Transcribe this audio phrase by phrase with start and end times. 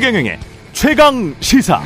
[0.00, 0.38] 최경영의
[0.72, 1.82] 최강 시사.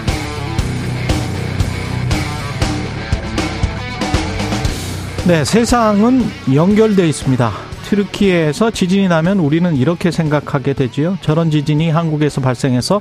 [5.27, 6.23] 네, 세상은
[6.55, 7.51] 연결되어 있습니다.
[7.83, 11.19] 튀르키예에서 지진이 나면 우리는 이렇게 생각하게 되지요.
[11.23, 13.01] 저런 지진이 한국에서 발생해서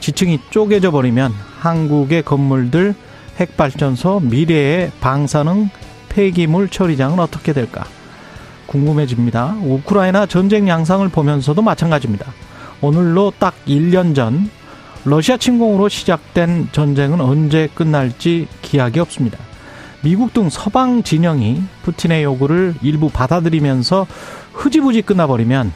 [0.00, 2.94] 지층이 쪼개져 버리면 한국의 건물들,
[3.36, 5.68] 핵발전소, 미래의 방사능
[6.08, 7.84] 폐기물 처리장은 어떻게 될까?
[8.64, 9.58] 궁금해집니다.
[9.60, 12.32] 우크라이나 전쟁 양상을 보면서도 마찬가지입니다.
[12.80, 14.50] 오늘로 딱 1년 전
[15.08, 19.38] 러시아 침공으로 시작된 전쟁은 언제 끝날지 기약이 없습니다.
[20.02, 24.08] 미국 등 서방 진영이 푸틴의 요구를 일부 받아들이면서
[24.52, 25.72] 흐지부지 끝나버리면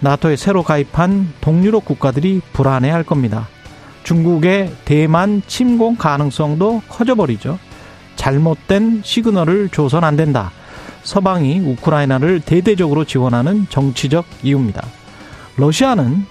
[0.00, 3.48] 나토에 새로 가입한 동유럽 국가들이 불안해할 겁니다.
[4.02, 7.58] 중국의 대만 침공 가능성도 커져버리죠.
[8.16, 10.52] 잘못된 시그널을 줘선 안 된다.
[11.04, 14.86] 서방이 우크라이나를 대대적으로 지원하는 정치적 이유입니다.
[15.56, 16.26] 러시아는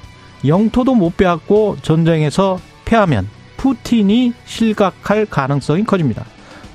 [0.46, 6.26] 영토도 못 빼앗고 전쟁에서 패하면 푸틴이 실각할 가능성이 커집니다.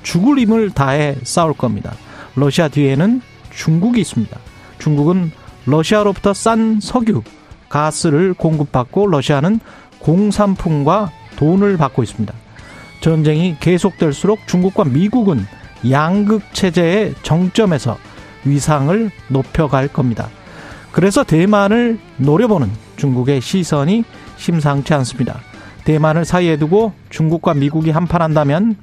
[0.03, 1.93] 죽을 힘을 다해 싸울 겁니다.
[2.35, 4.37] 러시아 뒤에는 중국이 있습니다.
[4.79, 5.31] 중국은
[5.65, 7.23] 러시아로부터 싼 석유,
[7.67, 9.59] 가스를 공급받고 러시아는
[9.99, 12.33] 공산품과 돈을 받고 있습니다.
[13.01, 15.45] 전쟁이 계속될수록 중국과 미국은
[15.89, 17.97] 양극 체제의 정점에서
[18.45, 20.29] 위상을 높여갈 겁니다.
[20.91, 24.03] 그래서 대만을 노려보는 중국의 시선이
[24.35, 25.39] 심상치 않습니다.
[25.85, 28.75] 대만을 사이에 두고 중국과 미국이 한판한다면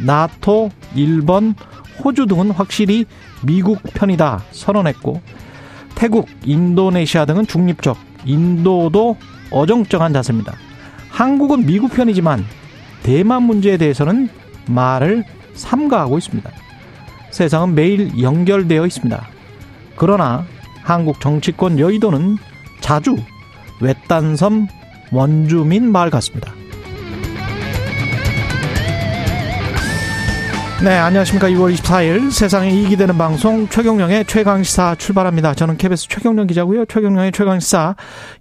[0.00, 1.54] 나토, 일본,
[2.02, 3.06] 호주 등은 확실히
[3.42, 5.20] 미국 편이다 선언했고
[5.94, 9.16] 태국, 인도네시아 등은 중립적, 인도도
[9.50, 10.54] 어정쩡한 자세입니다.
[11.10, 12.44] 한국은 미국 편이지만
[13.04, 14.28] 대만 문제에 대해서는
[14.66, 16.50] 말을 삼가하고 있습니다.
[17.30, 19.28] 세상은 매일 연결되어 있습니다.
[19.96, 20.44] 그러나
[20.82, 22.38] 한국 정치권 여의도는
[22.80, 23.16] 자주
[23.84, 24.68] 외딴섬
[25.12, 26.52] 원주민 마을 같습니다.
[30.82, 31.48] 네, 안녕하십니까.
[31.48, 35.54] 2월 24일 세상에 이익이 되는 방송 최경령의 최강시사 출발합니다.
[35.54, 36.84] 저는 KBS 최경령 기자고요.
[36.86, 37.94] 최경령의 최강시사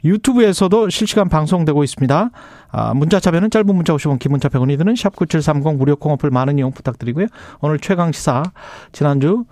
[0.04, 2.32] 유튜브에서도 실시간 방송되고 있습니다.
[2.72, 6.72] 아, 문자 참여는 짧은 문자 50원, 긴 문자 100원이 드는 샵9730 무료 콩어플 많은 이용
[6.72, 7.28] 부탁드리고요.
[7.62, 8.44] 오늘 최강시사
[8.92, 9.46] 지난주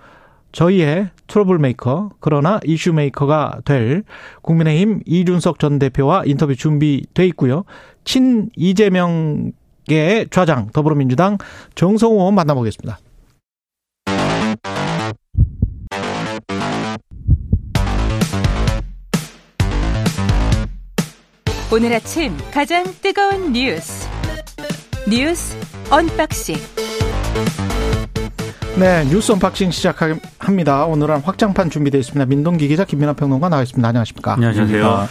[0.52, 4.04] 저희의 trouble maker 그러나 issue maker가 될
[4.42, 7.64] 국민의힘 이준석 전 대표와 인터뷰 준비돼 있고요.
[8.04, 9.52] 친 이재명
[9.88, 11.38] 의 좌장 더불어민주당
[11.74, 13.00] 정성호 의원 만나보겠습니다.
[21.72, 24.06] 오늘 아침 가장 뜨거운 뉴스
[25.08, 25.56] 뉴스
[25.90, 26.56] 언박싱
[28.82, 30.86] 네 뉴스 언박싱 시작합니다.
[30.86, 32.26] 오늘은 확장판 준비되어 있습니다.
[32.26, 33.86] 민동기 기자 김민아 평론가 나와 있습니다.
[33.86, 34.32] 안녕하십니까?
[34.32, 35.08] 안녕하세요.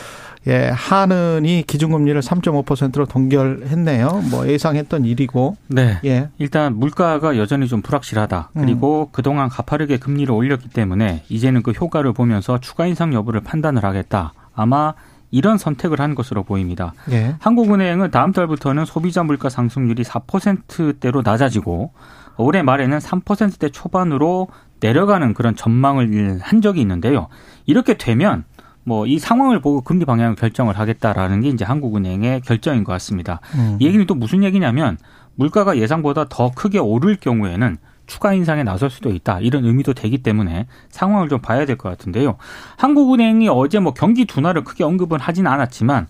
[0.47, 4.23] 예, 한은이 기준금리를 3.5%로 동결했네요.
[4.29, 5.55] 뭐 예상했던 일이고.
[5.67, 6.01] 네.
[6.03, 6.27] 예.
[6.37, 8.49] 일단 물가가 여전히 좀 불확실하다.
[8.59, 9.11] 그리고 음.
[9.13, 14.33] 그동안 가파르게 금리를 올렸기 때문에 이제는 그 효과를 보면서 추가 인상 여부를 판단을 하겠다.
[14.53, 14.95] 아마
[15.31, 16.93] 이런 선택을 한 것으로 보입니다.
[17.09, 17.35] 예.
[17.39, 21.93] 한국은행은 다음 달부터는 소비자 물가 상승률이 4%대로 낮아지고
[22.37, 24.47] 올해 말에는 3%대 초반으로
[24.81, 27.27] 내려가는 그런 전망을 한 적이 있는데요.
[27.65, 28.43] 이렇게 되면
[28.83, 33.39] 뭐 이 상황을 보고 금리 방향을 결정을 하겠다라는 게 이제 한국은행의 결정인 것 같습니다.
[33.55, 33.77] 음.
[33.79, 34.97] 이 얘기는 또 무슨 얘기냐면
[35.35, 37.77] 물가가 예상보다 더 크게 오를 경우에는
[38.11, 39.39] 추가 인상에 나설 수도 있다.
[39.39, 42.35] 이런 의미도 되기 때문에 상황을 좀 봐야 될 것 같은데요.
[42.75, 46.07] 한국은행이 어제 뭐 경기 둔화를 크게 언급은 하진 않았지만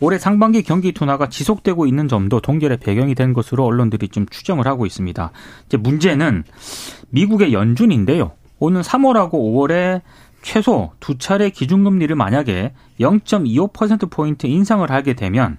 [0.00, 4.84] 올해 상반기 경기 둔화가 지속되고 있는 점도 동결의 배경이 된 것으로 언론들이 좀 추정을 하고
[4.84, 5.30] 있습니다.
[5.66, 6.42] 이제 문제는
[7.10, 8.32] 미국의 연준인데요.
[8.58, 10.00] 오는 3월하고 5월에
[10.42, 15.58] 최소 두 차례 기준금리를 만약에 0.25%포인트 인상을 하게 되면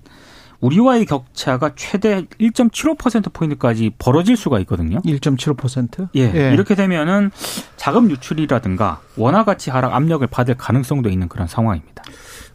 [0.61, 4.99] 우리와의 격차가 최대 1.75%포인트까지 벌어질 수가 있거든요.
[5.01, 6.09] 1.75%?
[6.16, 6.31] 예.
[6.33, 6.53] 예.
[6.53, 7.31] 이렇게 되면은
[7.75, 12.03] 자금 유출이라든가 원화 가치 하락 압력을 받을 가능성도 있는 그런 상황입니다.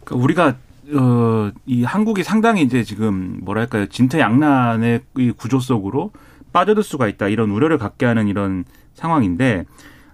[0.04, 0.56] 그러니까 우리가
[0.92, 3.86] 어, 이 한국이 상당히 이제 지금 뭐랄까요.
[3.86, 6.12] 진퇴양난의 이 구조 속으로
[6.52, 7.28] 빠져들 수가 있다.
[7.28, 8.64] 이런 우려를 갖게 하는 이런
[8.94, 9.66] 상황인데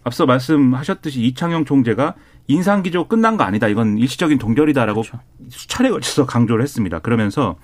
[0.04, 2.14] 앞서 말씀하셨듯이 이창용 총재가
[2.48, 3.68] 인상 기조 끝난 거 아니다.
[3.68, 5.20] 이건 일시적인 동결이다라고 그렇죠.
[5.48, 7.00] 수차례 걸쳐서 강조를 했습니다.
[7.00, 7.56] 그러면서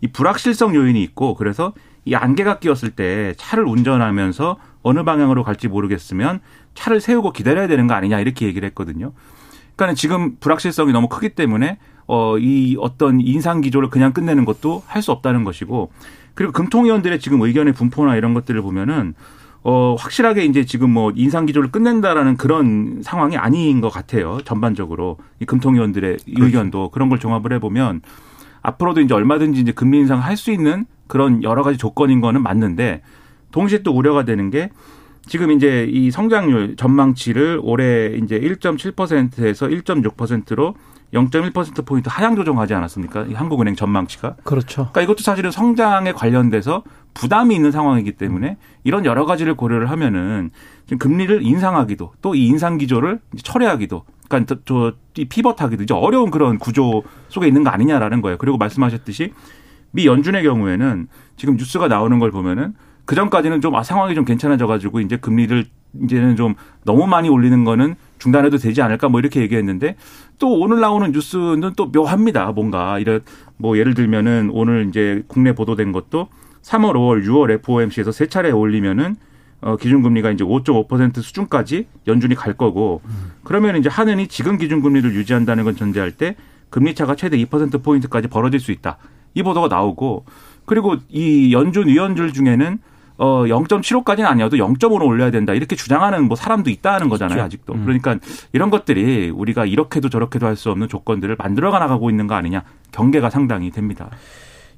[0.00, 1.72] 이 불확실성 요인이 있고 그래서
[2.04, 6.40] 이 안개가 끼었을 때 차를 운전하면서 어느 방향으로 갈지 모르겠으면
[6.74, 9.12] 차를 세우고 기다려야 되는 거 아니냐 이렇게 얘기를 했거든요.
[9.76, 15.02] 그러니까 지금 불확실성이 너무 크기 때문에 어 이 어떤 인상 기조를 그냥 끝내는 것도 할
[15.02, 15.92] 수 없다는 것이고
[16.34, 19.14] 그리고 금통위원들의 지금 의견의 분포나 이런 것들을 보면은
[19.62, 24.38] 어, 확실하게 이제 지금 뭐 인상 기조를 끝낸다라는 그런 상황이 아닌 것 같아요.
[24.44, 25.18] 전반적으로.
[25.38, 26.44] 이 금통위원들의 그렇죠.
[26.44, 28.00] 의견도 그런 걸 종합을 해보면
[28.62, 33.02] 앞으로도 이제 얼마든지 이제 금리 인상을 할수 있는 그런 여러 가지 조건인 거는 맞는데
[33.52, 34.70] 동시에 또 우려가 되는 게
[35.26, 40.74] 지금 이제 이 성장률 전망치를 올해 이제 1.7%에서 1.6%로
[41.12, 43.24] 0.1% 포인트 하향 조정하지 않았습니까?
[43.24, 44.36] 이 한국은행 전망치가.
[44.44, 44.90] 그렇죠.
[44.92, 46.84] 그러니까 이것도 사실은 성장에 관련돼서
[47.14, 50.50] 부담이 있는 상황이기 때문에 이런 여러 가지를 고려를 하면은
[50.86, 57.02] 지금 금리를 인상하기도 또 이 인상 기조를 철회하기도 그러니까 저이 피벗하기도 이제 어려운 그런 구조
[57.28, 58.38] 속에 있는 거 아니냐라는 거예요.
[58.38, 59.32] 그리고 말씀하셨듯이
[59.92, 62.74] 미 연준의 경우에는 지금 뉴스가 나오는 걸 보면은
[63.04, 65.64] 그 전까지는 좀 아, 상황이 좀 괜찮아져 가지고 이제 금리를
[66.04, 66.54] 이제는 좀
[66.84, 69.96] 너무 많이 올리는 거는 중단해도 되지 않을까 뭐 이렇게 얘기했는데
[70.38, 72.52] 또 오늘 나오는 뉴스는 또 묘합니다.
[72.52, 73.22] 뭔가 이런
[73.56, 76.28] 뭐 예를 들면은 오늘 이제 국내 보도된 것도
[76.62, 79.16] 3월, 5월, 6월 FOMC에서 세 차례 올리면은
[79.62, 83.02] 어 기준금리가 이제 5.5% 수준까지 연준이 갈 거고
[83.44, 86.34] 그러면 이제 하느니 지금 기준금리를 유지한다는 건 전제할 때
[86.70, 88.96] 금리 차가 최대 2% 포인트까지 벌어질 수 있다.
[89.34, 90.24] 이 보도가 나오고
[90.64, 92.78] 그리고 이 연준 위원들 중에는
[93.18, 97.82] 어 0.75까지는 아니어도 0.5로 올려야 된다 이렇게 주장하는 뭐 사람도 있다는 거잖아요 아직도 음.
[97.84, 98.16] 그러니까
[98.54, 102.62] 이런 것들이 우리가 이렇게도 저렇게도 할 수 없는 조건들을 만들어가 나가고 있는 거 아니냐
[102.92, 104.08] 경계가 상당히 됩니다.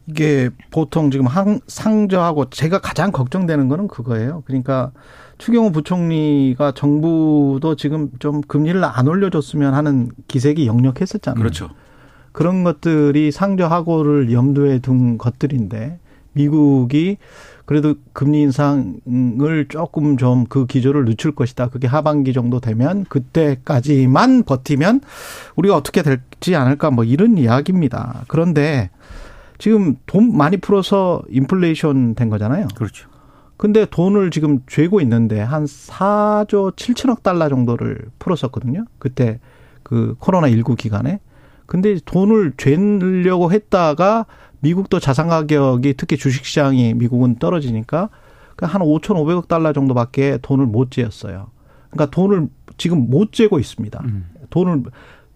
[0.06, 4.42] 이게 보통 지금 항, 상저하고 제가 가장 걱정되는 거는 그거예요.
[4.46, 4.92] 그러니까
[5.38, 11.40] 추경호 부총리가 정부도 지금 좀 금리를 안 올려줬으면 하는 기색이 역력했었잖아요.
[11.40, 11.70] 그렇죠.
[12.32, 15.98] 그런 것들이 상저하고를 염두에 둔 것들인데
[16.32, 17.18] 미국이
[17.64, 21.68] 그래도 금리 인상을 조금 좀 그 기조를 늦출 것이다.
[21.68, 25.00] 그게 하반기 정도 되면 그때까지만 버티면
[25.56, 28.24] 우리가 어떻게 될지 않을까 뭐 이런 이야기입니다.
[28.28, 28.90] 그런데
[29.62, 32.66] 지금 돈 많이 풀어서 인플레이션 된 거잖아요.
[32.74, 33.08] 그렇죠.
[33.56, 38.86] 근데 돈을 지금 죄고 있는데 한 4조 7천억 달러 정도를 풀었었거든요.
[38.98, 39.38] 그때
[39.84, 41.20] 그 코로나 19 기간에.
[41.66, 44.26] 근데 돈을 죄려고 했다가
[44.58, 48.08] 미국도 자산 가격이 특히 주식 시장이 미국은 떨어지니까
[48.56, 51.50] 그한 5,500억 달러 정도밖에 돈을 못 쥐었어요.
[51.90, 52.48] 그러니까 돈을
[52.78, 54.00] 지금 못 재고 있습니다.
[54.02, 54.28] 음.
[54.50, 54.82] 돈을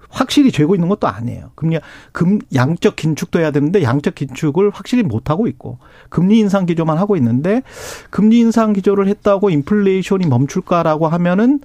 [0.09, 1.51] 확실히 재고 있는 것도 아니에요.
[1.55, 1.79] 금리
[2.13, 7.17] 금 양적 긴축도 해야 되는데 양적 긴축을 확실히 못 하고 있고 금리 인상 기조만 하고
[7.17, 7.63] 있는데
[8.11, 11.61] 금리 인상 기조를 했다고 인플레이션이 멈출까라고 하면은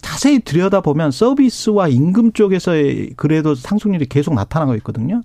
[0.00, 5.22] 자세히 들여다보면 서비스와 임금 쪽에서의 그래도 상승률이 계속 나타나고 있거든요.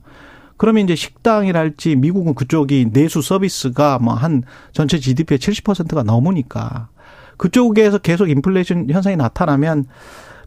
[0.58, 4.44] 그러면 이제 식당이랄지 미국은 그쪽이 내수 서비스가 뭐 한
[4.74, 6.90] 전체 GDP의 70%가 넘으니까
[7.38, 9.86] 그쪽에서 계속 인플레이션 현상이 나타나면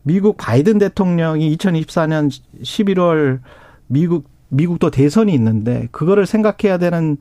[0.04, 2.30] 미국 바이든 대통령이 2024년
[2.62, 3.40] 11월
[3.86, 7.16] 미국 미국도 대선이 있는데 그거를 생각해야 되는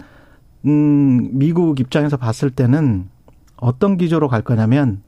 [0.66, 3.10] 음 미국 입장에서 봤을 때는
[3.56, 5.02] 어떤 기조로 갈 거냐면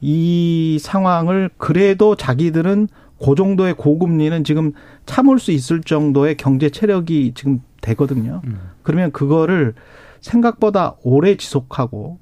[0.00, 2.88] 이 상황을 그래도 자기들은
[3.22, 4.72] 그 정도의 고금리는 지금
[5.06, 8.42] 참을 수 있을 정도의 경제 체력이 지금 되거든요.
[8.44, 8.58] 음.
[8.82, 9.74] 그러면 그거를
[10.20, 12.18] 생각보다 오래 지속하고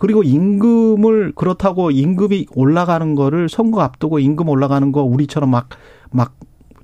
[0.00, 5.68] 그리고 임금을 그렇다고 임금이 올라가는 거를 선거 앞두고 임금 올라가는 거 우리처럼 막
[6.12, 6.34] 막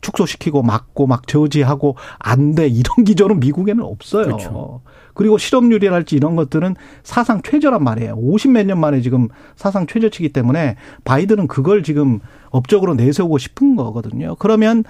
[0.02, 4.24] 축소시키고 막고 막 저지하고 안 돼 이런 기조는 미국에는 없어요.
[4.26, 4.82] 그렇죠.
[5.14, 8.14] 그리고 실업률이랄지 이런 것들은 사상 최저란 말이에요.
[8.14, 12.20] 50 몇 년 만에 지금 사상 최저치기 때문에 바이든은 그걸 지금
[12.50, 14.37] 업적으로 내세우고 싶은 거거든요.
[14.38, 14.85] 그러면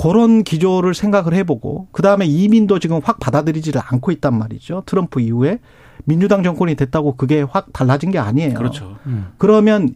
[0.00, 4.84] 그런 기조를 생각을 해보고 그 다음에 이민도 지금 확 받아들이지를 않고 있단 말이죠.
[4.86, 5.58] 트럼프 이후에
[6.04, 8.54] 민주당 정권이 됐다고 그게 확 달라진 게 아니에요.
[8.54, 8.96] 그렇죠.
[9.06, 9.28] 음.
[9.38, 9.94] 그러면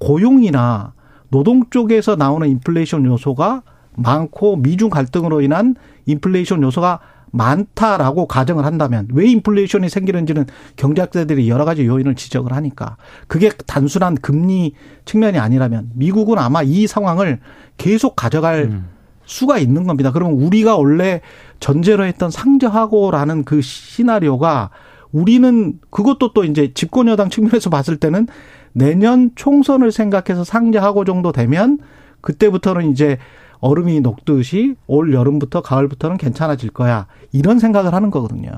[0.00, 0.92] 고용이나
[1.30, 3.62] 노동 쪽에서 나오는 인플레이션 요소가
[3.96, 5.74] 많고 미중 갈등으로 인한
[6.06, 7.00] 인플레이션 요소가
[7.32, 14.72] 많다라고 가정을 한다면 왜 인플레이션이 생기는지는 경제학자들이 여러 가지 요인을 지적을 하니까 그게 단순한 금리
[15.04, 17.40] 측면이 아니라면 미국은 아마 이 상황을
[17.76, 18.88] 계속 가져갈 음.
[19.26, 20.12] 수가 있는 겁니다.
[20.12, 21.20] 그러면 우리가 원래
[21.58, 24.70] 전제로 했던 상저하고라는 그 시나리오가
[25.16, 28.28] 우리는 그것도 또 이제 집권 여당 측면에서 봤을 때는
[28.74, 31.78] 내년 총선을 생각해서 상저하고 정도 되면
[32.20, 33.16] 그때부터는 이제
[33.60, 37.06] 얼음이 녹듯이 올 여름부터 가을부터는 괜찮아질 거야.
[37.32, 38.50] 이런 생각을 하는 거거든요.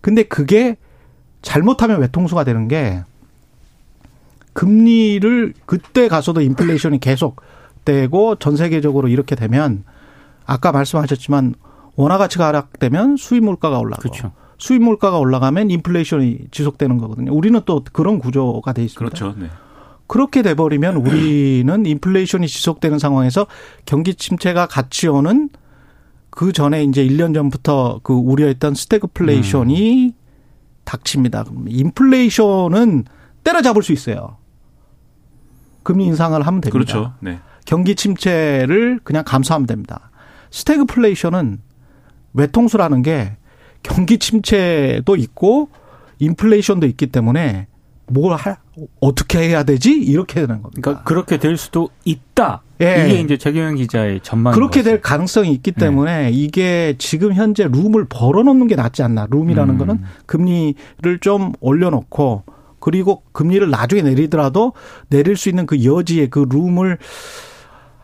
[0.00, 0.78] 근데 그게
[1.42, 3.02] 잘못하면 외통수가 되는 게
[4.54, 7.42] 금리를 그때 가서도 인플레이션이 계속
[7.84, 9.84] 되고 전 세계적으로 이렇게 되면
[10.46, 11.56] 아까 말씀하셨지만
[11.94, 14.32] 원화 가치가 하락되면 수입 물가가 올라가고 그렇죠.
[14.58, 17.32] 수입 물가가 올라가면 인플레이션이 지속되는 거거든요.
[17.32, 18.98] 우리는 또 그런 구조가 돼 있습니다.
[18.98, 19.38] 그렇죠.
[19.38, 19.48] 네.
[20.06, 23.46] 그렇게 돼버리면 우리는 인플레이션이 지속되는 상황에서
[23.84, 25.50] 경기 침체가 같이 오는
[26.30, 30.14] 그 전에 이제 1년 전부터 그 우려했던 스태그플레이션이
[30.84, 31.44] 닥칩니다.
[31.44, 33.04] 그럼 인플레이션은
[33.42, 34.36] 때려잡을 수 있어요.
[35.82, 36.72] 금리 인상을 하면 됩니다.
[36.72, 37.12] 그렇죠.
[37.20, 37.40] 네.
[37.64, 40.10] 경기 침체를 그냥 감수하면 됩니다.
[40.50, 41.60] 스태그플레이션은
[42.34, 43.36] 외통수라는 게
[43.82, 45.68] 경기 침체도 있고
[46.18, 47.66] 인플레이션도 있기 때문에
[48.08, 48.56] 뭘 할,
[49.00, 49.92] 어떻게 해야 되지?
[49.92, 50.80] 이렇게 되는 겁니다.
[50.80, 52.62] 그러니까 그렇게 될 수도 있다.
[52.80, 53.06] 예.
[53.08, 54.52] 이게 이제 최경영 기자의 전망.
[54.52, 59.26] 그렇게 될 가능성이 있기 때문에 이게 지금 현재 룸을 벌어놓는 게 낫지 않나.
[59.30, 59.78] 룸이라는 음.
[59.78, 62.44] 거는 금리를 좀 올려놓고
[62.78, 64.72] 그리고 금리를 나중에 내리더라도
[65.08, 66.98] 내릴 수 있는 그 여지의 그 룸을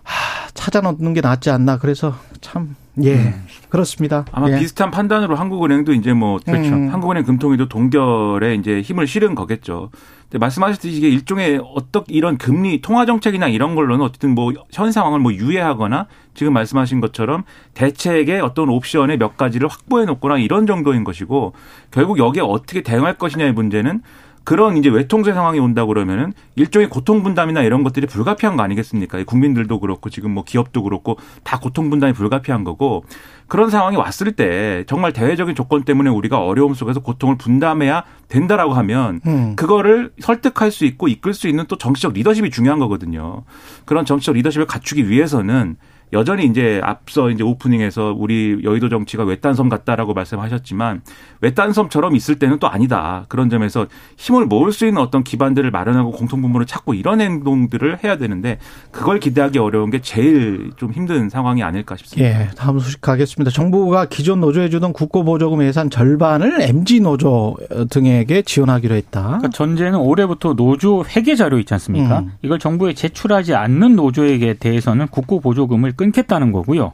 [0.02, 1.78] 하, 찾아 놓는 게 낫지 않나.
[1.78, 3.34] 그래서 참, 예,
[3.70, 4.26] 그렇습니다.
[4.32, 4.58] 아마 예.
[4.58, 6.74] 비슷한 판단으로 한국은행도 이제 뭐 그렇죠.
[6.74, 6.88] 음.
[6.92, 9.90] 한국은행 금통위도 동결에 이제 힘을 실은 거겠죠.
[10.24, 15.20] 근데 말씀하셨듯이 이게 일종의 어떻 이런 금리 통화 정책이나 이런 걸로는 어쨌든 뭐 현 상황을
[15.20, 17.44] 뭐 유예하거나 지금 말씀하신 것처럼
[17.74, 21.54] 대책의 어떤 옵션의 몇 가지를 확보해 놓거나 이런 정도인 것이고
[21.90, 24.02] 결국 여기에 어떻게 대응할 것이냐의 문제는
[24.44, 29.18] 그런 이제 외통세 상황이 온다 그러면은 일종의 고통 분담이나 이런 것들이 불가피한 거 아니겠습니까?
[29.18, 33.04] 이 국민들도 그렇고 지금 뭐 기업도 그렇고 다 고통 분담이 불가피한 거고
[33.46, 39.20] 그런 상황이 왔을 때 정말 대외적인 조건 때문에 우리가 어려움 속에서 고통을 분담해야 된다라고 하면
[39.26, 39.56] 음.
[39.56, 43.44] 그거를 설득할 수 있고 이끌 수 있는 또 정치적 리더십이 중요한 거거든요.
[43.84, 45.76] 그런 정치적 리더십을 갖추기 위해서는
[46.12, 51.02] 여전히 이제 앞서 이제 오프닝에서 우리 여의도 정치가 외딴섬 같다라고 말씀하셨지만
[51.40, 53.24] 외딴섬처럼 있을 때는 또 아니다.
[53.28, 58.58] 그런 점에서 힘을 모을 수 있는 어떤 기반들을 마련하고 공통분모를 찾고 이런 행동들을 해야 되는데
[58.90, 62.28] 그걸 기대하기 어려운 게 제일 좀 힘든 상황이 아닐까 싶습니다.
[62.28, 63.50] 예, 다음 소식 가겠습니다.
[63.50, 67.56] 정부가 기존 노조해주던 국고보조금 예산 절반을 MG 노조
[67.90, 69.22] 등에게 지원하기로 했다.
[69.22, 72.20] 그러니까 전제는 올해부터 노조 회계 자료 있지 않습니까?
[72.20, 72.32] 음.
[72.42, 76.92] 이걸 정부에 제출하지 않는 노조에게 대해서는 국고 보조금을 끊겠다는 거고요.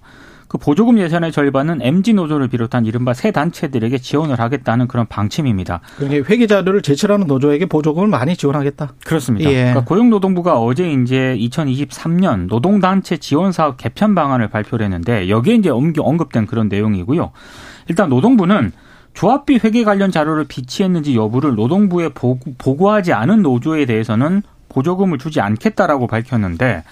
[0.49, 5.81] 그 보조금 예산의 절반은 MG 노조를 비롯한 이른바 새 단체들에게 지원을 하겠다는 그런 방침입니다.
[5.99, 8.95] 그러니까 회계 자료를 제출하는 노조에게 보조금을 많이 지원하겠다.
[9.05, 9.51] 그렇습니다.
[9.51, 9.55] 예.
[9.57, 16.07] 그러니까 고용노동부가 어제 이제 2023년 노동단체 지원 사업 개편 방안을 발표를 했는데 여기에 이제 언급-
[16.07, 17.31] 언급된 그런 내용이고요.
[17.89, 18.73] 일단 노동부는
[19.13, 26.07] 조합비 회계 관련 자료를 비치했는지 여부를 노동부에 보고, 보고하지 않은 노조에 대해서는 보조금을 주지 않겠다라고
[26.07, 26.85] 밝혔는데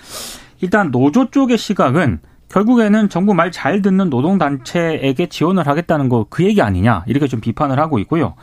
[0.60, 6.62] 일단 노조 쪽의 시각은 결국에는 정부 말 잘 듣는 노동단체에게 지원을 하겠다는 거 그 얘기
[6.62, 8.34] 아니냐 이렇게 좀 비판을 하고 있고요.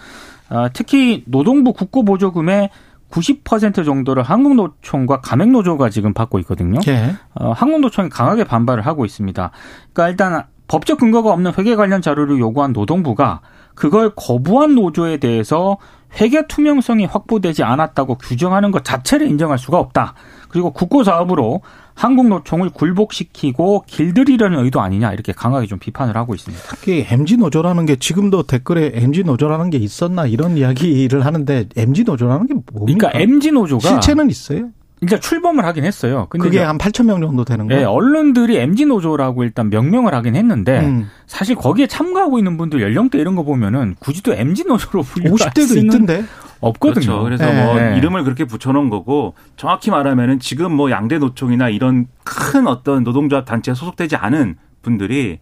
[0.50, 2.70] 아, 특히 노동부 국고보조금의
[3.12, 6.79] 90% 정도를 한국노총과 가맹노조가 지금 받고 있거든요.
[6.88, 7.15] 예.
[7.36, 9.51] 어, 한국노총이 강하게 반발을 하고 있습니다.
[9.93, 13.41] 그러니까 일단 법적 근거가 없는 회계 관련 자료를 요구한 노동부가
[13.75, 15.77] 그걸 거부한 노조에 대해서
[16.20, 20.13] 회계 투명성이 확보되지 않았다고 규정하는 것 자체를 인정할 수가 없다.
[20.53, 21.62] 그리고 국고 사업으로
[21.95, 26.63] 한국 노총을 굴복시키고 길들이려는 의도 아니냐 이렇게 강하게 좀 비판을 하고 있습니다.
[26.69, 32.45] 특히 MG 노조라는 게 지금도 댓글에 MG 노조라는 게 있었나 이런 이야기를 하는데 MG 노조라는
[32.45, 33.10] 게 뭡니까?
[33.10, 34.69] 그러니까 MG 노조가 실체는 있어요.
[35.03, 36.27] 일단 출범을 하긴 했어요.
[36.29, 37.89] 근데 그게 한 8천 명 정도 되는 네, 거예요.
[37.89, 41.10] 언론들이 MG 노조라고 일단 명명을 하긴 했는데 음.
[41.27, 45.67] 사실 거기에 참가하고 있는 분들 연령대 이런 거 보면은 굳이 또 MG 노조로 분류할 50대도
[45.67, 46.24] 수는 있던데.
[46.60, 47.05] 없거든요.
[47.05, 47.24] 그렇죠.
[47.24, 47.63] 그래서 네.
[47.65, 47.98] 뭐 네.
[47.98, 53.74] 이름을 그렇게 붙여놓은 거고 정확히 말하면은 지금 뭐 양대 노총이나 이런 큰 어떤 노동조합 단체에
[53.74, 55.39] 소속되지 않은 분들이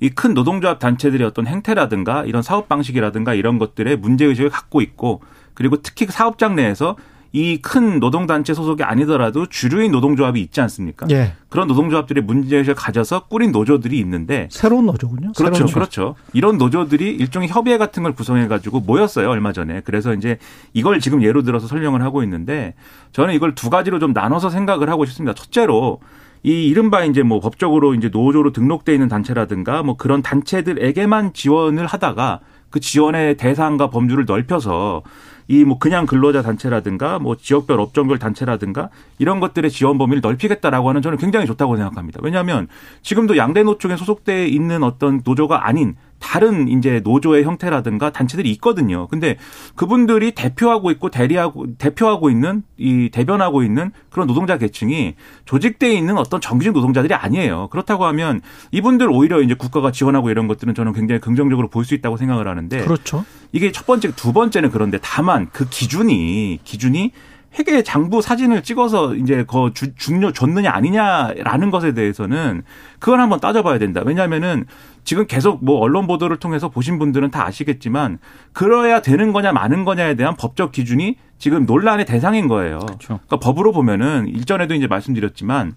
[0.00, 5.22] 이 큰 노동조합 단체들의 어떤 행태라든가 이런 사업 방식이라든가 이런 것들에 문제 의식을 갖고 있고
[5.54, 6.96] 그리고 특히 사업장 내에서
[7.36, 11.06] 이 큰 노동단체 소속이 아니더라도 주류인 노동조합이 있지 않습니까?
[11.10, 11.32] 예.
[11.48, 15.32] 그런 노동조합들의 문제의식을 가져서 꾸린 노조들이 있는데 새로운 노조군요.
[15.36, 15.72] 그렇죠, 새로운.
[15.72, 16.14] 그렇죠.
[16.32, 19.80] 이런 노조들이 일종의 협의회 같은 걸 구성해가지고 모였어요 얼마 전에.
[19.80, 20.38] 그래서 이제
[20.74, 22.74] 이걸 지금 예로 들어서 설명을 하고 있는데
[23.10, 25.34] 저는 이걸 두 가지로 좀 나눠서 생각을 하고 싶습니다.
[25.34, 25.98] 첫째로
[26.44, 32.40] 이 이른바 이제 뭐 법적으로 이제 노조로 등록돼 있는 단체라든가 뭐 그런 단체들에게만 지원을 하다가
[32.70, 35.02] 그 지원의 대상과 범주를 넓혀서
[35.48, 41.02] 이 뭐 그냥 근로자 단체라든가 뭐 지역별 업종별 단체라든가 이런 것들의 지원 범위를 넓히겠다라고 하는
[41.02, 42.20] 저는 굉장히 좋다고 생각합니다.
[42.22, 42.68] 왜냐하면
[43.02, 49.06] 지금도 양대 노총에 소속돼 있는 어떤 노조가 아닌 다른 이제 노조의 형태라든가 단체들이 있거든요.
[49.08, 49.36] 근데
[49.74, 56.40] 그분들이 대표하고 있고 대리하고 대표하고 있는 이 대변하고 있는 그런 노동자 계층이 조직돼 있는 어떤
[56.40, 57.68] 정규직 노동자들이 아니에요.
[57.68, 58.40] 그렇다고 하면
[58.72, 62.80] 이분들 오히려 이제 국가가 지원하고 이런 것들은 저는 굉장히 긍정적으로 볼 수 있다고 생각을 하는데
[62.82, 63.26] 그렇죠.
[63.52, 67.12] 이게 첫 번째, 두 번째는 그런데 다만 그 기준이 기준이
[67.58, 72.62] 회계 장부 사진을 찍어서 이제 그 주- 중요 줬느냐 아니냐라는 것에 대해서는
[72.98, 74.00] 그걸 한번 따져봐야 된다.
[74.04, 74.64] 왜냐하면은
[75.04, 78.18] 지금 계속 뭐 언론 보도를 통해서 보신 분들은 다 아시겠지만
[78.52, 82.78] 그러야 되는 거냐 마는 거냐에 대한 법적 기준이 지금 논란의 대상인 거예요.
[82.80, 83.20] 그렇죠.
[83.26, 85.74] 그러니까 법으로 보면은 일전에도 이제 말씀드렸지만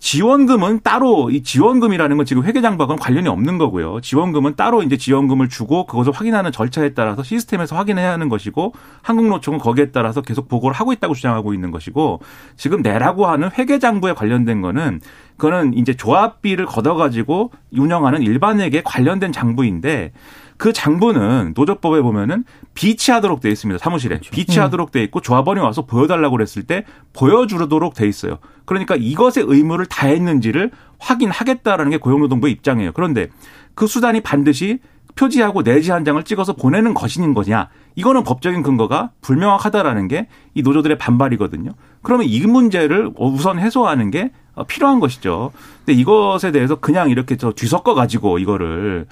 [0.00, 4.00] 지원금은 따로 이 지원금이라는 건 지금 회계장부하고는 관련이 없는 거고요.
[4.00, 9.90] 지원금은 따로 이제 지원금을 주고 그것을 확인하는 절차에 따라서 시스템에서 확인해야 하는 것이고 한국노총은 거기에
[9.90, 12.20] 따라서 계속 보고를 하고 있다고 주장하고 있는 것이고
[12.56, 15.00] 지금 내라고 하는 회계장부에 관련된 거는
[15.38, 20.12] 그거는 이제 조합비를 걷어가지고 운영하는 일반에게 관련된 장부인데
[20.58, 23.78] 그 장부는 노조법에 보면은 비치하도록 돼 있습니다.
[23.78, 24.32] 사무실에 그렇죠.
[24.32, 28.38] 비치하도록 돼 있고 조합원이 와서 보여달라고 그랬을 때 보여주도록 돼 있어요.
[28.64, 32.90] 그러니까 이것의 의무를 다했는지를 확인하겠다라는 게 고용노동부의 입장이에요.
[32.92, 33.28] 그런데
[33.76, 34.80] 그 수단이 반드시
[35.14, 37.68] 표지하고 내지 한 장을 찍어서 보내는 것인 거냐?
[37.96, 40.28] 이거는 법적인 근거가 불명확하다라는 게
[40.58, 41.70] 이 노조들의 반발이거든요.
[42.02, 44.32] 그러면 이 문제를 우선 해소하는 게
[44.64, 45.52] 필요한 것이죠.
[45.84, 49.06] 근데 이것에 대해서 그냥 이렇게 저 뒤섞어 가지고 이거를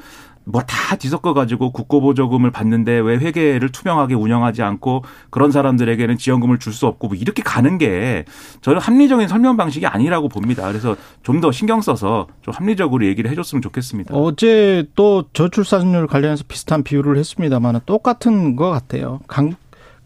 [0.49, 6.87] 뭐다 뒤섞어 가지고 국고보조금을 받는데 왜 회계를 투명하게 운영하지 않고 그런 사람들에게는 지원금을 줄 수
[6.87, 8.25] 없고 뭐 이렇게 가는 게
[8.61, 10.69] 저는 합리적인 설명 방식이 아니라고 봅니다.
[10.69, 14.15] 그래서 좀 더 신경 써서 좀 합리적으로 얘기를 해줬으면 좋겠습니다.
[14.15, 19.19] 어제 또 저출산율 관련해서 비슷한 비유를 했습니다만 똑같은 것 같아요.
[19.26, 19.57] 강,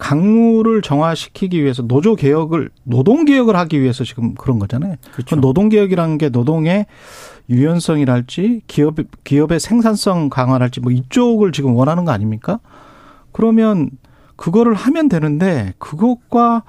[0.00, 4.96] 강물을 정화시키기 위해서 노조 개혁을 노동 개혁을 하기 위해서 지금 그런 거잖아요.
[5.12, 5.36] 그렇죠.
[5.36, 6.86] 노동 개혁이라는 게 노동의
[7.50, 12.60] 유연성이랄지 기업 기업의 생산성 강화랄지 뭐 이쪽을 지금 원하는 거 아닙니까?
[13.30, 13.90] 그러면
[14.36, 16.62] 그거를 하면 되는데 그것과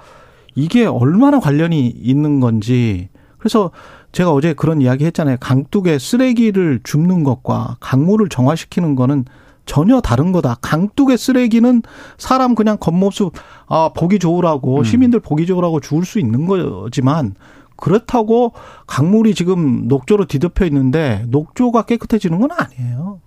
[0.56, 3.08] 이게 얼마나 관련이 있는 건지
[3.38, 3.72] 그래서
[4.12, 5.38] 제가 어제 그런 이야기 했잖아요.
[5.40, 9.24] 강둑에 쓰레기를 줍는 것과 강물을 정화시키는 거는
[9.72, 10.58] 전혀 다른 거다.
[10.62, 11.82] 강둑의 쓰레기는
[12.18, 13.32] 사람 그냥 겉모습
[13.68, 14.84] 아 보기 좋으라고 음.
[14.84, 17.36] 시민들 보기 좋으라고 주울 수 있는 거지만
[17.78, 18.52] 그렇다고
[18.86, 23.22] 강물이 지금 녹조로 뒤덮여 있는데 녹조가 깨끗해지는 건 아니에요.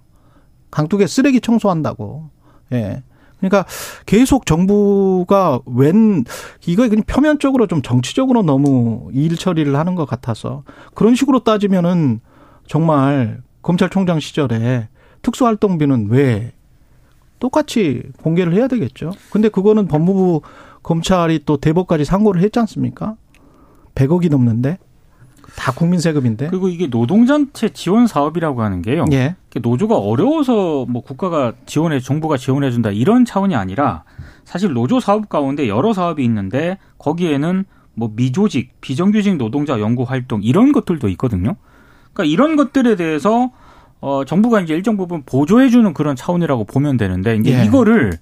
[0.70, 2.28] 강둑에 쓰레기 청소한다고.
[2.72, 3.02] 예.
[3.38, 3.64] 그러니까
[4.04, 6.24] 계속 정부가 웬
[6.66, 12.20] 이거 그냥 표면적으로 좀 정치적으로 너무 일 처리를 하는 것 같아서 그런 식으로 따지면은
[12.66, 14.88] 정말 검찰총장 시절에
[15.24, 16.52] 특수활동비는 왜
[17.40, 19.12] 똑같이 공개를 해야 되겠죠.
[19.30, 20.42] 근데 그거는 법무부
[20.82, 23.16] 검찰이 또 대법까지 상고를 했지 않습니까?
[23.96, 24.78] 100억이 넘는데
[25.56, 26.48] 다 국민 세금인데.
[26.48, 29.04] 그리고 이게 노동단체 지원 사업이라고 하는 게요.
[29.12, 29.37] 예.
[29.60, 34.04] 노조가 어려워서 뭐 국가가 지원해 정부가 지원해 준다 이런 차원이 아니라
[34.44, 40.72] 사실 노조 사업 가운데 여러 사업이 있는데 거기에는 뭐 미조직, 비정규직 노동자 연구 활동 이런
[40.72, 41.54] 것들도 있거든요.
[42.12, 43.52] 그러니까 이런 것들에 대해서
[44.00, 47.64] 어, 정부가 이제 일정 부분 보조해주는 그런 차원이라고 보면 되는데 이제 예.
[47.64, 48.12] 이거를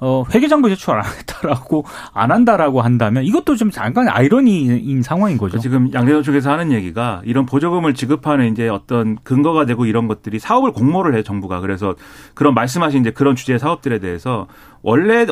[0.00, 5.58] 어, 회계장부 제출 안 하겠다라고 안 한다라고 한다면 이것도 좀 잠깐 아이러니인 상황인 거죠.
[5.58, 10.72] 지금 양대노 쪽에서 하는 얘기가 이런 보조금을 지급하는 이제 어떤 근거가 되고 이런 것들이 사업을
[10.72, 11.94] 공모를 해 정부가 그래서
[12.34, 14.48] 그런 말씀하신 이제 그런 주제의 사업들에 대해서
[14.82, 15.26] 원래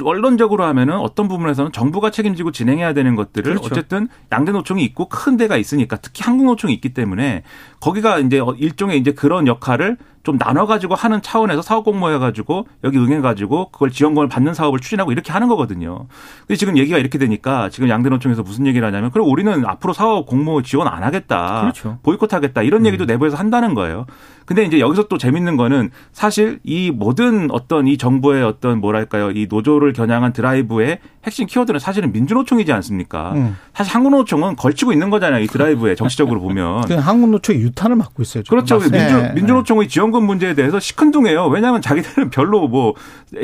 [0.00, 3.66] 원론적으로 하면은 어떤 부분에서는 정부가 책임지고 진행해야 되는 것들을 그렇죠.
[3.66, 7.42] 어쨌든 양대 노총이 있고 큰 데가 있으니까 특히 한국 노총이 있기 때문에
[7.80, 13.90] 거기가 이제 일종의 이제 그런 역할을 좀 나눠가지고 하는 차원에서 사업 공모해가지고 여기 응해가지고 그걸
[13.90, 16.06] 지원금을 받는 사업을 추진하고 이렇게 하는 거거든요.
[16.40, 20.62] 근데 지금 얘기가 이렇게 되니까 지금 양대노총에서 무슨 얘기를 하냐면 그럼 우리는 앞으로 사업 공모
[20.62, 21.62] 지원 안 하겠다.
[21.62, 21.98] 그렇죠.
[22.02, 22.62] 보이콧하겠다.
[22.62, 22.86] 이런 음.
[22.86, 24.06] 얘기도 내부에서 한다는 거예요.
[24.46, 29.46] 근데 이제 여기서 또 재밌는 거는 사실 이 모든 어떤 이 정부의 어떤 뭐랄까요 이
[29.48, 33.32] 노조를 겨냥한 드라이브의 핵심 키워드는 사실은 민주노총이지 않습니까?
[33.34, 33.56] 음.
[33.74, 36.90] 사실 한국노총은 걸치고 있는 거잖아요 이 드라이브에 정치적으로 보면.
[36.90, 38.42] 한국노총이 유탄을 맞고 있어요.
[38.42, 38.56] 지금.
[38.56, 38.78] 그렇죠.
[38.78, 39.32] 민주, 네.
[39.34, 41.46] 민주노총의 지원금 문제에 대해서 시큰둥해요.
[41.46, 42.94] 왜냐하면 자기들은 별로 뭐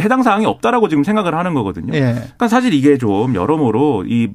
[0.01, 1.93] 해당 사항이 없다라고 지금 생각을 하는 거거든요.
[1.93, 2.15] 네.
[2.15, 4.29] 그러니까 사실 이게 좀 여러모로 이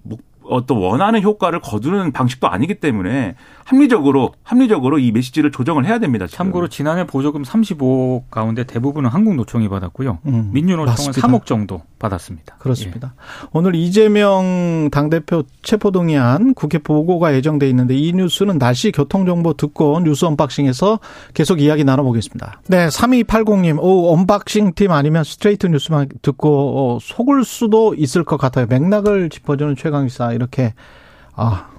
[0.46, 6.28] 어떤 원하는 효과를 거두는 방식도 아니기 때문에 합리적으로 합리적으로 이 메시지를 조정을 해야 됩니다.
[6.28, 6.38] 지금.
[6.38, 10.20] 참고로 지난해 보조금 35억 가운데 대부분은 한국노총이 받았고요.
[10.28, 11.28] 음, 민주노총은 맞습니다.
[11.28, 12.58] 3억 정도 받았습니다.
[12.60, 13.14] 그렇습니다.
[13.16, 13.48] 예.
[13.54, 21.00] 오늘 이재명 당대표 체포동의안 국회 보고가 예정돼 있는데 이 뉴스는 날씨 교통정보 듣고 뉴스 언박싱에서
[21.34, 22.62] 계속 이야기 나눠보겠습니다.
[22.68, 28.66] 네, 3280님, 오, 언박싱 팀 아니면 스트레이트 뉴스만 듣고 어, 속을 수도 있을 것 같아요.
[28.68, 30.74] 맥락을 짚어주는 최강시사 이렇게
[31.36, 31.73] 아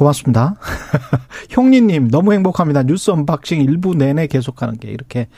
[0.00, 0.56] 고맙습니다.
[1.50, 2.84] 형님님 너무 행복합니다.
[2.84, 5.28] 뉴스 언박싱 일부 내내 계속하는 게 이렇게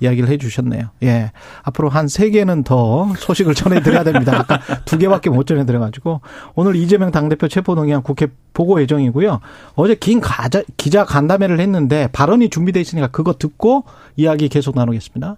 [0.00, 0.90] 이야기를 해주셨네요.
[1.04, 4.40] 예, 앞으로 한 세 개는 더 소식을 전해드려야 됩니다.
[4.40, 6.20] 아까 두 개밖에 못 전해드려가지고
[6.54, 9.40] 오늘 이재명 당대표 체포동의안 국회 보고 예정이고요.
[9.74, 13.84] 어제 긴 가자, 기자 간담회를 했는데 발언이 준비돼 있으니까 그거 듣고
[14.16, 15.36] 이야기 계속 나누겠습니다.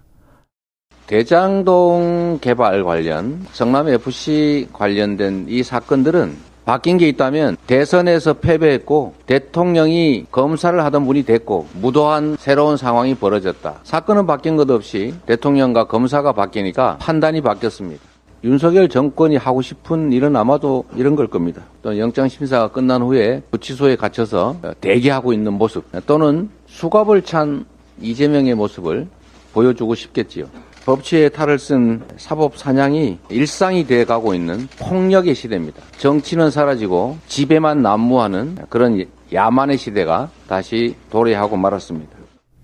[1.07, 10.83] 대장동 개발 관련 성남 FC 관련된 이 사건들은 바뀐 게 있다면 대선에서 패배했고 대통령이 검사를
[10.83, 13.79] 하던 분이 됐고 무도한 새로운 상황이 벌어졌다.
[13.83, 18.01] 사건은 바뀐 것 없이 대통령과 검사가 바뀌니까 판단이 바뀌었습니다.
[18.45, 21.61] 윤석열 정권이 하고 싶은 일은 아마도 이런 걸 겁니다.
[21.81, 27.65] 또는 영장 심사가 끝난 후에 구치소에 갇혀서 대기하고 있는 모습 또는 수갑을 찬
[28.01, 29.07] 이재명의 모습을
[29.53, 30.47] 보여주고 싶겠지요.
[30.85, 35.81] 법치에 탈을 쓴 사법 사냥이 일상이 돼 가고 있는 폭력의 시대입니다.
[35.97, 42.11] 정치는 사라지고 집에만 난무하는 그런 야만의 시대가 다시 도래하고 말았습니다.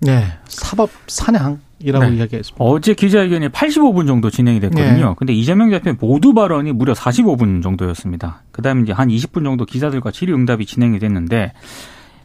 [0.00, 2.16] 네, 사법 사냥 이라고 네.
[2.16, 2.62] 이야기했습니다.
[2.62, 5.08] 어제 기자회견이 85분 정도 진행이 됐거든요.
[5.08, 5.14] 네.
[5.16, 8.42] 근데 이재명 대표 모두 발언이 무려 45분 정도였습니다.
[8.52, 11.52] 그다음에 이제 한 20분 정도 기자들과 질의응답이 진행이 됐는데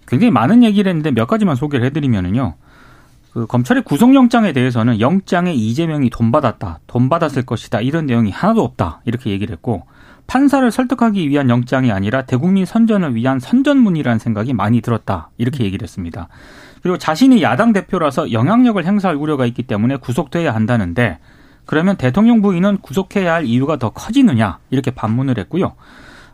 [0.07, 2.55] 굉장히 많은 얘기를 했는데 몇 가지만 소개를 해드리면은요.
[3.35, 9.01] 그 검찰의 구속영장에 대해서는 영장에 이재명이 돈 받았다, 돈 받았을 것이다 이런 내용이 하나도 없다
[9.03, 9.83] 이렇게 얘기를 했고
[10.25, 16.29] 판사를 설득하기 위한 영장이 아니라 대국민 선전을 위한 선전문이라는 생각이 많이 들었다 이렇게 얘기를 했습니다.
[16.81, 21.19] 그리고 자신이 야당 대표라서 영향력을 행사할 우려가 있기 때문에 구속돼야 한다는데
[21.65, 25.73] 그러면 대통령 부인은 구속해야 할 이유가 더 커지느냐 이렇게 반문을 했고요.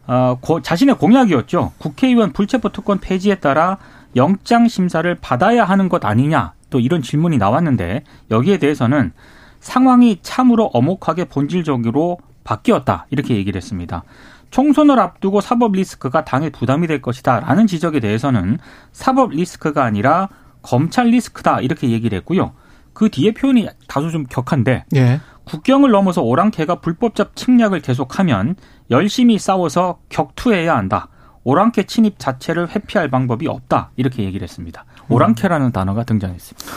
[0.06, 1.72] 어, 고, 자신의 공약이었죠.
[1.80, 3.80] 국회의원 불체포 특권 폐지에 따라
[4.16, 9.12] 영장 심사를 받아야 하는 것 아니냐 또 이런 질문이 나왔는데 여기에 대해서는
[9.60, 14.04] 상황이 참으로 엄혹하게 본질적으로 바뀌었다 이렇게 얘기를 했습니다.
[14.50, 18.58] 총선을 앞두고 사법 리스크가 당에 부담이 될 것이다라는 지적에 대해서는
[18.92, 20.30] 사법 리스크가 아니라
[20.64, 22.54] 검찰 리스크다 이렇게 얘기를 했고요.
[22.94, 25.22] 그 뒤에 표현이 다소 좀 격한데 예.
[25.46, 28.56] 국경을 넘어서 오랑캐가 불법적 침략을 계속하면
[28.90, 31.08] 열심히 싸워서 격투해야 한다.
[31.44, 33.92] 오랑캐 침입 자체를 회피할 방법이 없다.
[33.96, 34.86] 이렇게 얘기를 했습니다.
[35.12, 36.68] 오랑캐라는 단어가 등장했습니다.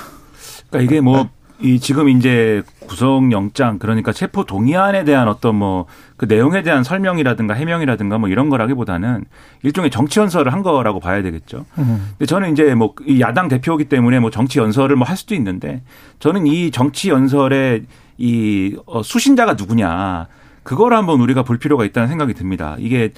[0.70, 1.28] 그러니까 이게 뭐,
[1.60, 8.18] 이 지금 이제 구속영장, 그러니까 체포 동의안에 대한 어떤 뭐, 그 내용에 대한 설명이라든가 해명이라든가
[8.18, 9.24] 뭐 이런 거라기보다는
[9.62, 11.64] 일종의 정치 연설을 한 거라고 봐야 되겠죠.
[11.78, 12.08] 음.
[12.10, 15.82] 근데 저는 이제 뭐, 이 야당 대표이기 때문에 뭐 정치 연설을 뭐 할 수도 있는데
[16.18, 17.84] 저는 이 정치 연설의
[18.18, 20.26] 이 어, 수신자가 누구냐.
[20.62, 22.74] 그걸 한번 우리가 볼 필요가 있다는 생각이 듭니다.
[22.78, 23.12] 이게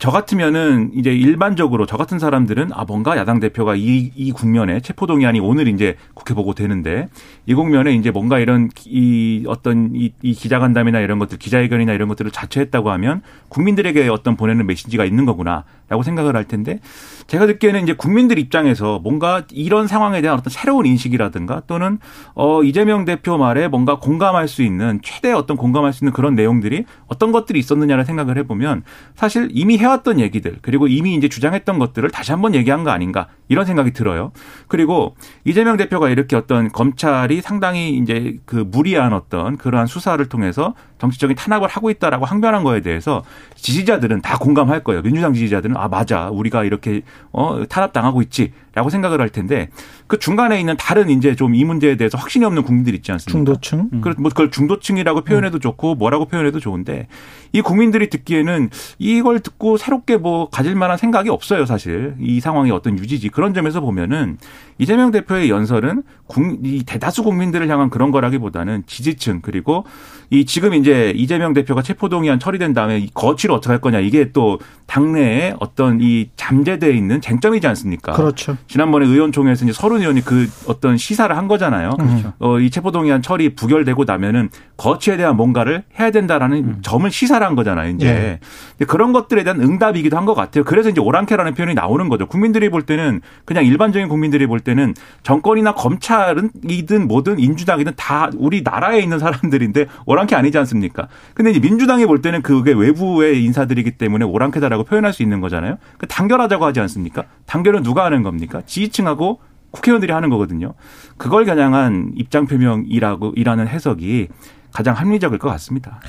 [0.00, 5.40] 저 같으면은 이제 일반적으로 저 같은 사람들은 아 뭔가 야당 대표가 이, 이 국면에 체포동의안이
[5.40, 7.10] 오늘 이제 국회 보고 되는데
[7.44, 12.30] 이 국면에 이제 뭔가 이런 이 어떤 이, 이 기자간담회나 이런 것들 기자회견이나 이런 것들을
[12.30, 16.80] 자처했다고 하면 국민들에게 어떤 보내는 메시지가 있는 거구나라고 생각을 할 텐데
[17.26, 21.98] 제가 듣기에는 이제 국민들 입장에서 뭔가 이런 상황에 대한 어떤 새로운 인식이라든가 또는
[22.34, 26.86] 어 이재명 대표 말에 뭔가 공감할 수 있는 최대 어떤 공감할 수 있는 그런 내용들이
[27.06, 28.82] 어떤 것들이 있었느냐를 생각을 해보면
[29.14, 33.66] 사실 이미 해왔던 얘기들 그리고 이미 이제 주장했던 것들을 다시 한번 얘기한 거 아닌가 이런
[33.66, 34.32] 생각이 들어요.
[34.68, 41.36] 그리고 이재명 대표가 이렇게 어떤 검찰이 상당히 이제 그 무리한 어떤 그러한 수사를 통해서 정치적인
[41.36, 43.22] 탄압을 하고 있다라고 항변한 거에 대해서
[43.56, 45.02] 지지자들은 다 공감할 거예요.
[45.02, 49.68] 민주당 지지자들은 아 맞아 우리가 이렇게 어 탄압 당하고 있지 라고 생각을 할 텐데
[50.06, 53.32] 그 중간에 있는 다른 이제 좀 이 문제에 대해서 확신이 없는 국민들 있지 않습니까?
[53.32, 53.90] 중도층.
[53.92, 54.00] 음.
[54.00, 57.06] 그, 뭐 그걸 중도층이라고 표현해도 좋고 뭐라고 표현해도 좋은데
[57.52, 62.98] 이 국민들이 듣기에는 이걸 듣고 새롭게 뭐 가질 만한 생각이 없어요 사실 이 상황의 어떤
[62.98, 64.38] 유지지 그런 점에서 보면은
[64.78, 69.84] 이재명 대표의 연설은 국, 이 대다수 국민들을 향한 그런 거라기보다는 지지층 그리고
[70.30, 74.58] 이 지금 이제 이재명 대표가 체포동의안 처리된 다음에 이 거취를 어떻게 할 거냐 이게 또
[74.86, 78.12] 당내에 어떤 이 잠재되어 있는 쟁점이지 않습니까?
[78.12, 78.56] 그렇죠.
[78.70, 81.90] 지난번에 의원총회에서 이제 서른 의원이 그 어떤 시사를 한 거잖아요.
[81.98, 82.32] 그렇죠.
[82.38, 87.90] 어, 이 체포동의안 처리 부결되고 나면은 거취에 대한 뭔가를 해야 된다라는 점을 시사를 한 거잖아요.
[87.96, 88.38] 이제 예.
[88.78, 90.62] 근데 그런 것들에 대한 응답이기도 한 것 같아요.
[90.64, 92.26] 그래서 이제 오랑캐라는 표현이 나오는 거죠.
[92.26, 99.00] 국민들이 볼 때는 그냥 일반적인 국민들이 볼 때는 정권이나 검찰은이든 뭐든 인주당이든 다 우리 나라에
[99.00, 101.08] 있는 사람들인데 오랑캐 아니지 않습니까?
[101.34, 105.78] 근데 이제 민주당이 볼 때는 그게 외부의 인사들이기 때문에 오랑캐다라고 표현할 수 있는 거잖아요.
[105.98, 107.24] 그 단결하자고 하지 않습니까?
[107.46, 108.59] 단결은 누가 하는 겁니까?
[108.66, 110.74] 지지층하고 국회의원들이 하는 거거든요.
[111.16, 114.28] 그걸 겨냥한 입장 표명이라고 이라는 해석이
[114.72, 116.00] 가장 합리적일 것 같습니다.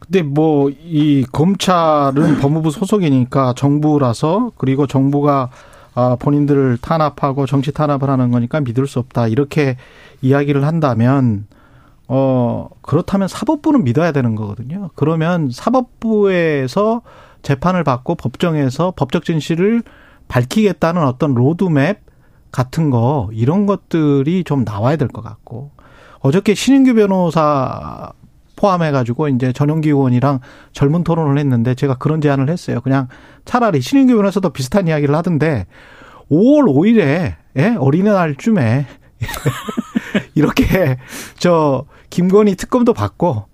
[0.00, 5.50] 근데 뭐 이 검찰은 법무부 소속이니까 정부라서 그리고 정부가
[5.94, 9.76] 아 본인들을 탄압하고 정치 탄압을 하는 거니까 믿을 수 없다 이렇게
[10.22, 11.46] 이야기를 한다면
[12.08, 14.90] 어 그렇다면 사법부는 믿어야 되는 거거든요.
[14.96, 17.02] 그러면 사법부에서
[17.42, 19.82] 재판을 받고 법정에서 법적 진실을
[20.28, 22.00] 밝히겠다는 어떤 로드맵
[22.52, 25.70] 같은 거 이런 것들이 좀 나와야 될 것 같고
[26.20, 28.12] 어저께 신인규 변호사
[28.56, 30.40] 포함해가지고 이제 전용기 의원이랑
[30.72, 32.80] 젊은 토론을 했는데 제가 그런 제안을 했어요.
[32.80, 33.08] 그냥
[33.44, 35.66] 차라리 신인규 변호사도 비슷한 이야기를 하던데
[36.30, 37.76] 5월 5일에 예?
[37.78, 38.86] 어린이날쯤에
[40.34, 40.96] 이렇게
[41.38, 43.46] 저 김건희 특검도 받고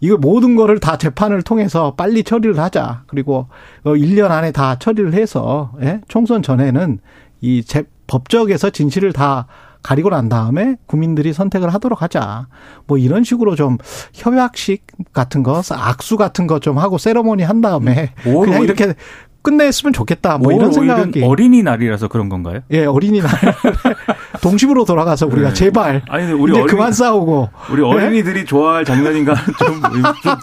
[0.00, 3.04] 이거 모든 거를 다 재판을 통해서 빨리 처리를 하자.
[3.06, 3.48] 그리고
[3.84, 6.00] 1년 안에 다 처리를 해서 예?
[6.08, 6.98] 총선 전에는
[7.40, 9.46] 이 재, 법적에서 진실을 다
[9.82, 12.48] 가리고 난 다음에 국민들이 선택을 하도록 하자.
[12.86, 13.78] 뭐 이런 식으로 좀
[14.14, 18.94] 협약식 같은 거, 악수 같은 거 좀 하고 세러모니 한 다음에 오, 그냥 이렇게
[19.42, 20.38] 끝냈으면 좋겠다.
[20.38, 21.22] 뭐 이런 생각이.
[21.22, 22.60] 어린이날이라서 그런 건가요?
[22.72, 23.30] 예, 어린이날.
[24.40, 26.02] 동심으로 돌아가서 우리가 제발.
[26.08, 27.48] 아니, 우리 어린이- 그만 싸우고.
[27.72, 29.82] 우리 어린이들이 좋아할 장난인가 좀,
[30.22, 30.34] 좀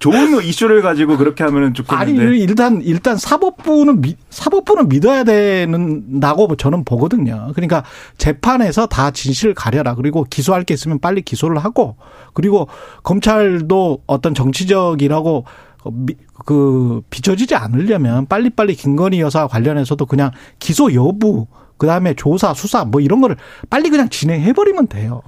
[0.00, 2.36] 좋은 이슈를 가지고 그렇게 하면은 아니 좋겠는데.
[2.38, 7.50] 일단 일단 사법부는 미- 사법부는 믿어야 되는다고 저는 보거든요.
[7.54, 7.82] 그러니까
[8.16, 9.94] 재판에서 다 진실을 가려라.
[9.94, 11.96] 그리고 기소할 게 있으면 빨리 기소를 하고
[12.32, 12.68] 그리고
[13.02, 15.44] 검찰도 어떤 정치적이라고
[15.92, 21.46] 미- 그 비춰지지 않으려면 빨리빨리 김건희 여사 관련해서도 그냥 기소 여부
[21.78, 23.36] 그다음에 조사 수사 뭐 이런 거를
[23.70, 25.22] 빨리 그냥 진행해 버리면 돼요.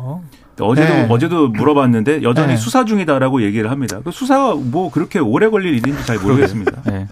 [0.61, 1.07] 어제도 네.
[1.09, 2.57] 어제도 물어봤는데 여전히 네.
[2.57, 4.01] 수사 중이다라고 얘기를 합니다.
[4.05, 6.83] 그 수사가 뭐 그렇게 오래 걸릴 일인지 잘 모르겠습니다.
[6.85, 7.09] 네.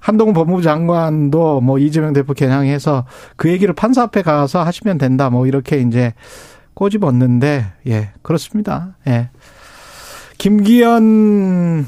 [0.00, 3.04] 한동훈 법무부 장관도 뭐 이재명 대표 겨냥해서
[3.36, 5.30] 그 얘기를 판사 앞에 가서 하시면 된다.
[5.30, 6.14] 뭐 이렇게 이제
[6.74, 8.96] 꼬집었는데 예 그렇습니다.
[9.06, 9.30] 예
[10.38, 11.86] 김기현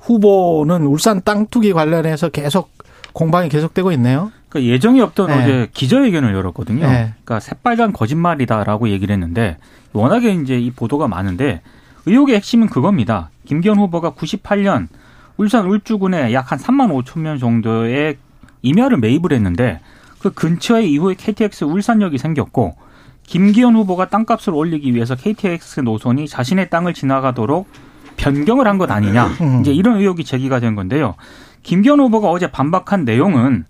[0.00, 2.70] 후보는 울산 땅 투기 관련해서 계속
[3.12, 4.30] 공방이 계속되고 있네요.
[4.48, 5.34] 그 예정이 없던 네.
[5.34, 6.86] 어제 기자회견을 열었거든요.
[6.86, 7.12] 네.
[7.24, 9.56] 그러니까 새빨간 거짓말이다라고 얘기를 했는데
[9.92, 11.62] 워낙에 이제 이 보도가 많은데
[12.06, 13.30] 의혹의 핵심은 그겁니다.
[13.46, 14.86] 김기현 후보가 98년
[15.36, 18.16] 울산 울주군에 약 한 3만 5천 명 정도의
[18.62, 19.80] 임야를 매입을 했는데
[20.20, 22.76] 그 근처에 이후에 KTX 울산역이 생겼고
[23.26, 27.68] 김기현 후보가 땅값을 올리기 위해서 KTX 노선이 자신의 땅을 지나가도록
[28.16, 29.26] 변경을 한 것 아니냐.
[29.40, 29.60] 음.
[29.60, 31.16] 이제 이런 의혹이 제기가 된 건데요.
[31.64, 33.64] 김기현 후보가 어제 반박한 내용은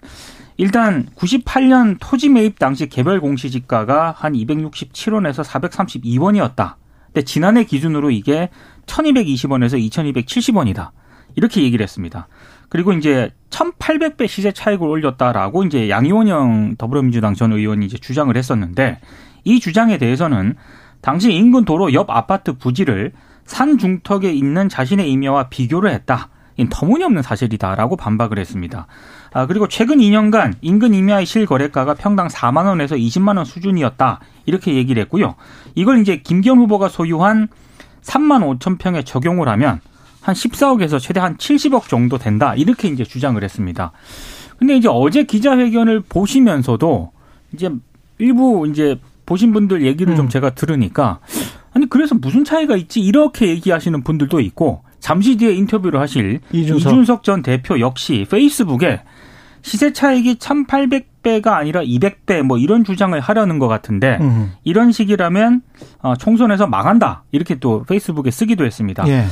[0.57, 6.75] 일단 98년 토지 매입 당시 개별 공시지가가 한 267원에서 432원이었다.
[7.07, 8.49] 근데 지난해 기준으로 이게
[8.87, 10.91] 1220원에서 2270원이다.
[11.35, 12.29] 이렇게 얘기를 했습니다.
[12.69, 19.01] 그리고 이제 1800배 시세 차익을 올렸다라고 이제 양이원영 더불어민주당 전 의원이 이제 주장을 했었는데
[19.45, 20.57] 이 주장에 대해서는
[21.03, 23.13] 당시 인근 도로 옆 아파트 부지를
[23.45, 26.31] 산 중턱에 있는 자신의 임야와 비교를 했다.
[26.57, 28.87] 이 터무니없는 사실이다라고 반박을 했습니다.
[29.33, 34.21] 아, 그리고 최근 2년간 인근 임야의 실거래가가 평당 4만 원에서 20만 원 수준이었다.
[34.47, 35.35] 이렇게 얘기를 했고요.
[35.75, 37.49] 이걸 이제 김기현 후보가 소유한
[38.03, 39.81] 3만 5천 평에 적용을 하면
[40.21, 42.55] 한 14억에서 최대 한 70억 정도 된다.
[42.55, 43.93] 이렇게 이제 주장을 했습니다.
[44.59, 47.13] 근데 이제 어제 기자회견을 보시면서도
[47.53, 47.71] 이제
[48.19, 50.17] 일부 이제 보신 분들 얘기를 음.
[50.17, 51.19] 좀 제가 들으니까
[51.75, 56.93] 아니 그래서 무슨 차이가 있지 이렇게 얘기하시는 분들도 있고 잠시 뒤에 인터뷰를 하실 이준석.
[56.93, 59.03] 이준석, 전 대표 역시 페이스북에
[59.67, 64.53] 시세 차익이 1,800배가 아니라 200배 뭐 이런 주장을 하려는 것 같은데 음.
[64.63, 65.63] 이런 식이라면
[66.03, 69.07] 어, 총선에서 망한다 이렇게 또 페이스북에 쓰기도 했습니다.
[69.09, 69.25] 예.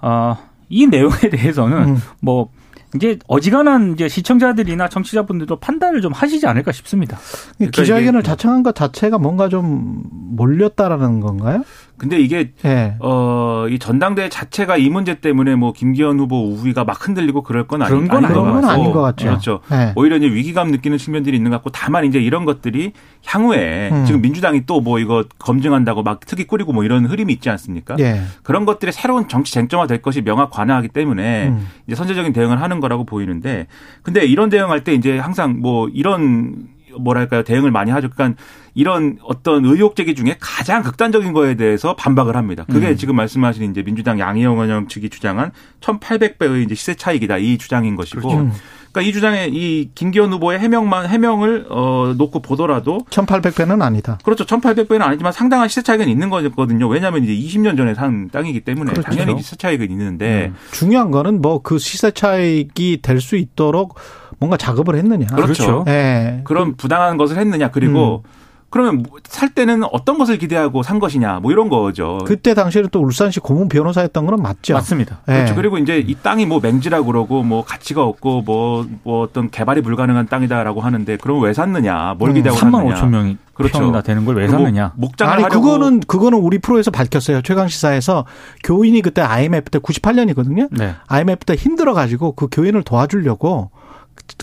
[0.00, 0.38] 어,
[0.70, 1.96] 이 내용에 대해서는 음.
[2.22, 2.48] 뭐
[2.94, 7.18] 이제 어지간한 이제 시청자들이나 청취자분들도 판단을 좀 하시지 않을까 싶습니다.
[7.58, 11.64] 그러니까 기자회견을 자청한 것 자체가 뭔가 좀 몰렸다라는 건가요?
[12.02, 12.96] 근데 이게 예.
[12.98, 17.80] 어, 이 전당대회 자체가 이 문제 때문에 뭐 김기현 후보 우위가 막 흔들리고 그럴 건
[17.80, 18.64] 아니, 건 아닌 건.
[18.64, 19.26] 아닌 것 같죠.
[19.26, 19.60] 그렇죠.
[19.70, 19.92] 예.
[19.94, 22.90] 오히려 이제 위기감 느끼는 측면들이 있는 것 같고 다만 이제 이런 것들이
[23.24, 24.04] 향후에 음.
[24.04, 27.94] 지금 민주당이 또 뭐 이거 검증한다고 막 특이 꾸리고 뭐 이런 흐름이 있지 않습니까?
[28.00, 28.20] 예.
[28.42, 31.68] 그런 것들이 새로운 정치 쟁점화 될 것이 명확 관화하기 때문에 음.
[31.86, 33.68] 이제 선제적인 대응을 하는 거라고 보이는데
[34.02, 36.66] 근데 이런 대응할 때 이제 항상 뭐 이런
[36.98, 38.08] 뭐랄까요 대응을 많이 하죠.
[38.10, 38.40] 그러니까
[38.74, 42.64] 이런 어떤 의혹 제기 중에 가장 극단적인 거에 대해서 반박을 합니다.
[42.70, 42.96] 그게 음.
[42.96, 48.20] 지금 말씀하신 이제 민주당 양희영 의원 측이 주장한 1,800배의 이제 시세 차익이다 이 주장인 것이고.
[48.20, 48.50] 그렇죠.
[48.92, 54.18] 그러니까 이 주장에 이 김기현 후보의 해명만 해명을 어 놓고 보더라도 1800배는 아니다.
[54.22, 54.44] 그렇죠.
[54.44, 56.88] 1,800배는 아니지만 상당한 시세 차익은 있는 거거든요.
[56.88, 59.08] 왜냐하면 이제 20년 전에 산 땅이기 때문에 그렇죠.
[59.10, 60.56] 당연히 시세 차익은 있는데 음.
[60.72, 63.94] 중요한 거는 뭐 그 시세 차익이 될 수 있도록
[64.42, 65.26] 뭔가 작업을 했느냐.
[65.26, 65.84] 그렇죠.
[65.86, 66.40] 예.
[66.42, 68.24] 그런 부당한 것을 했느냐 그리고
[68.70, 72.18] 그러면 뭐살 때는 어떤 것을 기대하고 산 것이냐 뭐 이런 거죠.
[72.24, 74.72] 그때 당시에는 또 울산시 고문 변호사였던 거는 맞죠.
[74.72, 75.20] 맞습니다.
[75.28, 75.32] 예.
[75.34, 75.54] 그렇죠.
[75.54, 80.26] 그리고 이제 이 땅이 뭐 맹지라 그러고 뭐 가치가 없고 뭐, 뭐 어떤 개발이 불가능한
[80.26, 82.14] 땅이다라고 하는데 그럼 왜 샀느냐?
[82.18, 82.94] 뭘 음, 기대하고 3만 샀느냐?
[82.94, 84.02] 5천 명이 그렇죠.
[84.02, 84.92] 되는 걸 왜 샀느냐?
[84.96, 87.42] 목장을 아니 하려고 그거는 그거는 우리 프로에서 밝혔어요.
[87.42, 88.24] 최강 시사에서
[88.64, 90.68] 교인이 그때 IMF 때 98년이거든요.
[90.70, 90.94] 네.
[91.08, 93.70] IMF 때 힘들어 가지고 그 교인을 도와주려고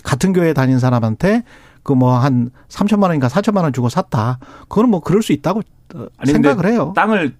[0.02, 1.44] 같은 교회 다닌 사람한테
[1.82, 4.38] 그 뭐 한 3천만 원인가 4천만 원 주고 샀다.
[4.68, 5.62] 그거는 뭐 그럴 수 있다고
[5.94, 6.92] 어, 아니, 생각을 해요.
[6.94, 7.34] 땅을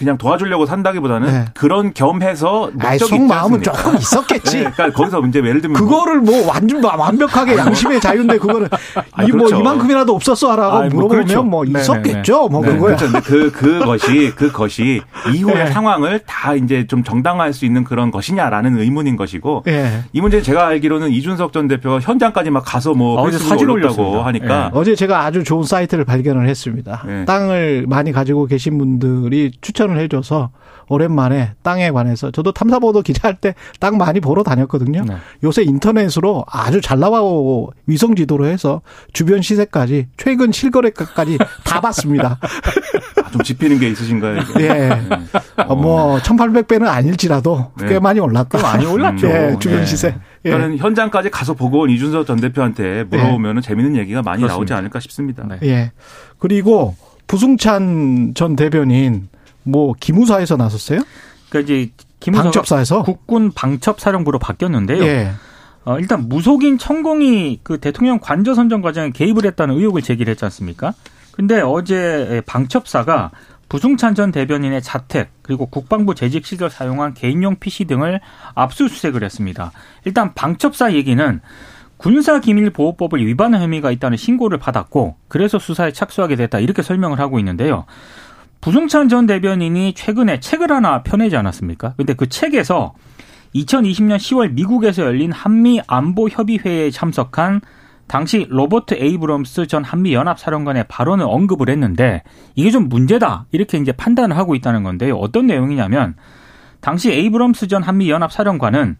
[0.00, 1.44] 그냥 도와주려고 산다기보다는 네.
[1.52, 3.72] 그런 겸해서 목적이 속마음은 않습니까?
[3.72, 4.56] 조금 있었겠지.
[4.56, 8.66] 네, 그러니까 거기서 이제 예를 들면 뭐 그거를 뭐 완전 완벽하게 양심의 자유인데 그거를
[9.12, 9.60] 아, 이뭐 그렇죠.
[9.60, 11.42] 이만큼이라도 없었어라고 아이, 뭐 물어보면 그렇죠.
[11.42, 12.48] 뭐 네, 있었겠죠.
[12.48, 12.96] 뭐 네, 그거야.
[12.96, 13.12] 그렇죠.
[13.12, 15.02] 근데 그 그것이 그것이
[15.34, 15.66] 이후의 네.
[15.70, 20.02] 상황을 다 이제 좀 정당화할 수 있는 그런 것이냐라는 의문인 것이고 예.
[20.14, 24.02] 이 문제는 제가 알기로는 이준석 전 대표가 현장까지 막 가서 뭐 어제 페이스북에 사진 올렸다고
[24.02, 24.26] 올렸습니다.
[24.26, 27.02] 하니까 어제 제가 아주 좋은 사이트를 발견을 했습니다.
[27.06, 27.26] 네.
[27.26, 30.50] 땅을 많이 가지고 계신 분들이 추천 을 해줘서
[30.88, 35.04] 오랜만에 땅에 관해서 저도 탐사보도 기자할 때 땅 많이 보러 다녔거든요.
[35.06, 35.14] 네.
[35.44, 42.38] 요새 인터넷으로 아주 잘 나와고 위성 지도로 해서 주변 시세까지 최근 실거래가까지 다 봤습니다.
[43.24, 44.42] 아, 좀 짚히는 게 있으신가요?
[44.58, 44.68] 예.
[44.68, 44.90] 네.
[45.66, 47.88] 어, 뭐 1,800배는 아닐지라도 네.
[47.88, 48.60] 꽤 많이 올랐다.
[48.60, 49.28] 많이 올랐죠.
[49.28, 49.86] 예, 주변 네.
[49.86, 50.14] 시세.
[50.44, 50.50] 예.
[50.50, 54.76] 저는 현장까지 가서 보고 온 이준석 전 대표한테 물어보면 재밌는 얘기가 많이 나오지 그렇습니다.
[54.76, 55.44] 않을까 싶습니다.
[55.48, 55.58] 네.
[55.62, 55.92] 예.
[56.38, 59.28] 그리고 부승찬 전 대변인
[59.62, 61.00] 뭐 기무사에서 나섰어요?
[61.48, 63.02] 그러니까 이제 김우석 방첩사에서?
[63.02, 65.02] 국군 방첩사령부로 바뀌었는데요.
[65.04, 65.32] 예.
[65.84, 70.92] 어, 일단 무속인 천공이 그 대통령 관저 선정 과정에 개입을 했다는 의혹을 제기를 했지 않습니까?
[71.32, 73.30] 근데 어제 방첩사가
[73.70, 78.20] 부승찬 전 대변인의 자택 그리고 국방부 재직 시절 사용한 개인용 PC 등을
[78.54, 79.72] 압수수색을 했습니다.
[80.04, 81.40] 일단 방첩사 얘기는
[81.96, 87.84] 군사기밀보호법을 위반한 혐의가 있다는 신고를 받았고 그래서 수사에 착수하게 됐다 이렇게 설명을 하고 있는데요.
[88.60, 91.94] 부승찬 전 대변인이 최근에 책을 하나 펴내지 않았습니까?
[91.96, 92.94] 근데 그 책에서
[93.54, 97.60] 2020년 10월 미국에서 열린 한미 안보 협의회에 참석한
[98.06, 102.22] 당시 로버트 에이브럼스 전 한미 연합 사령관의 발언을 언급을 했는데
[102.54, 105.16] 이게 좀 문제다 이렇게 이제 판단을 하고 있다는 건데요.
[105.16, 106.16] 어떤 내용이냐면
[106.80, 108.96] 당시 에이브럼스 전 한미 연합 사령관은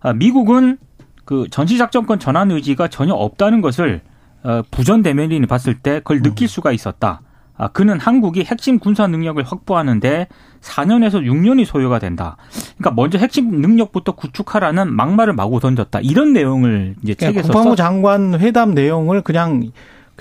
[0.00, 0.78] 아, 미국은
[1.24, 4.00] 그 전시작전권 전환 의지가 전혀 없다는 것을
[4.42, 7.20] 어, 부전 대면인이 봤을 때 그걸 느낄 수가 있었다.
[7.60, 10.28] 아, 그는 한국이 핵심 군사 능력을 확보하는데
[10.62, 12.38] 4년에서 6년이 소요가 된다.
[12.78, 16.00] 그러니까 먼저 핵심 능력부터 구축하라는 막말을 마구 던졌다.
[16.00, 19.70] 이런 내용을 이제 그러니까 책에서 국방부 써, 장관 회담 내용을 그냥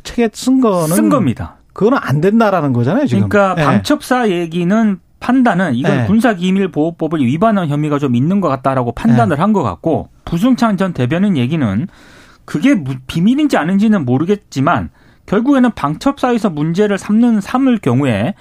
[0.03, 1.55] 책에 쓴 거는 쓴 겁니다.
[1.71, 3.29] 그거는 안 된다라는 거잖아요, 지금.
[3.29, 3.65] 그러니까 예.
[3.65, 6.05] 방첩사 얘기는 판단은 이건 네.
[6.07, 9.41] 군사기밀보호법을 위반한 혐의가 좀 있는 것 같다라고 판단을 네.
[9.41, 11.87] 한것 같고 부승찬 전 대변인 얘기는
[12.43, 14.89] 그게 무- 비밀인지 아닌지는 모르겠지만
[15.29, 18.33] 결국에는 방첩사에서 문제를 삼는 삼을 경우에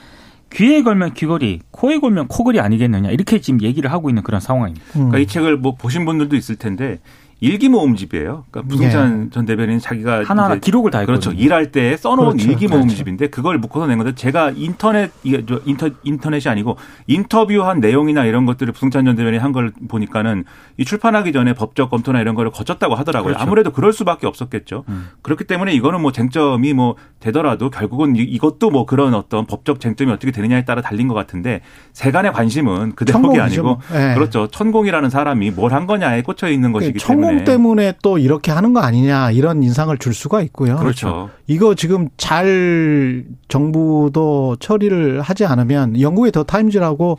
[0.51, 4.85] 귀에 걸면 귀걸이, 코에 걸면 코걸이 아니겠느냐 이렇게 지금 얘기를 하고 있는 그런 상황입니다.
[4.96, 5.11] 음.
[5.11, 6.98] 그러니까 이 책을 뭐 보신 분들도 있을 텐데
[7.40, 8.44] 일기 모음집이에요.
[8.51, 11.31] 그러니까 부승찬 전 대변인 자기가 하나하나 기록을 다 그렇죠.
[11.31, 11.44] 했거든요.
[11.44, 12.48] 일할 때 써놓은 그렇죠.
[12.51, 12.79] 일기 그렇죠.
[12.85, 18.44] 모음집인데 그걸 묶어서 낸 건데 제가 인터넷 이게 저 인터 인터넷이 아니고 인터뷰한 내용이나 이런
[18.46, 20.44] 것들을 부승찬 전 대변인이 한 걸 보니까는
[20.77, 23.33] 이 출판하기 전에 법적 검토나 이런 거를 거쳤다고 하더라고요.
[23.33, 23.42] 그렇죠.
[23.42, 24.85] 아무래도 그럴 수밖에 없었겠죠.
[24.88, 25.09] 음.
[25.22, 30.12] 그렇기 때문에 이거는 뭐 쟁점이 뭐 되더라도 결국은 이- 이것도 뭐 그런 어떤 법적 쟁점이
[30.12, 31.62] 어떻게 되느냐에 따라 달린 것 같은데
[31.94, 33.79] 세간의 관심은 그 대목이 아니고 뭐.
[33.94, 34.14] 예.
[34.14, 34.48] 그렇죠.
[34.48, 38.80] 천공이라는 사람이 뭘 한 거냐에 꽂혀 있는 그 것이기 때문에 때문에 또 이렇게 하는 거
[38.80, 40.76] 아니냐 이런 인상을 줄 수가 있고요.
[40.76, 41.30] 그렇죠.
[41.46, 47.18] 이거 지금 잘 정부도 처리를 하지 않으면 영국의 더 타임즈라고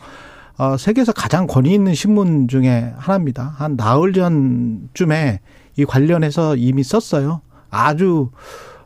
[0.58, 3.54] 어, 세계에서 가장 권위 있는 신문 중에 하나입니다.
[3.58, 5.40] 한 나흘 전쯤에
[5.78, 7.42] 이 관련해서 이미 썼어요.
[7.70, 8.32] 아주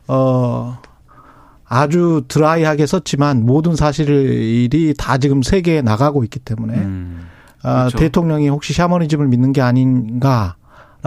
[0.06, 0.78] 어
[1.64, 7.26] 아주 드라이하게 썼지만 모든 사실이 다 지금 세계에 나가고 있기 때문에 음.
[7.62, 7.98] 아, 그렇죠.
[7.98, 10.56] 대통령이 혹시 샤머니즘을 믿는 게 아닌가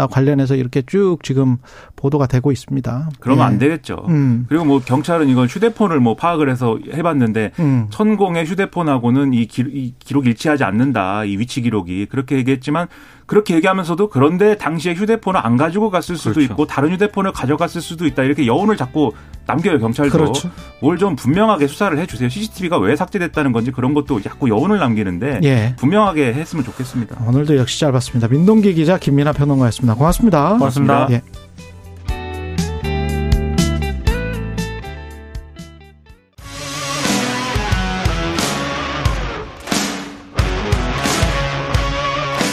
[0.06, 1.58] 관련해서 이렇게 쭉 지금
[1.96, 3.10] 보도가 되고 있습니다.
[3.20, 3.48] 그러면 예.
[3.48, 4.06] 안 되겠죠.
[4.10, 4.46] 음.
[4.48, 7.88] 그리고 뭐 경찰은 이건 휴대폰을 뭐 파악을 해서 해봤는데 음.
[7.90, 11.26] 천공의 휴대폰하고는 이, 기, 이 기록 일치하지 않는다.
[11.26, 12.88] 이 위치 기록이 그렇게 얘기했지만
[13.26, 16.54] 그렇게 얘기하면서도 그런데 당시에 휴대폰을 안 가지고 갔을 수도 그렇죠.
[16.54, 18.24] 있고 다른 휴대폰을 가져갔을 수도 있다.
[18.24, 19.12] 이렇게 여운을 자꾸
[19.48, 20.12] 남겨요 경찰도.
[20.12, 20.50] 그렇죠.
[20.82, 22.30] 뭘좀 분명하게 수사를 해주세요.
[22.30, 25.76] CCTV가 왜 삭제됐다는 건지 그런 것도 자꾸 여운을 남기는데 예.
[25.78, 27.18] 분명하게 했으면 좋겠습니다.
[27.26, 28.28] 오늘도 역시 짧았습니다.
[28.28, 29.87] 민동기 기자 김민아 평론가였습니다.
[29.96, 30.50] 고맙습니다.
[30.54, 31.08] 고맙습니다.
[31.12, 31.22] 예.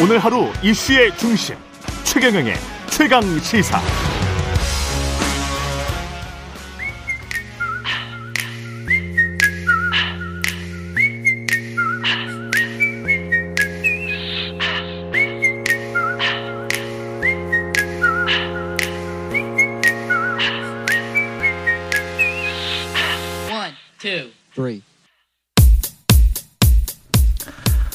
[0.03, 1.57] 오늘 하루 이슈의 중심
[2.05, 2.55] 최경영의
[2.91, 3.81] 최강 시사.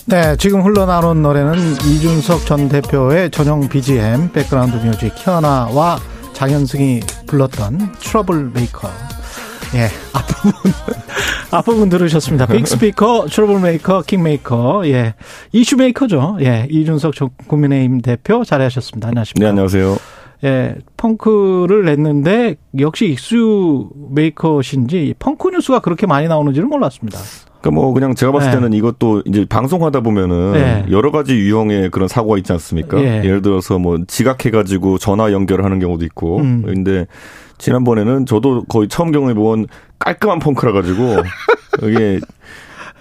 [0.09, 1.53] 네, 지금 흘러나오는 노래는
[1.85, 5.99] 이준석 전 대표의 전용 BGM background music 현아와
[6.33, 8.89] 장현승이 불렀던 Trouble Maker.
[9.75, 10.71] 예, 앞부분,
[11.51, 12.47] 앞부분 들으셨습니다.
[12.47, 15.13] big speaker, trouble maker, kingmaker, 예,
[15.51, 16.37] issue maker죠.
[16.41, 19.09] 예, 이준석 전 국민의힘 대표 자리하셨습니다.
[19.09, 19.45] 안녕하십니까.
[19.45, 19.97] 네, 안녕하세요.
[20.45, 27.19] 예, 펑크를 냈는데 역시 issue maker신지 펑크 뉴스가 그렇게 많이 나오는지는 몰랐습니다.
[27.61, 28.55] 그러니까 뭐 그냥 제가 봤을 네.
[28.57, 30.85] 때는 이것도 이제 방송하다 보면은 네.
[30.91, 33.01] 여러 가지 유형의 그런 사고가 있지 않습니까?
[33.01, 33.23] 예.
[33.23, 36.39] 예를 들어서 뭐 지각해가지고 전화 연결을 하는 경우도 있고.
[36.39, 36.63] 음.
[36.65, 37.05] 근데
[37.57, 39.67] 지난번에는 저도 거의 처음 경험해 본
[39.99, 41.17] 깔끔한 펑크라 가지고
[41.83, 42.19] 이게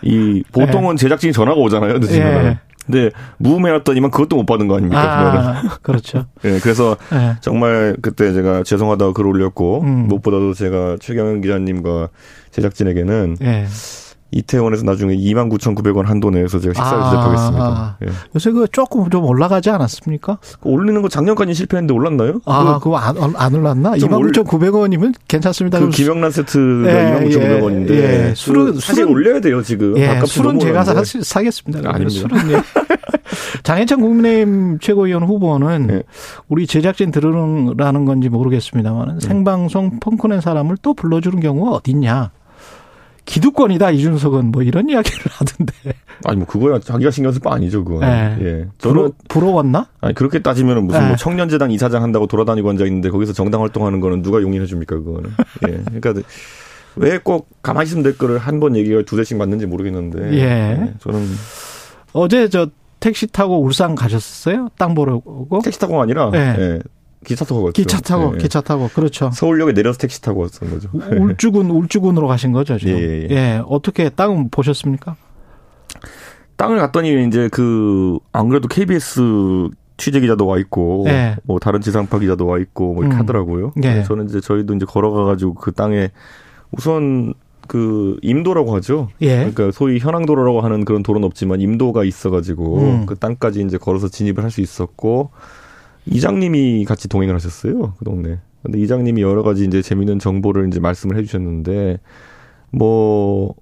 [0.02, 1.98] 이 보통은 제작진이 전화가 오잖아요.
[1.98, 2.44] 늦으면.
[2.44, 2.59] 예.
[2.84, 5.61] 근데 무음해놨더니만 그것도 못 받은 거 아닙니까?
[5.62, 6.24] 아, 그렇죠.
[6.44, 7.36] 예, 그래서 예.
[7.42, 10.09] 정말 그때 제가 죄송하다고 글 올렸고 음.
[10.09, 12.09] 무엇보다도 제가 최경영 기자님과
[12.50, 13.66] 제작진에게는 예.
[14.31, 17.64] 이태원에서 나중에 29,900원 한도 내에서 제가 식사를 아, 대접하겠습니다.
[17.64, 17.97] 아.
[18.05, 18.09] 예.
[18.35, 20.39] 요새 그 조금 좀 올라가지 않았습니까?
[20.43, 22.41] 그거 올리는 거 작년까지 실패했는데 올랐나요?
[22.45, 23.97] 아, 그 거 안, 안 올랐나?
[23.97, 25.79] 좀 올- 29,900원이면 괜찮습니다.
[25.81, 28.33] 그 김영란 세트가 예, 29,900원인데 예, 예.
[28.35, 29.97] 술은- 사실 술은- 올려야 돼요 지금.
[29.97, 31.03] 예, 술은 제가 사.
[31.22, 31.89] 사겠습니다.
[31.91, 32.11] 아닙니다.
[32.11, 32.62] 술은 예.
[33.62, 36.03] 장해찬 국민의힘 최고위원 후보는 네.
[36.49, 42.31] 우리 제작진 들으라는 건지 모르겠습니다만 생방송 펑크낸 사람을 또 불러주는 경우가 어딨냐.
[43.29, 45.72] 기득권이다 이준석은 뭐 이런 이야기를 하던데
[46.24, 48.05] 아니 뭐 그거야 자기가 신경 쓸거 아니죠 그거.
[48.07, 48.37] 예.
[48.41, 48.66] 예.
[48.79, 49.87] 부러, 저는 부러 웠나?
[50.01, 51.07] 아니 그렇게 따지면은 무슨 예.
[51.09, 55.31] 뭐 청년재단 이사장 한다고 돌아다니고 앉아 있는데 거기서 정당 활동하는 거는 누가 용인해 줍니까 그거는.
[55.68, 55.83] 예.
[56.01, 56.14] 그러니까
[56.97, 60.33] 왜 꼭 가만히 있으면 될 거를 한 번 얘기가 두 대씩 맞는지 모르겠는데.
[60.39, 60.95] 예.
[61.01, 61.24] 저는
[62.14, 62.68] 어제 저
[62.99, 64.68] 택시 타고 울산 가셨어요?
[64.79, 65.61] 땅 보러고?
[65.62, 66.39] 택시 타고가 아니라 예.
[66.59, 66.79] 예.
[67.25, 67.73] 기차 타고 갔죠.
[67.73, 68.39] 기차 타고 예.
[68.39, 69.31] 기차 타고 그렇죠.
[69.33, 70.89] 서울역에 내려서 택시 타고 왔던 거죠.
[70.93, 72.95] 울주군 울주군으로 가신 거죠 지금.
[72.99, 73.62] 예, 예.
[73.66, 75.16] 어떻게 땅 보셨습니까?
[76.57, 81.37] 땅을 갔더니 이제 그 안 그래도 KBS 취재 기자도 와 있고 예.
[81.45, 83.21] 뭐 다른 지상파 기자도 와 있고 뭐 이렇게 음.
[83.21, 83.73] 하더라고요.
[83.83, 84.03] 예.
[84.05, 86.11] 저는 이제 저희도 이제 걸어가 가지고 그 땅에
[86.71, 87.35] 우선
[87.66, 89.09] 그 임도라고 하죠.
[89.21, 89.39] 예.
[89.39, 93.07] 그러니까 소위 현황도로라고 하는 그런 도로는 없지만 임도가 있어 가지고 음.
[93.07, 95.31] 그 땅까지 이제 걸어서 진입을 할 수 있었고
[96.11, 98.38] 이장님이 같이 동행을 하셨어요 그 동네.
[98.62, 101.98] 근데 이장님이 여러 가지 이제 재미있는 정보를 이제 말씀을 해주셨는데
[102.72, 103.54] 뭐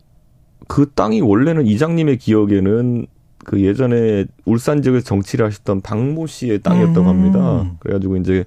[0.69, 3.07] 그 땅이 원래는 이장님의 기억에는
[3.45, 7.07] 그 예전에 울산 지역에서 정치를 하셨던 박모 씨의 땅이었다고 음.
[7.07, 7.71] 합니다.
[7.79, 8.45] 그래가지고 이제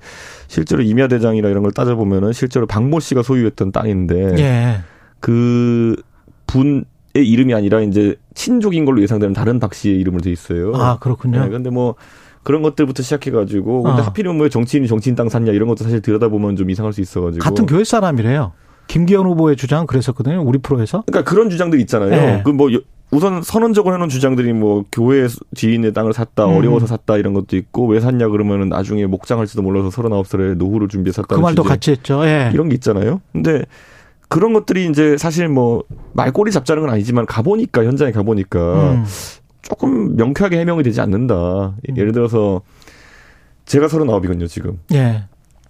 [0.47, 4.79] 실제로 임야대장이나 이런 걸 따져보면은 실제로 박모 씨가 소유했던 땅인데 예.
[5.21, 5.95] 그
[6.47, 6.83] 분의
[7.15, 10.73] 이름이 아니라 이제 친족인 걸로 예상되는 다른 박 씨의 이름으로 돼 있어요.
[10.75, 11.43] 아 그렇군요.
[11.43, 11.95] 네, 근데 뭐
[12.43, 14.03] 그런 것들부터 시작해가지고 근데 어.
[14.05, 17.65] 하필이면 왜 정치인이 정치인 땅 샀냐 이런 것도 사실 들여다보면 좀 이상할 수 있어가지고 같은
[17.65, 18.53] 교회 사람이래요.
[18.87, 20.41] 김기현 후보의 주장은 그랬었거든요.
[20.41, 21.03] 우리 프로에서.
[21.05, 22.09] 그러니까 그런 주장들 있잖아요.
[22.09, 22.41] 네.
[22.43, 22.69] 그뭐
[23.11, 26.57] 우선 선언적으로 해놓은 주장들이 뭐 교회 지인의 땅을 샀다 음.
[26.57, 31.35] 어려워서 샀다 이런 것도 있고 왜 샀냐 그러면은 나중에 목장할지도 몰라서 39살에 노후를 준비해 샀다
[31.35, 32.23] 그 말도 같이 했죠.
[32.25, 32.51] 예.
[32.53, 33.21] 이런 게 있잖아요.
[33.31, 33.63] 근데
[34.27, 35.83] 그런 것들이 이제 사실 뭐
[36.13, 39.05] 말꼬리 잡자는 건 아니지만 가보니까 현장에 가보니까 음.
[39.61, 41.75] 조금 명쾌하게 해명이 되지 않는다.
[41.95, 42.61] 예를 들어서
[43.65, 44.79] 제가 39이거든요, 지금.
[44.93, 45.23] 예.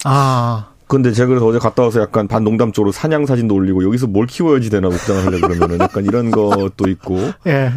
[0.05, 0.69] 아.
[0.87, 4.69] 근데 제가 그래서 어제 갔다 와서 약간 반 농담적으로 사냥 사진도 올리고 여기서 뭘 키워야지
[4.71, 7.17] 되나 목장을 하려 그러면은 약간 이런 것도 있고.
[7.47, 7.71] 예.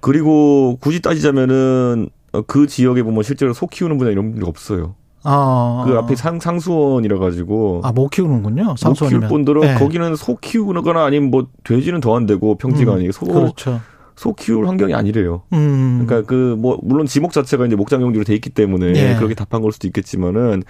[0.00, 4.94] 그리고 굳이 따지자면은 어, 그 지역에 보면 실제로 소 키우는 분야 이런 분들이 없어요.
[5.24, 5.84] 어.
[5.86, 7.82] 그 앞에 상, 상수원이라 가지고.
[7.84, 8.64] 아, 못 키우는군요.
[8.64, 9.20] 못 상수원이면.
[9.20, 9.74] 키울 분들은 예.
[9.74, 13.80] 거기는 소 키우거나 아니면 뭐 돼지는 더 안 되고 평지가 음, 아니고 소, 그렇죠.
[14.20, 15.40] 소 키울 환경이 아니래요.
[15.54, 16.04] 음.
[16.04, 19.16] 그러니까 그 뭐 물론 지목 자체가 이제 목장 용지로 돼 있기 때문에 예.
[19.16, 20.62] 그렇게 답한 걸 수도 있겠지만은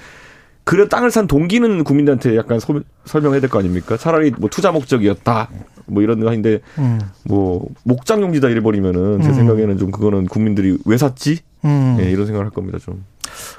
[0.63, 3.97] 그래 땅을 산 동기는 국민들한테 약간 소- 설명해야 될 거 아닙니까?
[3.97, 5.49] 차라리 뭐 투자 목적이었다.
[5.87, 7.01] 뭐 이런 거 아닌데 음.
[7.25, 9.35] 뭐 목장 용지다 이래버리면은 제 음.
[9.35, 11.41] 생각에는 좀 그거는 국민들이 왜 샀지?
[11.65, 11.97] 음.
[11.99, 13.05] 예, 이런 생각을 할 겁니다 좀.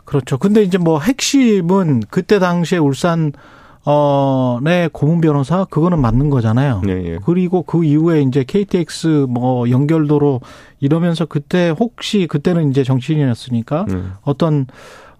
[0.06, 0.38] 그렇죠.
[0.38, 3.34] 근데 이제 뭐 핵심은 그때 당시에 울산
[3.84, 6.84] 어내 고문 변호사 그거는 맞는 거잖아요.
[6.88, 7.20] 예, 예.
[7.26, 10.42] 그리고 그 이후에 이제 KTX 뭐 연결도로
[10.80, 14.14] 이러면서 그때 혹시 그때는 이제 정치인이었으니까 음.
[14.22, 14.68] 어떤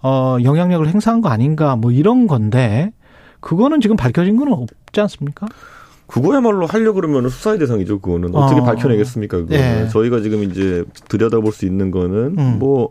[0.04, 2.92] 어 영향력을 행사한 거 아닌가 뭐 이런 건데
[3.40, 5.48] 그거는 지금 밝혀진 건 없지 않습니까?
[6.06, 8.00] 그거야말로 하려 그러면 수사의 대상이죠.
[8.00, 8.64] 그거는 어떻게 어.
[8.64, 9.38] 밝혀내겠습니까?
[9.38, 9.88] 그거는 예.
[9.90, 12.60] 저희가 지금 이제 들여다볼 수 있는 거는 음.
[12.60, 12.90] 뭐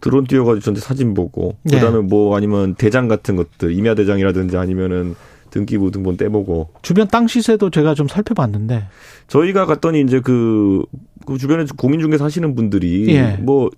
[0.00, 1.76] 드론 띄워가지고 전체 사진 보고 예.
[1.76, 5.14] 그다음에 뭐 아니면 대장 같은 것들 임야 대장이라든지 아니면은
[5.50, 8.84] 등기부 등본 떼보고 주변 땅 시세도 제가 좀 살펴봤는데
[9.26, 10.84] 저희가 갔더니 이제 그,
[11.26, 13.38] 그 주변에 공인중개사 하시는 분들이 예.
[13.40, 13.70] 뭐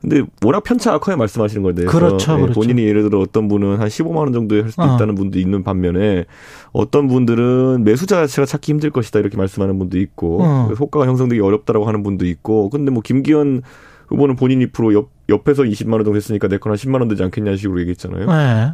[0.00, 2.54] 근데 워낙 편차가 커야 말씀하시는 건데 그렇죠, 그렇죠.
[2.54, 4.94] 본인이 예를 들어 어떤 분은 한 15만 원 정도에 할 수도 어.
[4.94, 6.24] 있다는 분도 있는 반면에
[6.72, 10.64] 어떤 분들은 매수자 자체가 찾기 힘들 것이다 이렇게 말씀하는 분도 있고 어.
[10.66, 13.62] 그래서 호가가 형성되기 어렵다라고 하는 분도 있고 근데 뭐 김기현
[14.10, 17.22] 후보는 본인이 프로 옆, 옆에서 20만 원 정도 했으니까 내 건 한 10만 원 되지
[17.22, 18.26] 않겠냐는 식으로 얘기했잖아요.
[18.26, 18.72] 네.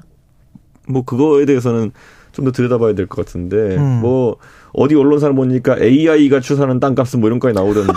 [0.89, 1.93] 뭐 그거에 대해서는
[2.33, 4.01] 좀 더 들여다봐야 될 것 같은데 음.
[4.03, 4.37] 뭐
[4.75, 7.93] 어디 언론사를 보니까 AI가 추산한 땅값은 뭐 이런 거에 나오던데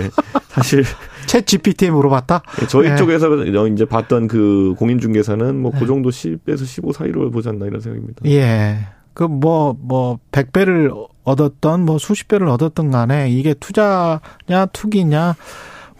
[0.00, 0.10] 예.
[0.48, 0.82] 사실
[1.26, 2.42] 챗 GPT에 물어봤다.
[2.68, 2.96] 저희 네.
[2.96, 3.32] 쪽에서
[3.68, 8.22] 이제 봤던 그 공인중개사는 뭐그 정도 10에서 15 사이로 보지 않나 이런 생각입니다.
[8.26, 8.78] 예.
[9.14, 10.92] 그 뭐, 뭐, 100배를
[11.24, 15.34] 얻었던, 뭐, 수십 배를 얻었던 간에 이게 투자냐, 투기냐,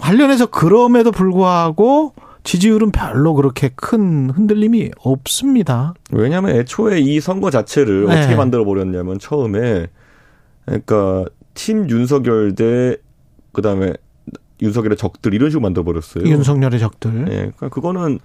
[0.00, 5.94] 관련해서 그럼에도 불구하고 지지율은 별로 그렇게 큰 흔들림이 없습니다.
[6.10, 8.18] 왜냐하면 애초에 이 선거 자체를 네.
[8.18, 9.86] 어떻게 만들어 버렸냐면 처음에
[10.64, 12.96] 그러니까 팀 윤석열 대
[13.52, 13.92] 그다음에
[14.62, 16.24] 윤석열의 적들 이런 식으로 만들어 버렸어요.
[16.24, 17.26] 윤석열의 적들.
[17.28, 18.18] 예, 그러니까 그거는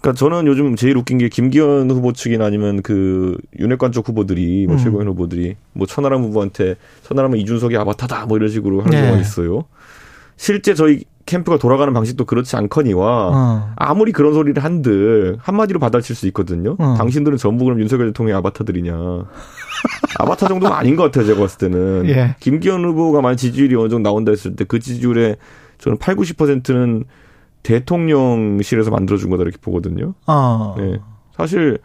[0.00, 4.76] 그러니까 저는 요즘 제일 웃긴 게 김기현 후보 측이나 아니면 그 윤핵관 쪽 후보들이 뭐
[4.76, 4.78] 음.
[4.78, 9.00] 최고위원 후보들이 뭐 천하람 후보한테 천하람은 이준석이 아바타다 뭐 이런 식으로 하는 네.
[9.00, 9.64] 경우가 있어요.
[10.38, 13.72] 실제 저희 캠프가 돌아가는 방식도 그렇지 않거니와 어.
[13.76, 16.76] 아무리 그런 소리를 한들 한마디로 받아칠 수 있거든요.
[16.78, 16.94] 어.
[16.96, 18.94] 당신들은 전부 그럼 윤석열 대통령의 아바타들이냐.
[20.20, 21.26] 아바타 정도는 아닌 것 같아요.
[21.26, 22.08] 제가 봤을 때는.
[22.08, 22.34] 예.
[22.40, 25.36] 김기현 후보가 만약 지지율이 어느 정도 나온다 했을 때 그 지지율에
[25.76, 27.04] 저는 8, 90%는
[27.62, 30.14] 대통령실에서 만들어준 거다 이렇게 보거든요.
[30.26, 30.74] 어.
[30.78, 30.98] 네.
[31.36, 31.78] 사실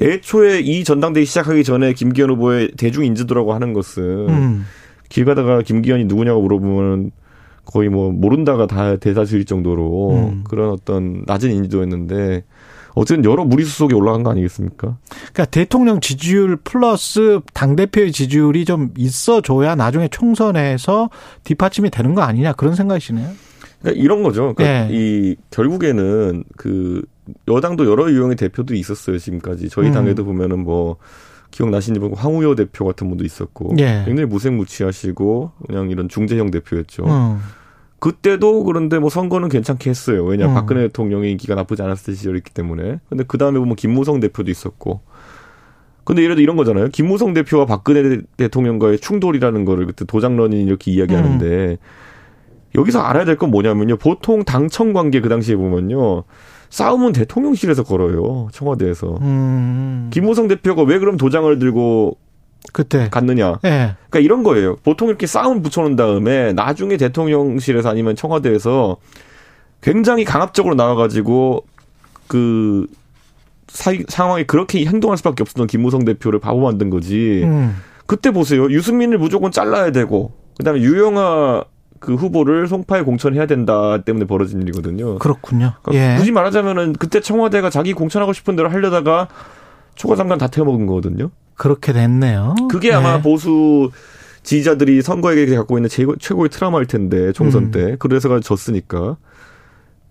[0.00, 4.66] 애초에 이 전당대회 시작하기 전에 김기현 후보의 대중 인지도라고 하는 것은 음.
[5.08, 7.10] 길 가다가 김기현이 누구냐고 물어보면
[7.64, 10.44] 거의 뭐 모른다가 다 대다수일 정도로 음.
[10.44, 12.44] 그런 어떤 낮은 인지도였는데
[12.94, 14.98] 어쨌든 여러 무리수 속에 올라간 거 아니겠습니까?
[15.08, 21.08] 그러니까 대통령 지지율 플러스 당 대표의 지지율이 좀 있어줘야 나중에 총선에서
[21.44, 23.30] 뒷받침이 되는 거 아니냐 그런 생각이시네요.
[23.80, 24.54] 그러니까 이런 거죠.
[24.54, 24.88] 그러니까 네.
[24.92, 27.02] 이 결국에는 그
[27.48, 29.92] 여당도 여러 유형의 대표들이 있었어요 지금까지 저희 음.
[29.92, 30.96] 당에도 보면은 뭐
[31.52, 34.02] 기억나시는지 모르고 황우여 대표 같은 분도 있었고 예.
[34.04, 37.04] 굉장히 무색무취하시고 그냥 이런 중재형 대표였죠.
[37.04, 37.38] 음.
[38.00, 40.24] 그때도 그런데 뭐 선거는 괜찮게 했어요.
[40.24, 40.54] 왜냐 음.
[40.54, 42.98] 박근혜 대통령의 인기가 나쁘지 않았을 시절이기 때문에.
[43.08, 45.00] 근데 그 다음에 보면 김무성 대표도 있었고.
[46.02, 46.88] 근데 예를 들어 이런 거잖아요.
[46.88, 51.76] 김무성 대표와 박근혜 대통령과의 충돌이라는 거를 그때 도장런이 이렇게 이야기하는데 음.
[52.74, 53.98] 여기서 알아야 될 건 뭐냐면요.
[53.98, 56.24] 보통 당청 관계 그 당시에 보면요.
[56.72, 58.48] 싸움은 대통령실에서 걸어요.
[58.50, 59.18] 청와대에서.
[59.20, 60.08] 음.
[60.10, 62.16] 김무성 대표가 왜 그럼 도장을 들고
[62.72, 63.10] 그때.
[63.10, 63.58] 갔느냐.
[63.64, 63.94] 예.
[64.08, 64.76] 그러니까 이런 거예요.
[64.76, 68.96] 보통 이렇게 싸움 붙여놓은 다음에 나중에 대통령실에서 아니면 청와대에서
[69.82, 71.66] 굉장히 강압적으로 나와가지고
[72.26, 72.86] 그
[73.68, 77.42] 사이, 상황이 그렇게 행동할 수밖에 없었던 김무성 대표를 바보 만든 거지.
[77.44, 77.76] 음.
[78.06, 78.70] 그때 보세요.
[78.70, 81.64] 유승민을 무조건 잘라야 되고 그다음에 유영아
[82.02, 85.18] 그 후보를 송파에 공천해야 된다 때문에 벌어진 일이거든요.
[85.18, 85.74] 그렇군요.
[85.82, 86.18] 그러니까 예.
[86.18, 89.28] 굳이 말하자면은 그때 청와대가 자기 공천하고 싶은 대로 하려다가
[89.94, 91.30] 초과 장관 다 태워먹은 거거든요.
[91.54, 92.56] 그렇게 됐네요.
[92.68, 93.22] 그게 아마 예.
[93.22, 93.90] 보수
[94.42, 97.70] 지지자들이 선거에 갖고 있는 최고, 최고의 트라우마일 텐데 총선 음.
[97.70, 99.16] 때 그래서가 졌으니까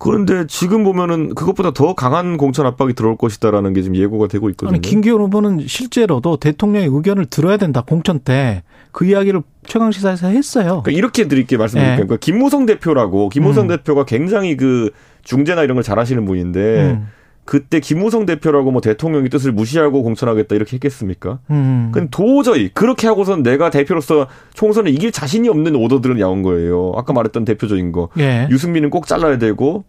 [0.02, 4.74] 그런데 지금 보면은 그것보다 더 강한 공천 압박이 들어올 것이다라는 게 지금 예고가 되고 있거든요.
[4.74, 10.82] 아니 김기현 후보는 실제로도 대통령의 의견을 들어야 된다 공천 때 그 이야기를 최강 시사에서 했어요.
[10.84, 11.92] 그러니까 이렇게 드릴게 말씀드릴게요.
[11.92, 11.96] 예.
[11.96, 13.68] 그러니까 김무성 대표라고 김무성 음.
[13.68, 14.90] 대표가 굉장히 그
[15.24, 17.08] 중재나 이런 걸 잘하시는 분인데 음.
[17.44, 21.40] 그때 김무성 대표라고 뭐 대통령의 뜻을 무시하고 공천하겠다 이렇게 했겠습니까?
[21.50, 21.90] 음.
[21.92, 26.92] 그건 도저히 그렇게 하고선 내가 대표로서 총선을 이길 자신이 없는 오더들은 나온 거예요.
[26.96, 28.10] 아까 말했던 대표적인 거.
[28.18, 28.46] 예.
[28.50, 29.84] 유승민은 꼭 잘라야 되고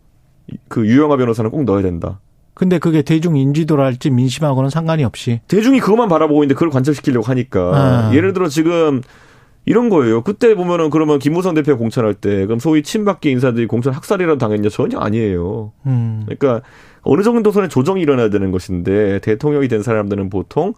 [0.67, 2.19] 그 유영아 변호사는 꼭 넣어야 된다.
[2.55, 7.71] 근데 그게 대중 인지도랄지 민심하고는 상관이 없이 대중이 그것만 바라보고 있는데 그걸 관철시키려고 하니까
[8.09, 8.15] 아.
[8.15, 9.01] 예를 들어 지금
[9.65, 10.21] 이런 거예요.
[10.21, 14.99] 그때 보면은 그러면 김무성 대표 공천할 때 그럼 소위 친박계 인사들이 공천 학살이라도 당했냐 전혀
[14.99, 15.71] 아니에요.
[15.85, 16.23] 음.
[16.25, 16.61] 그러니까
[17.03, 20.73] 어느 정도 선에 조정이 일어나야 되는 것인데 대통령이 된 사람들은 보통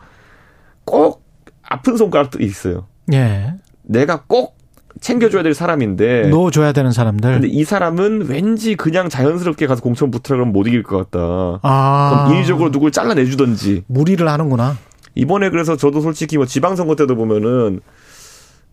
[0.84, 1.24] 꼭
[1.64, 2.88] 아픈 손가락들이 있어요.
[3.14, 3.54] 예.
[3.84, 4.56] 내가 꼭
[5.02, 7.30] 챙겨줘야 될 사람인데 넣어줘야 되는 사람들.
[7.30, 7.40] 네.
[7.40, 11.60] 근데 이 사람은 왠지 그냥 자연스럽게 가서 공천 붙으라 그러면 못 이길 것 같다.
[11.64, 12.24] 아.
[12.26, 13.84] 그럼 인위적으로 누굴 잘라내주던지.
[13.88, 14.78] 무리를 하는구나.
[15.16, 17.82] 이번에 그래서 저도 솔직히 뭐 지방선거 때도 보면은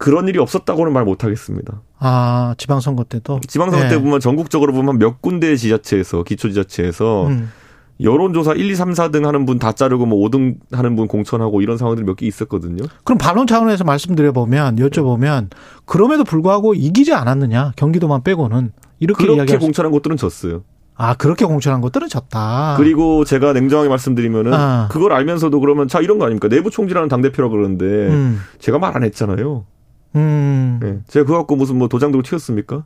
[0.02, 1.80] 그런 일이 없었다고는 말 못하겠습니다.
[2.00, 3.38] 아 지방선거 때도.
[3.46, 3.88] 지방선거 예.
[3.88, 7.50] 때 보면 전국적으로 보면 몇 군데 지자체에서 기초지자체에서 음.
[8.00, 11.76] 여론조사 1, 2, 3, 4등 하는 분 다 자르고 뭐 5등 하는 분 공천하고 이런
[11.78, 12.82] 상황들이 몇 개 있었거든요.
[13.04, 15.50] 그럼 반론 차원에서 말씀드려보면 여쭤보면
[15.84, 19.56] 그럼에도 불구하고 이기지 않았느냐 경기도만 빼고는 이렇게 그렇게.
[19.56, 20.64] 공천한 것들은 졌어요.
[20.96, 22.74] 아 그렇게 공천한 것들은 졌다.
[22.76, 24.88] 그리고 제가 냉정하게 말씀드리면은 아.
[24.90, 26.48] 그걸 알면서도 그러면 자 이런 거 아닙니까?
[26.48, 28.40] 내부 총질하는 당 대표라 그러는데 음.
[28.58, 29.64] 제가 말 안 했잖아요.
[30.16, 30.78] 음.
[30.82, 30.98] 네.
[31.06, 32.84] 제가 그거 갖고 무슨 뭐 도장 들고 튀었습니까?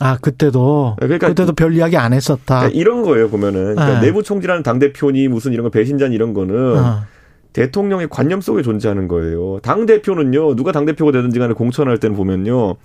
[0.00, 2.60] 아 그때도 네, 그러니까 그때도 별 이야기 안 했었다.
[2.60, 4.00] 그러니까 이런 거예요 보면은 그러니까 아.
[4.00, 7.06] 내부 총질하는 당 대표니 무슨 이런 거 배신자니 이런 거는 아.
[7.52, 9.60] 대통령의 관념 속에 존재하는 거예요.
[9.62, 12.76] 당 대표는요 누가 당 대표가 되든지 간에 공천할 때는 보면요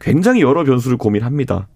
[0.00, 1.68] 굉장히 여러 변수를 고민합니다.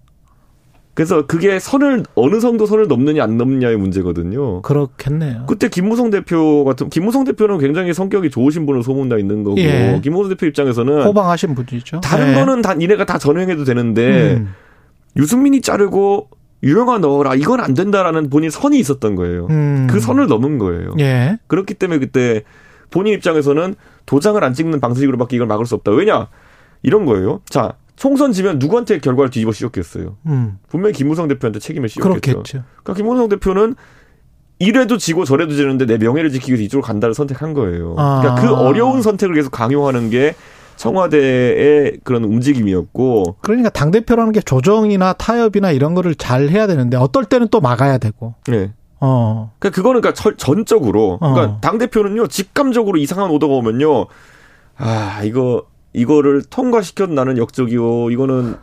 [0.96, 4.62] 그래서 그게 선을 어느 정도 선을 넘느냐 안 넘느냐의 문제거든요.
[4.62, 5.44] 그렇겠네요.
[5.46, 10.00] 그때 김무성 대표 같은 김무성 대표는 굉장히 성격이 좋으신 분으로 소문나 있는 거고 예.
[10.02, 12.00] 김무성 대표 입장에서는 호방하신 분이죠.
[12.00, 12.34] 다른 예.
[12.34, 14.54] 거는 다 니네가 다 전횡해도 되는데 음.
[15.18, 16.30] 유승민이 자르고
[16.62, 19.48] 유영아 넣어라 이건 안 된다라는 본인 선이 있었던 거예요.
[19.50, 19.88] 음.
[19.90, 20.94] 그 선을 넘은 거예요.
[20.98, 21.36] 예.
[21.46, 22.42] 그렇기 때문에 그때
[22.90, 23.74] 본인 입장에서는
[24.06, 25.92] 도장을 안 찍는 방식으로밖에 이걸 막을 수 없다.
[25.92, 26.28] 왜냐
[26.82, 27.42] 이런 거예요.
[27.50, 30.16] 자 총선 지면 누구한테 결과를 뒤집어 씌웠겠어요.
[30.26, 30.58] 음.
[30.68, 32.20] 분명히 김무성 대표한테 책임을 씌웠겠죠.
[32.20, 32.62] 그렇겠죠.
[32.82, 33.74] 그러니까 김무성 대표는
[34.58, 37.94] 이래도 지고 저래도 지는데 내 명예를 지키기 위해서 이쪽으로 간다를 선택한 거예요.
[37.94, 38.34] 그러니까 아.
[38.36, 40.34] 그 어려운 선택을 계속 강요하는 게
[40.76, 47.24] 청와대의 그런 움직임이었고 그러니까 당 대표라는 게 조정이나 타협이나 이런 거를 잘 해야 되는데 어떨
[47.24, 48.34] 때는 또 막아야 되고.
[48.48, 48.72] 네.
[49.00, 49.52] 어.
[49.58, 51.58] 그러니까 그거는 그러니까 절- 전적으로 그러니까 어.
[51.60, 54.06] 당 대표는요 직감적으로 이상한 오더가 오면요
[54.78, 55.64] 아 이거
[55.96, 58.54] 이거를 통과시켜도 나는 역적이요 이거는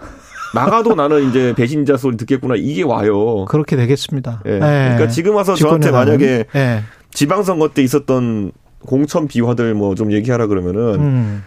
[0.54, 3.46] 막아도 나는 이제 배신자 소리 듣겠구나 이게 와요.
[3.46, 4.44] 그렇게 되겠습니다.
[4.46, 4.60] 예.
[4.60, 5.90] 그러니까 지금 와서 저한테.
[5.92, 6.84] 만약에 예.
[7.12, 8.52] 지방선거 때 있었던
[8.86, 11.44] 공천 비화들 뭐 좀 얘기하라 그러면은 음.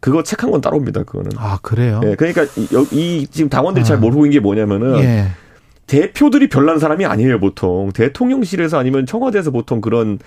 [0.00, 1.04] 그거 책 한 권 따로입니다.
[1.04, 1.30] 그거는.
[1.36, 2.00] 아, 그래요?
[2.04, 2.44] 예, 그러니까
[2.92, 4.00] 이, 지금 당원들이 잘 아.
[4.00, 5.28] 모르고 있는 게 뭐냐면은 예.
[5.86, 7.90] 대표들이 별난 사람이 아니에요, 보통.
[7.94, 10.18] 대통령실에서 아니면 청와대에서 보통 그런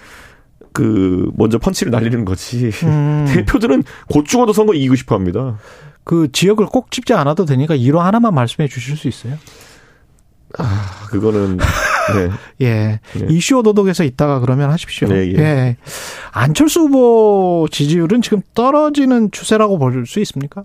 [0.77, 2.69] 그 먼저 펀치를 날리는 거지.
[2.83, 3.25] 음.
[3.33, 5.57] 대표들은 곧 죽어도 선거 이기고 싶어 합니다.
[6.03, 9.33] 그 지역을 꼭 찝지 않아도 되니까 일화 하나만 말씀해 주실 수 있어요?
[10.57, 12.29] 아, 그거는 네.
[12.65, 12.99] 예.
[13.19, 13.27] 네.
[13.29, 15.07] 이슈 오도독에서 있다가 그러면 하십시오.
[15.09, 15.77] 네, 예.
[16.31, 20.63] 안철수 후보 지지율은 지금 떨어지는 추세라고 볼 수 있습니까?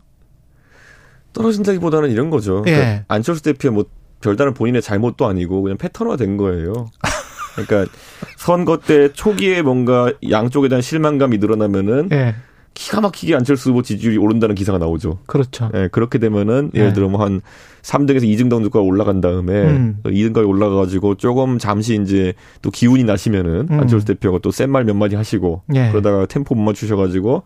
[1.33, 2.63] 떨어진다기보다는 이런 거죠.
[2.67, 2.73] 예.
[2.73, 3.85] 그러니까 안철수 대표의 뭐
[4.21, 6.91] 별다른 본인의 잘못도 아니고 그냥 패턴화 된 거예요.
[7.55, 7.93] 그러니까
[8.37, 12.35] 선거 때 초기에 뭔가 양쪽에 대한 실망감이 늘어나면은 예.
[12.75, 15.19] 기가 막히게 안철수 후보 지지율이 오른다는 기사가 나오죠.
[15.27, 15.71] 그렇죠.
[15.75, 16.93] 예, 그렇게 되면은 예를 네.
[16.95, 17.43] 들어 뭐 한
[17.83, 19.97] 3등에서 2등 정도가 올라간 다음에 음.
[20.05, 22.33] 2등까지 올라가가지고 조금 잠시 이제
[22.63, 23.81] 또 기운이 나시면은 음.
[23.81, 25.91] 안철수 대표가 또 센 말 몇 마디 하시고 예.
[25.91, 27.43] 그러다가 템포 못 맞추셔가지고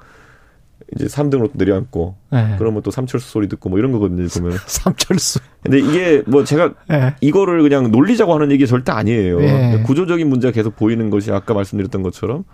[0.95, 2.55] 이제 3등으로 내려앉고 예.
[2.59, 4.57] 그러면 또 삼철수 소리 듣고 뭐 이런 거거든요 보면.
[4.67, 5.41] 삼철수.
[5.63, 7.15] 근데 이게 뭐 제가 예.
[7.21, 9.41] 이거를 그냥 놀리자고 하는 얘기 절대 아니에요.
[9.43, 9.83] 예.
[9.85, 12.45] 구조적인 문제가 계속 보이는 것이 아까 말씀드렸던 것처럼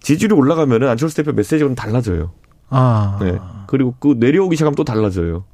[0.00, 2.32] 지지율이 올라가면은 안철수 대표 메시지가 좀 달라져요.
[2.70, 3.18] 아.
[3.22, 3.38] 네.
[3.66, 5.44] 그리고 그 내려오기 시작하면 또 달라져요.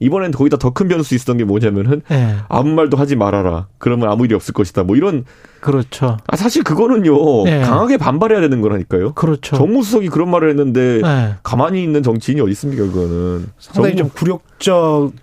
[0.00, 2.36] 이번엔 거기다 더 큰 변수 있었던 게 뭐냐면은 예.
[2.48, 3.66] 아무 말도 하지 말아라.
[3.78, 4.84] 그러면 아무 일이 없을 것이다.
[4.84, 5.24] 뭐 이런
[5.60, 6.18] 그렇죠.
[6.28, 7.62] 아 사실 그거는요 네.
[7.62, 9.14] 강하게 반발해야 되는 거라니까요.
[9.14, 9.56] 그렇죠.
[9.56, 11.34] 정무수석이 그런 말을 했는데 예.
[11.42, 13.46] 가만히 있는 정치인이 어디 있습니까 그거는.
[13.58, 14.38] 상당히 정무- 좀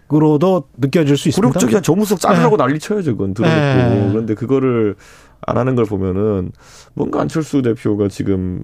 [0.07, 1.47] 굴욕적으로도 느껴질 수 있습니다.
[1.53, 4.09] 굴욕적이야 정무수석 자르라고 난리 쳐야죠 그건 네.
[4.11, 4.95] 그런데 그거를
[5.41, 6.51] 안 하는 걸 보면은
[6.95, 8.63] 뭔가 안철수 대표가 지금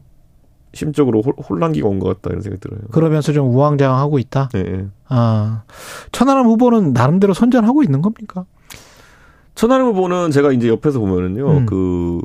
[0.74, 2.80] 심적으로 홀- 혼란기가 온 것 같다 이런 생각이 들어요.
[2.92, 4.50] 그러면서 좀 우왕좌왕하고 있다.
[4.56, 4.86] 예, 예.
[5.10, 5.64] 아.
[6.12, 8.46] 천하람 후보는 나름대로 선전하고 있는 겁니까?
[9.56, 11.66] 천하람 후보는 제가 이제 옆에서 보면은요, 음.
[11.66, 12.22] 그,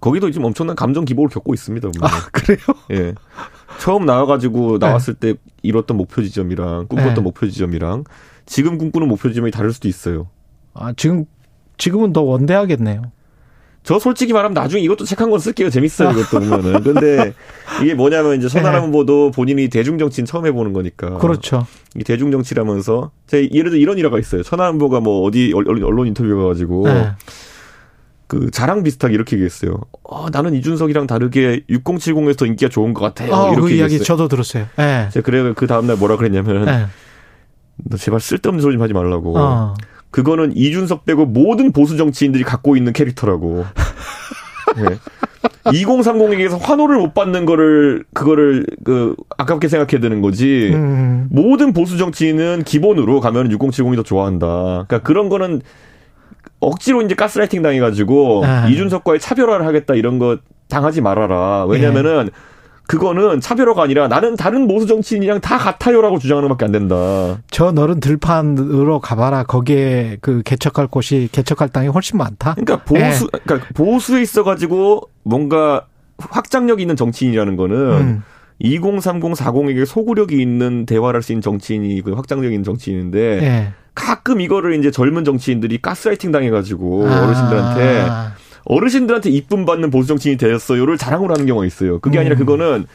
[0.00, 1.88] 거기도 지금 엄청난 감정 기복을 겪고 있습니다.
[1.90, 2.08] 보면.
[2.10, 2.58] 아, 그래요?
[2.92, 3.14] 예.
[3.80, 7.20] 처음 나와가지고 나왔을 때 이뤘던 목표 지점이랑 꿈꿨던 네.
[7.20, 8.04] 목표 지점이랑
[8.46, 10.28] 지금 꿈꾸는 목표 지점이 다를 수도 있어요.
[10.72, 11.26] 아, 지금,
[11.76, 13.02] 지금은 더 원대하겠네요.
[13.88, 15.70] 저 솔직히 말하면 나중에 이것도 책 한 권 쓸게요.
[15.70, 16.10] 재밌어요.
[16.10, 16.82] 이것도 보면은.
[16.82, 17.32] 근데
[17.82, 18.86] 이게 뭐냐면 이제 천하람 네.
[18.86, 21.16] 후보도 본인이 대중정치는 처음 해보는 거니까.
[21.16, 21.66] 그렇죠.
[21.96, 24.42] 이 대중정치라면서 제 예를 들어 이런 일화가 있어요.
[24.42, 27.12] 천하람 후보가 뭐 어디 언론, 인터뷰 가가지고 네.
[28.26, 29.80] 그 자랑 비슷하게 이렇게 얘기했어요.
[30.02, 33.34] 어, 나는 이준석이랑 다르게 6070에서 더 인기가 좋은 것 같아요.
[33.34, 34.04] 아, 이렇게 그 이야기 얘기했어요.
[34.04, 34.66] 저도 들었어요.
[34.80, 35.08] 예.
[35.14, 36.86] 제가 그래 그 다음 날 뭐라 그랬냐면 예.
[37.76, 39.38] 너 제발 쓸데없는 소리 좀 하지 말라고.
[39.38, 39.74] 어.
[40.10, 43.64] 그거는 이준석 빼고 모든 보수 정치인들이 갖고 있는 캐릭터라고.
[44.76, 44.98] 네.
[45.64, 50.70] 2030에게서 환호를 못 받는 거를 그거를 그 아깝게 생각해야 되는 거지.
[50.72, 51.28] 음.
[51.30, 54.46] 모든 보수 정치인은 기본으로 가면 6070이 더 좋아한다.
[54.46, 55.60] 그러니까 그런 거는
[56.60, 58.68] 억지로 이제 가스라이팅 당해가지고 아.
[58.68, 60.38] 이준석과의 차별화를 하겠다 이런 거
[60.68, 61.66] 당하지 말아라.
[61.66, 62.30] 왜냐면은 예.
[62.88, 67.38] 그거는 차별화가 아니라 나는 다른 보수 정치인이랑 다 같아요라고 주장하는 것밖에 안 된다.
[67.50, 69.44] 저 너른 들판으로 가봐라.
[69.44, 72.54] 거기에 그 개척할 곳이, 개척할 땅이 훨씬 많다.
[72.54, 73.38] 그러니까 보수, 예.
[73.44, 75.84] 그러니까 보수에 있어 가지고 뭔가
[76.18, 78.22] 확장력 있는 정치인이라는 거는 음.
[78.60, 83.72] 2030, 40에게 소구력이 있는 대화를 할 수 있는 정치인이 그 확장력 있는 정치인인데 예.
[83.94, 87.24] 가끔 이거를 이제 젊은 정치인들이 가스라이팅 당해가지고 아.
[87.26, 88.08] 어르신들한테
[88.64, 91.98] 어르신들한테 이쁨 받는 보수 정치인이 되었어요를 자랑을 하는 경우가 있어요.
[92.00, 92.38] 그게 아니라 음.
[92.38, 92.86] 그거는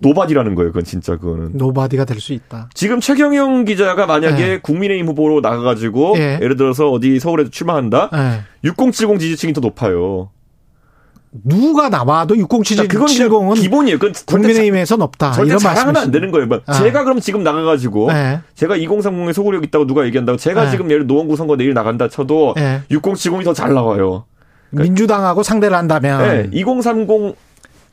[0.00, 0.70] nobody라는 거예요.
[0.70, 1.50] 그건 진짜 그거는.
[1.54, 2.68] nobody가 될 수 있다.
[2.74, 4.58] 지금 최경영 기자가 만약에 네.
[4.62, 6.38] 국민의힘 후보로 나가가지고 예.
[6.40, 8.08] 예를 들어서 어디 서울에서 출마한다.
[8.14, 8.40] 예.
[8.64, 10.30] 6070 지지층이 더 높아요.
[11.44, 13.98] 누가 나와도 6070은 그러니까 그건 기본이에요.
[13.98, 15.32] 그건 절대 국민의힘에선 없다.
[15.32, 16.46] 절대 이런 자랑하면 말씀이시 안 되는 거예요.
[16.46, 16.72] 막 아.
[16.72, 18.40] 제가 그럼 지금 나가가지고 네.
[18.54, 20.70] 제가 2030에 소구력 있다고 누가 얘기한다고 제가 네.
[20.70, 22.82] 지금 예를 노원구 선거 내일 나간다 쳐도 네.
[22.90, 24.24] 6070이 더 잘 나와요.
[24.70, 27.36] 민주당하고 상대를 한다면 네, 2030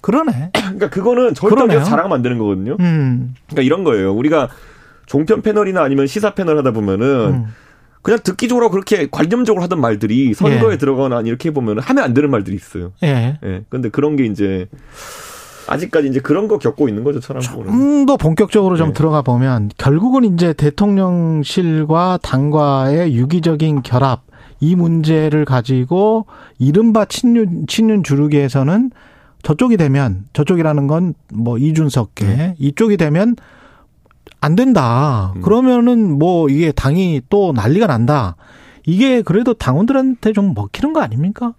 [0.02, 0.52] 그러네.
[0.54, 2.78] 그러니까 그거는 절대 안 되는 거거든요.
[2.80, 3.34] 음.
[3.48, 4.14] 그러니까 이런 거예요.
[4.14, 4.50] 우리가
[5.08, 7.46] 종편 패널이나 아니면 시사 패널 하다 보면은 음.
[8.04, 10.78] 그냥 듣기적으로 그렇게 관념적으로 하던 말들이 선거에 예.
[10.78, 12.92] 들어가거나 이렇게 보면 하면 안 되는 말들이 있어요.
[13.02, 13.40] 예.
[13.44, 13.64] 예.
[13.70, 14.68] 근데 그런 게 이제
[15.68, 17.72] 아직까지 이제 그런 거 겪고 있는 거죠, 천안부는.
[17.72, 18.94] 좀더 본격적으로 좀 네.
[18.94, 24.22] 들어가 보면 결국은 이제 대통령실과 당과의 유기적인 결합
[24.66, 26.26] 이 문제를 가지고
[26.60, 28.92] 이른바 친윤 친윤 주류계에서는
[29.44, 32.56] 저쪽이 되면 저쪽이라는 건 뭐 이준석계 네.
[32.58, 33.36] 이쪽이 되면
[34.42, 35.34] 안 된다.
[35.36, 35.42] 음.
[35.42, 38.36] 그러면은 뭐 이게 당이 또 난리가 난다.
[38.86, 41.54] 이게 그래도 당원들한테 좀 먹히는 거 아닙니까?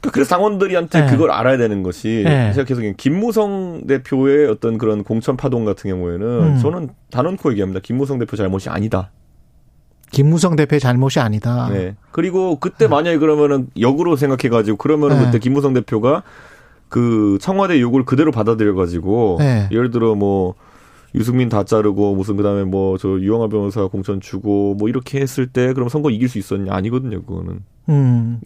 [0.00, 1.10] 그러니까 그래서 당원들이한테 네.
[1.10, 2.52] 그걸 알아야 되는 것이 네.
[2.52, 6.58] 제가 계속 김무성 대표의 어떤 그런 공천 파동 같은 경우에는 음.
[6.60, 7.80] 저는 단언코 얘기합니다.
[7.82, 9.10] 김무성 대표 잘못이 아니다.
[10.14, 11.68] 김무성 대표의 잘못이 아니다.
[11.72, 11.96] 네.
[12.12, 15.24] 그리고 그때 만약에 그러면은 역으로 생각해가지고 그러면은 네.
[15.26, 16.22] 그때 김무성 대표가
[16.88, 19.68] 그 청와대 요구를 그대로 받아들여가지고 네.
[19.72, 20.54] 예를 들어 뭐
[21.16, 25.72] 유승민 다 자르고 무슨 그다음에 뭐 저 유영아 변호사 공천 주고 뭐 이렇게 했을 때
[25.72, 28.40] 그럼 선거 이길 수 있었냐 아니거든요 그거는 음.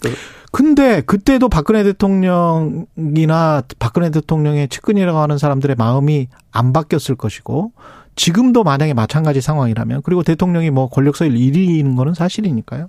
[0.53, 7.73] 근데 그때도 박근혜 대통령이나 박근혜 대통령의 측근이라고 하는 사람들의 마음이 안 바뀌었을 것이고
[8.19, 12.89] 지금도 만약에 마찬가지 상황이라면 그리고 대통령이 뭐 권력서열 1위인 거는 사실이니까요.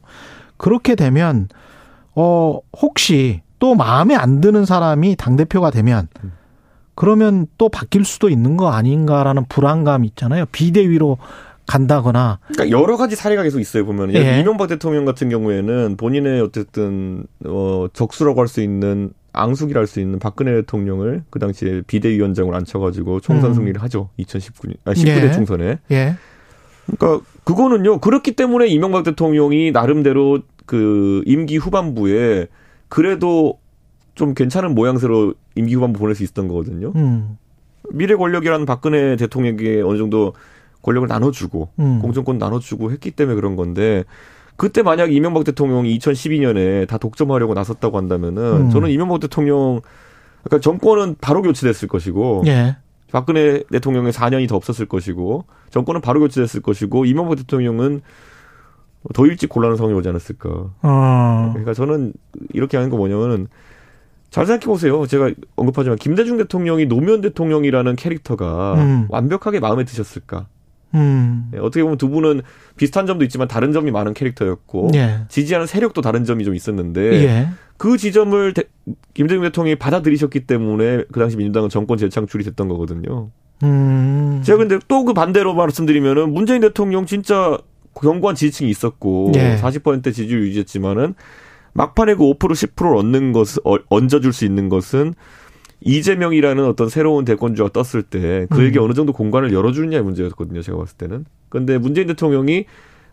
[0.57, 1.47] 그렇게 되면
[2.15, 6.07] 어 혹시 또 마음에 안 드는 사람이 당 대표가 되면
[6.95, 10.45] 그러면 또 바뀔 수도 있는 거 아닌가라는 불안감이 있잖아요.
[10.51, 11.19] 비대위로
[11.67, 14.38] 간다거나 그러니까 여러 가지 사례가 계속 있어요 보면 예.
[14.38, 19.99] 은 이명박 대통령 같은 경우에는 본인의 어쨌든 어 적수라고 할 수 있는 앙숙이라 할 수
[19.99, 23.55] 있는 박근혜 대통령을 그 당시에 비대위원장으로 앉혀가지고 총선 음.
[23.55, 25.32] 승리를 하죠 2019년 아 19대 예.
[25.32, 26.15] 총선에 예.
[26.86, 32.47] 그러니까 그거는요 그렇기 때문에 이명박 대통령이 나름대로 그 임기 후반부에
[32.88, 33.59] 그래도
[34.15, 36.91] 좀 괜찮은 모양새로 임기 후반부 보낼 수 있었던 거거든요.
[36.95, 37.38] 음.
[37.91, 40.34] 미래 권력이라는 박근혜 대통령에게 어느 정도
[40.82, 41.99] 권력을 나눠주고 음.
[42.01, 44.03] 공천권 나눠주고 했기 때문에 그런 건데
[44.60, 48.70] 그때 만약 이명박 대통령이 2012년에 다 독점하려고 나섰다고 한다면은 음.
[48.70, 49.80] 저는 이명박 대통령
[50.43, 52.76] 그러니까 정권은 바로 교체됐을 것이고 예.
[53.10, 58.01] 박근혜 대통령의 4년이 더 없었을 것이고 정권은 바로 교체됐을 것이고 이명박 대통령은
[59.14, 60.49] 더 일찍 곤란한 상황이 오지 않았을까.
[60.82, 61.49] 어.
[61.53, 62.12] 그러니까 저는
[62.51, 63.47] 이렇게 하는 거 뭐냐면은
[64.30, 65.07] 잘 생각해 보세요.
[65.07, 69.07] 제가 언급하지만 김대중 대통령이 노무현 대통령이라는 캐릭터가 음.
[69.10, 70.47] 완벽하게 마음에 드셨을까?
[70.96, 71.52] 음.
[71.54, 72.42] 예, 어떻게 보면 두 분은
[72.78, 75.22] 비슷한 점도 있지만 다른 점이 많은 캐릭터였고 예.
[75.30, 77.48] 지지하는 세력도 다른 점이 좀 있었는데 예.
[77.78, 78.64] 그 지점을 대-
[79.14, 83.30] 김대중 대통령이 받아들이셨기 때문에 그 당시 민주당은 정권 재창출이 됐던 거거든요.
[83.64, 84.42] 음.
[84.44, 87.58] 제가 근데 또 그 반대로 말씀드리면은 문재인 대통령 진짜
[87.94, 89.58] 견고한 지지층이 있었고 예.
[89.62, 91.16] 40% 지지율 유지했지만은
[91.74, 95.14] 막판에 그 5% 10%를 얻는 것을 어, 얹어줄 수 있는 것은
[95.82, 98.84] 이재명이라는 어떤 새로운 대권주가 떴을 때 그에게 음.
[98.84, 100.61] 어느 정도 공간을 열어주느냐의 문제였거든요.
[100.61, 101.25] 제가 봤을 때는.
[101.49, 102.65] 근데 문재인 대통령이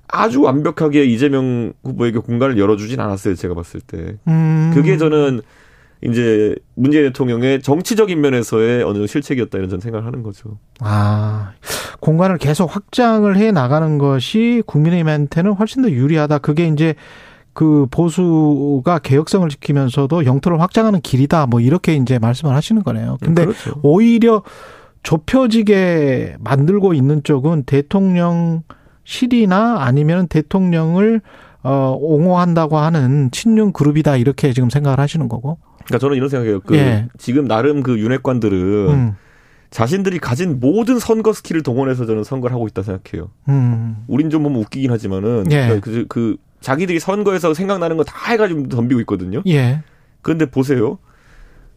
[0.09, 3.35] 아주 완벽하게 이재명 후보에게 공간을 열어주진 않았어요.
[3.35, 4.17] 제가 봤을 때.
[4.29, 4.73] 음.
[4.75, 5.43] 그게 저는
[6.03, 10.59] 이제 문재인 대통령의 정치적인 면에서의 어느 정도 실책이었다 이런 전 생각을 하는 거죠.
[10.81, 11.53] 아,
[12.01, 16.39] 공간을 계속 확장을 해 나가는 것이 국민의힘한테는 훨씬 더 유리하다.
[16.39, 16.95] 그게 이제
[17.57, 21.47] 그 보수가 개혁성을 지키면서도 영토를 확장하는 길이다.
[21.47, 23.17] 뭐 이렇게 이제 말씀을 하시는 거네요.
[23.23, 23.81] 근데 그렇죠.
[23.83, 24.43] 오히려
[25.03, 28.65] 좁혀지게 만들고 있는 쪽은 대통령실이나
[29.79, 31.23] 아니면 대통령을
[31.63, 35.57] 어 옹호한다고 하는 친윤 그룹이다 이렇게 지금 생각을 하시는 거고.
[35.87, 36.61] 그러니까 저는 이런 생각해요.
[36.61, 37.09] 그 예.
[37.17, 38.59] 지금 나름 그 윤핵관들은
[38.91, 39.17] 음.
[39.71, 43.31] 자신들이 가진 모든 선거 스킬을 동원해서 저는 선거를 하고 있다 생각해요.
[43.49, 44.05] 음.
[44.09, 45.81] 우린 좀 보면 웃기긴 하지만은 예.
[45.81, 46.37] 그, 그
[46.67, 49.43] 자기들이 선거에서 생각나는 거 다 해가지고 덤비고 있거든요.
[49.47, 49.83] 예.
[50.23, 50.99] 그런데 보세요.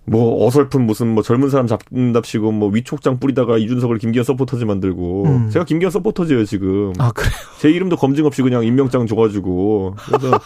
[0.06, 5.50] 뭐 어설픈 무슨 뭐 젊은 사람 잡는답시고 뭐 위촉장 뿌리다가 이준석을 김기현 서포터즈 만들고 음.
[5.52, 7.32] 제가 김기현 서포터즈예요 지금 아, 그래요.
[7.60, 10.40] 제 이름도 검증 없이 그냥 임명장 줘가지고 그래서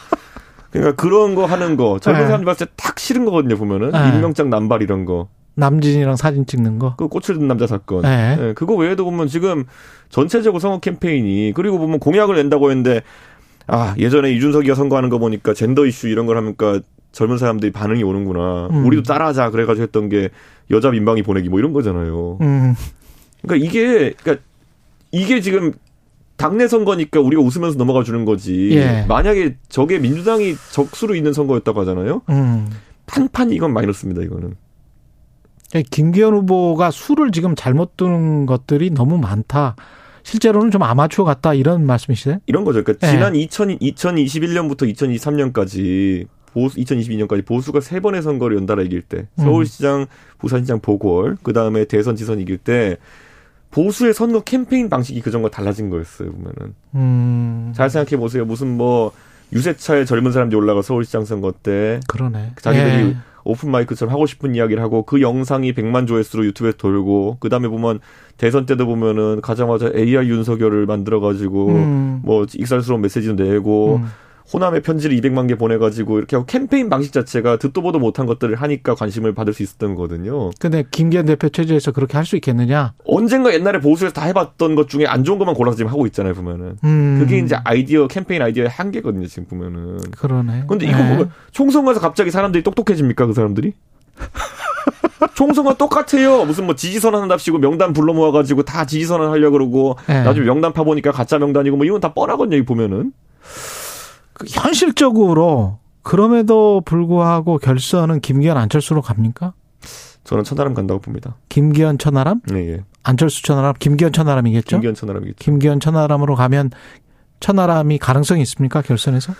[0.71, 2.25] 그러니까 그런 거 하는 거 젊은 네.
[2.25, 4.09] 사람들 봤을 때탁 싫은 거거든요 보면은 네.
[4.09, 6.95] 임명장 남발 이런 거 남진이랑 사진 찍는 거.
[6.97, 8.01] 그 꽃을 든 남자 사건.
[8.01, 8.35] 네.
[8.39, 9.65] 예, 그거 외에도 보면 지금
[10.09, 13.01] 전체적으로 선거 캠페인이 그리고 보면 공약을 낸다고 했는데
[13.68, 18.68] 아 예전에 이준석이가 선거하는 거 보니까 젠더 이슈 이런 걸 하니까 젊은 사람들이 반응이 오는구나.
[18.72, 18.86] 음.
[18.86, 20.30] 우리도 따라하자 그래가지고 했던 게
[20.72, 22.39] 여자 민방위 보내기 뭐 이런 거잖아요.
[22.41, 22.76] 음.
[23.41, 24.43] 그러니까 이게 그러니까
[25.11, 25.74] 이게 지금
[26.36, 28.72] 당내 선거니까 우리가 웃으면서 넘어가 주는 거지.
[28.72, 29.05] 예.
[29.07, 32.24] 만약에 저게 민주당이 적수로 있는 선거였다고 하잖아요.
[32.30, 32.70] 음.
[33.07, 34.24] 한판 이건 마이너스입니다.
[34.24, 34.55] 이거는.
[35.89, 39.76] 김기현 후보가 수를 지금 잘못 두는 것들이 너무 많다.
[40.24, 42.39] 실제로는 좀 아마추어 같다 이런 말씀이시세요?
[42.45, 42.84] 이런 거죠.
[42.84, 43.13] 그러니까 네.
[43.13, 49.43] 지난 2000, 2021년부터 2023년까지 보수 2022년까지 보수가 세 번의 선거를 연달아 이길 때 음.
[49.43, 50.05] 서울시장,
[50.38, 52.97] 부산시장 보궐 그 다음에 대선 지선 이길 때
[53.71, 59.11] 보수의 선거 캠페인 방식이 그전과 달라진 거였어요 보면은 음, 잘 생각해 보세요 무슨 뭐
[59.51, 62.51] 유세차에 젊은 사람들이 올라가 서울시장 선거 때 그러네.
[62.61, 63.17] 자기들이 예.
[63.43, 67.99] 오픈 마이크처럼 하고 싶은 이야기를 하고 그 영상이 100만 조회수로 유튜브에 돌고 그 다음에 보면
[68.37, 72.21] 대선 때도 보면은 가자마자 AI 윤석열을 만들어 가지고 음.
[72.23, 74.07] 뭐 익살스러운 메시지도 내고 음.
[74.51, 78.95] 호남의 편지를 200만 개 보내가지고 이렇게 하고 캠페인 방식 자체가 듣도 보도 못한 것들을 하니까
[78.95, 80.49] 관심을 받을 수 있었던 거거든요.
[80.59, 82.93] 근데 김기현 대표 체제에서 그렇게 할 수 있겠느냐?
[83.05, 86.77] 언젠가 옛날에 보수에서 다 해봤던 것 중에 안 좋은 것만 골라서 지금 하고 있잖아요, 보면은.
[86.85, 87.17] 음.
[87.19, 89.97] 그게 이제 아이디어, 캠페인 아이디어의 한계거든요, 지금 보면은.
[90.17, 90.63] 그러네.
[90.67, 91.09] 근데 이거 예.
[91.09, 93.73] 보면 총선 가서 갑자기 사람들이 똑똑해집니까, 그 사람들이?
[95.35, 96.45] 총선과 똑같아요.
[96.45, 100.21] 무슨 뭐 지지선언 한답시고 명단 불러 모아가지고 다 지지선언 하려고 그러고 예.
[100.21, 103.11] 나중에 명단 파보니까 가짜 명단이고 뭐 이건 다 뻔하거든요, 이 보면은.
[104.43, 109.53] 그 현실적으로 그럼에도 불구하고 결선은 김기현 안철수로 갑니까?
[110.23, 111.35] 저는 천하람 간다고 봅니다.
[111.49, 112.41] 김기현 천하람?
[112.47, 112.83] 네, 예.
[113.03, 113.73] 안철수 천하람?
[113.77, 114.77] 김기현 천하람이겠죠?
[114.77, 115.37] 김기현 천하람이겠죠.
[115.43, 116.71] 김기현 천하람으로 가면
[117.39, 118.81] 천하람이 가능성이 있습니까?
[118.81, 119.33] 결선에서?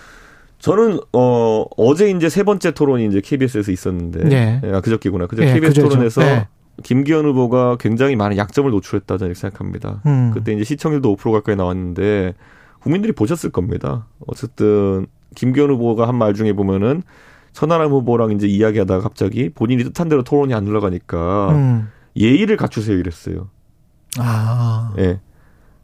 [0.58, 4.60] 저는 어 어제 이제 세 번째 토론이 이제 KBS에서 있었는데 네.
[4.72, 5.26] 아 그저께구나.
[5.26, 5.88] 그저 네, KBS 그저죠.
[5.88, 6.48] 토론에서 네.
[6.82, 10.02] 김기현 후보가 굉장히 많은 약점을 노출했다 저는 이렇게 생각합니다.
[10.06, 10.30] 음.
[10.32, 12.34] 그때 이제 시청률도 5% 가까이 나왔는데
[12.84, 14.06] 국민들이 보셨을 겁니다.
[14.26, 17.02] 어쨌든 김기현 후보가 한 말 중에 보면은
[17.52, 21.88] 천하람 후보랑 이제 이야기하다가 갑자기 본인이 뜻한 대로 토론이 안 흘러가니까 음.
[22.16, 23.48] 예의를 갖추세요 이랬어요.
[24.18, 24.92] 아.
[24.98, 25.20] 예.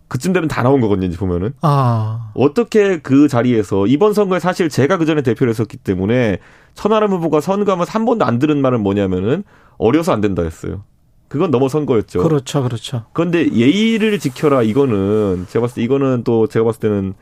[0.08, 1.52] 그쯤 되면 다 나온 거거든요, 이제 보면은.
[1.62, 2.32] 아.
[2.34, 6.38] 어떻게 그 자리에서 이번 선거에 사실 제가 그 전에 대표를 했었기 때문에
[6.74, 9.44] 천하람 후보가 선거하면서 한 번도 안 들은 말은 뭐냐면은
[9.78, 10.82] 어려서 안 된다 했어요.
[11.30, 12.24] 그건 넘어선 거였죠.
[12.24, 13.04] 그렇죠, 그렇죠.
[13.12, 17.14] 그런데 예의를 지켜라 이거는 제가 봤을 때 이거는 또 제가 봤을 때는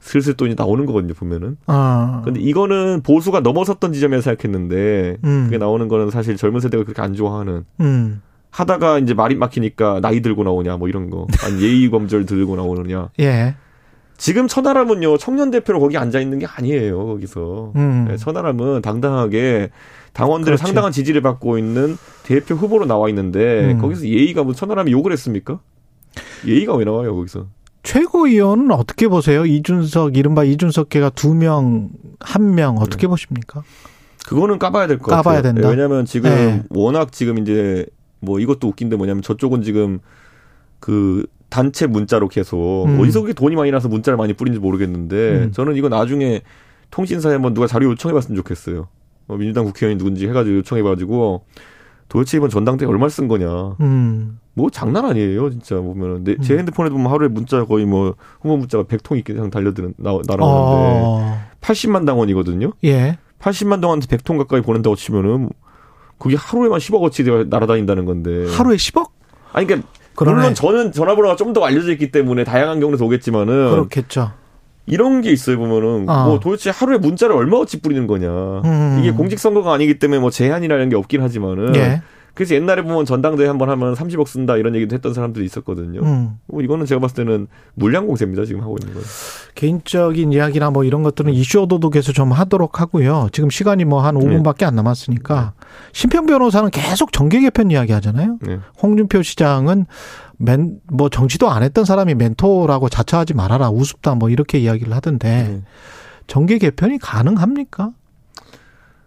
[0.00, 1.56] 슬슬 또 이제 나오는 거거든요 보면은.
[1.68, 2.22] 아.
[2.24, 5.44] 근데 이거는 보수가 넘어섰던 지점에서 생각했는데 음.
[5.44, 8.20] 그게 나오는 거는 사실 젊은 세대가 그렇게 안 좋아하는 음.
[8.50, 13.10] 하다가 이제 말이 막히니까 나이 들고 나오냐 뭐 이런 거 아니 예의 범절 들고 나오느냐
[13.20, 13.54] 예.
[14.16, 18.06] 지금 천하람은요 청년 대표로 거기 앉아 있는 게 아니에요 거기서 음.
[18.08, 19.70] 네, 천하람은 당당하게
[20.12, 20.62] 당원들의 그렇지.
[20.68, 23.78] 상당한 지지를 받고 있는 대표 후보로 나와 있는데 음.
[23.78, 25.60] 거기서 예의가 뭐 천하람이 욕을 했습니까?
[26.46, 27.46] 예의가 왜 나와요 거기서?
[27.82, 29.44] 최고위원은 어떻게 보세요?
[29.44, 31.88] 이준석, 이른바 이준석계가 두 명,
[32.20, 33.62] 한 명, 어떻게 보십니까?
[34.26, 35.22] 그거는 까봐야 될 것 같아요.
[35.22, 35.62] 까봐야 된다.
[35.62, 36.62] 네, 왜냐하면 지금 네.
[36.70, 37.84] 워낙 지금 이제
[38.20, 39.98] 뭐 이것도 웃긴데 뭐냐면 저쪽은 지금
[40.78, 43.00] 그 단체 문자로 계속 음.
[43.00, 45.52] 어디서 그렇게 돈이 많이 나서 문자를 많이 뿌린지 모르겠는데 음.
[45.52, 46.42] 저는 이거 나중에
[46.92, 48.86] 통신사에 한번 누가 자료 요청해봤으면 좋겠어요.
[49.32, 51.44] 어, 민주당 국회의원이 누군지 해가지고 요청해가지고
[52.08, 53.76] 도대체 이번 전당대회 얼마 쓴 거냐.
[53.80, 54.38] 음.
[54.54, 56.24] 뭐 장난 아니에요, 진짜 보면은.
[56.24, 61.00] 내, 제 핸드폰에도 보면 하루에 문자 거의 뭐 후보 문자가 100통 이상 달려드는 나, 날아오는데
[61.04, 61.40] 어.
[61.62, 62.72] 80만 당원이거든요.
[62.84, 63.18] 예.
[63.40, 65.48] 80만 동안한테 100통 가까이 보낸다고 치면은
[66.18, 68.46] 그게 하루에만 10억 어치 날아다닌다는 건데.
[68.54, 69.08] 하루에 10억?
[69.54, 70.36] 아니 그러니까 그러네.
[70.36, 74.32] 물론 저는 전화번호가 좀 더 알려져 있기 때문에 다양한 경로에서 오겠지만은 그렇겠죠.
[74.86, 76.24] 이런 게 있어요 보면은 어.
[76.26, 78.28] 뭐 도대체 하루에 문자를 얼마어치 뿌리는 거냐.
[78.64, 78.98] 음.
[79.00, 82.02] 이게 공직선거가 아니기 때문에 뭐 제한이라는 게 없긴 하지만은 예.
[82.34, 86.00] 그래서 옛날에 보면 전당대회 한번 하면 30억 쓴다 이런 얘기도 했던 사람들이 있었거든요.
[86.00, 86.38] 음.
[86.46, 89.00] 뭐 이거는 제가 봤을 때는 물량 공세입니다 지금 하고 있는 거.
[89.54, 93.28] 개인적인 이야기나 뭐 이런 것들은 이슈 오도독에서 좀 하도록 하고요.
[93.32, 95.52] 지금 시간이 뭐 한 5분밖에 안 남았으니까
[95.92, 98.38] 심평 변호사는 계속 정계 개편 이야기 하잖아요.
[98.42, 98.58] 네.
[98.82, 99.86] 홍준표 시장은
[100.38, 103.70] 맨, 뭐 정치도 안 했던 사람이 멘토라고 자처하지 말아라.
[103.70, 104.16] 우습다.
[104.16, 105.62] 뭐 이렇게 이야기를 하던데 네.
[106.26, 107.92] 정계 개편이 가능합니까?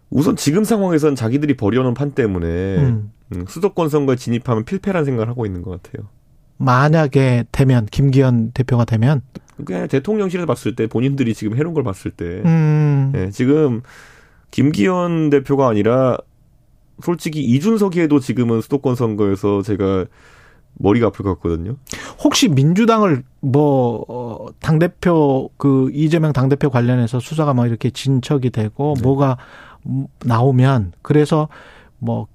[0.10, 2.48] 우선 지금 상황에선 자기들이 벌여놓은 판 때문에
[2.78, 3.12] 음.
[3.34, 6.08] 음, 수도권 선거에 진입하면 필패라는 생각을 하고 있는 것 같아요.
[6.58, 9.22] 만약에 되면 김기현 대표가 되면
[9.66, 13.12] 그냥 대통령실에서 봤을 때 본인들이 지금 해놓은 걸 봤을 때 음.
[13.16, 13.82] 예, 지금
[14.52, 16.18] 김기현 대표가 아니라
[17.04, 20.06] 솔직히 이준석이 해도 지금은 수도권 선거에서 제가
[20.78, 21.78] 머리가 아플 것 같거든요.
[22.24, 24.06] 혹시 민주당을 뭐
[24.60, 29.04] 당 대표 그 이재명 당 대표 관련해서 수사가 막 이렇게 진척이 되고 네.
[29.04, 29.38] 뭐가
[30.24, 31.48] 나오면 그래서
[32.00, 32.28] 뭐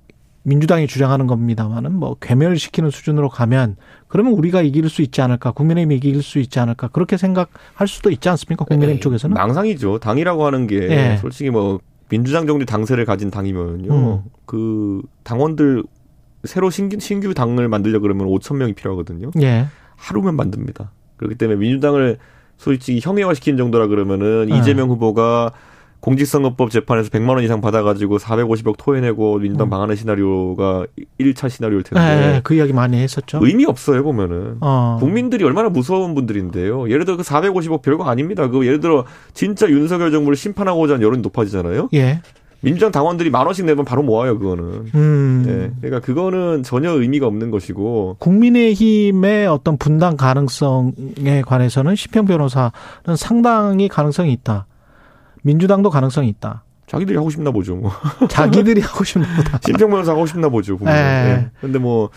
[0.42, 3.76] 민주당이 주장하는 겁니다만은 뭐 괴멸시키는 수준으로 가면
[4.08, 8.28] 그러면 우리가 이길 수 있지 않을까 국민의힘이 이길 수 있지 않을까 그렇게 생각할 수도 있지
[8.30, 9.98] 않습니까 국민의힘 에이, 쪽에서는 망상이죠.
[9.98, 11.18] 당이라고 하는 게 예.
[11.20, 13.92] 솔직히 뭐 민주당 정도 당세를 가진 당이면요.
[13.92, 14.22] 음.
[14.46, 15.84] 그 당원들
[16.44, 19.30] 새로 신규, 신규 당을 만들려 그러면 5천 명이 필요하거든요.
[19.42, 19.66] 예
[19.96, 20.90] 하루면 만듭니다.
[21.18, 22.16] 그렇기 때문에 민주당을
[22.56, 24.58] 솔직히 형해화시킨 정도라 그러면은 네.
[24.58, 25.52] 이재명 후보가
[26.00, 29.70] 공직선거법 재판에서 100만 원 이상 받아가지고 450억 토해내고 민주당 음.
[29.70, 30.86] 방한의 시나리오가
[31.18, 33.38] 1차 시나리오일 텐데 네, 그 이야기 많이 했었죠.
[33.42, 34.96] 의미 없어요 보면은 어.
[34.98, 36.90] 국민들이 얼마나 무서운 분들인데요.
[36.90, 38.48] 예를 들어 그 450억 별거 아닙니다.
[38.48, 41.90] 그 예를 들어 진짜 윤석열 정부를 심판하고자 하는 여론이 높아지잖아요.
[41.94, 42.20] 예.
[42.62, 44.90] 민주당 당원들이 만 원씩 내면 바로 모아요 그거는.
[44.94, 45.44] 음.
[45.46, 45.72] 예.
[45.80, 52.70] 그러니까 그거는 전혀 의미가 없는 것이고 국민의힘의 어떤 분당 가능성에 관해서는 시평 변호사는
[53.16, 54.66] 상당히 가능성이 있다.
[55.42, 56.64] 민주당도 가능성이 있다.
[56.86, 57.76] 자기들이 하고 싶나 보죠.
[57.76, 57.90] 뭐.
[58.28, 59.58] 자기들이 하고 싶나 보다.
[59.64, 60.76] 심평 변호사 하고 싶나 보죠.
[60.76, 60.94] 보면.
[60.94, 60.98] 예.
[60.98, 61.50] 예.
[61.60, 62.10] 근데 뭐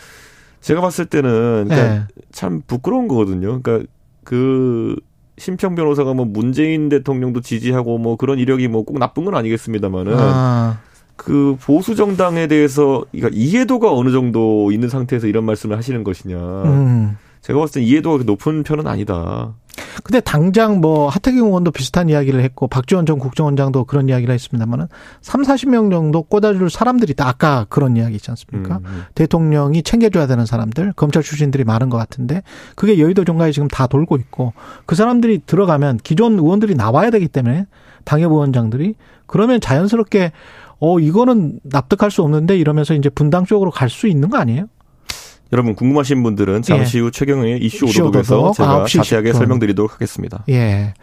[0.61, 2.03] 제가 봤을 때는 그러니까 예.
[2.31, 3.61] 참 부끄러운 거거든요.
[3.61, 3.87] 그러니까
[4.23, 4.95] 그
[5.37, 10.79] 심평 변호사가 뭐 문재인 대통령도 지지하고 뭐 그런 이력이 뭐 꼭 나쁜 건 아니겠습니다만은 아,
[11.15, 16.37] 그 보수 정당에 대해서 그러니까 이해도가 어느 정도 있는 상태에서 이런 말씀을 하시는 것이냐.
[16.37, 17.17] 음.
[17.43, 19.53] 제가 봤을 때 이해도가 높은 편은 아니다.
[20.03, 24.87] 근데 당장 뭐 하태경 의원도 비슷한 이야기를 했고 박지원 전 국정원장도 그런 이야기를 했습니다만은
[25.21, 27.27] 3, 40명 정도 꽂아줄 사람들이 있다.
[27.27, 28.77] 아까 그런 이야기 있지 않습니까?
[28.77, 29.03] 음, 음.
[29.15, 32.43] 대통령이 챙겨줘야 되는 사람들, 검찰 출신들이 많은 것 같은데
[32.75, 34.53] 그게 여의도 종가에 지금 다 돌고 있고
[34.85, 37.65] 그 사람들이 들어가면 기존 의원들이 나와야 되기 때문에
[38.05, 40.31] 당협위원장들이 그러면 자연스럽게
[40.79, 44.67] 어 이거는 납득할 수 없는데 이러면서 이제 분당 쪽으로 갈 수 있는 거 아니에요?
[45.53, 47.89] 여러분 궁금하신 분들은 잠시 후 최경영의 이슈 예.
[48.01, 49.35] 오도독에서 오도독 제가 9시 자세하게 10분.
[49.35, 50.43] 설명드리도록 하겠습니다.
[50.49, 50.95] 예.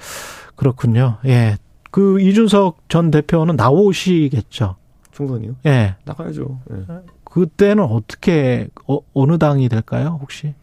[0.57, 1.19] 그렇군요.
[1.25, 1.57] 예.
[1.93, 4.75] 그 이준석 전 대표는 나오시겠죠.
[5.13, 5.53] 총선이요?
[5.67, 5.95] 예.
[6.05, 6.59] 나가야죠.
[6.73, 6.77] 예.
[7.25, 10.55] 그때는 어떻게 어, 어느 당이 될까요, 혹시?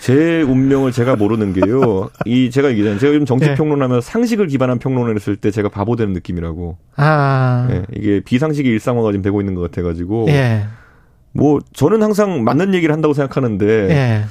[0.00, 2.10] 제 운명을 제가 모르는 게요.
[2.24, 2.98] 이 제가 얘기잖아요.
[2.98, 3.54] 제가 요즘 정치 예.
[3.54, 6.76] 평론하면 상식을 기반한 평론을 했을 때 제가 바보 되는 느낌이라고.
[6.96, 7.68] 아.
[7.70, 10.26] 예, 이게 비상식이 일상화가 지금 되고 있는 것 같아 가지고.
[10.28, 10.64] 예.
[11.32, 14.24] 뭐 저는 항상 맞는 얘기를 한다고 생각하는데 예.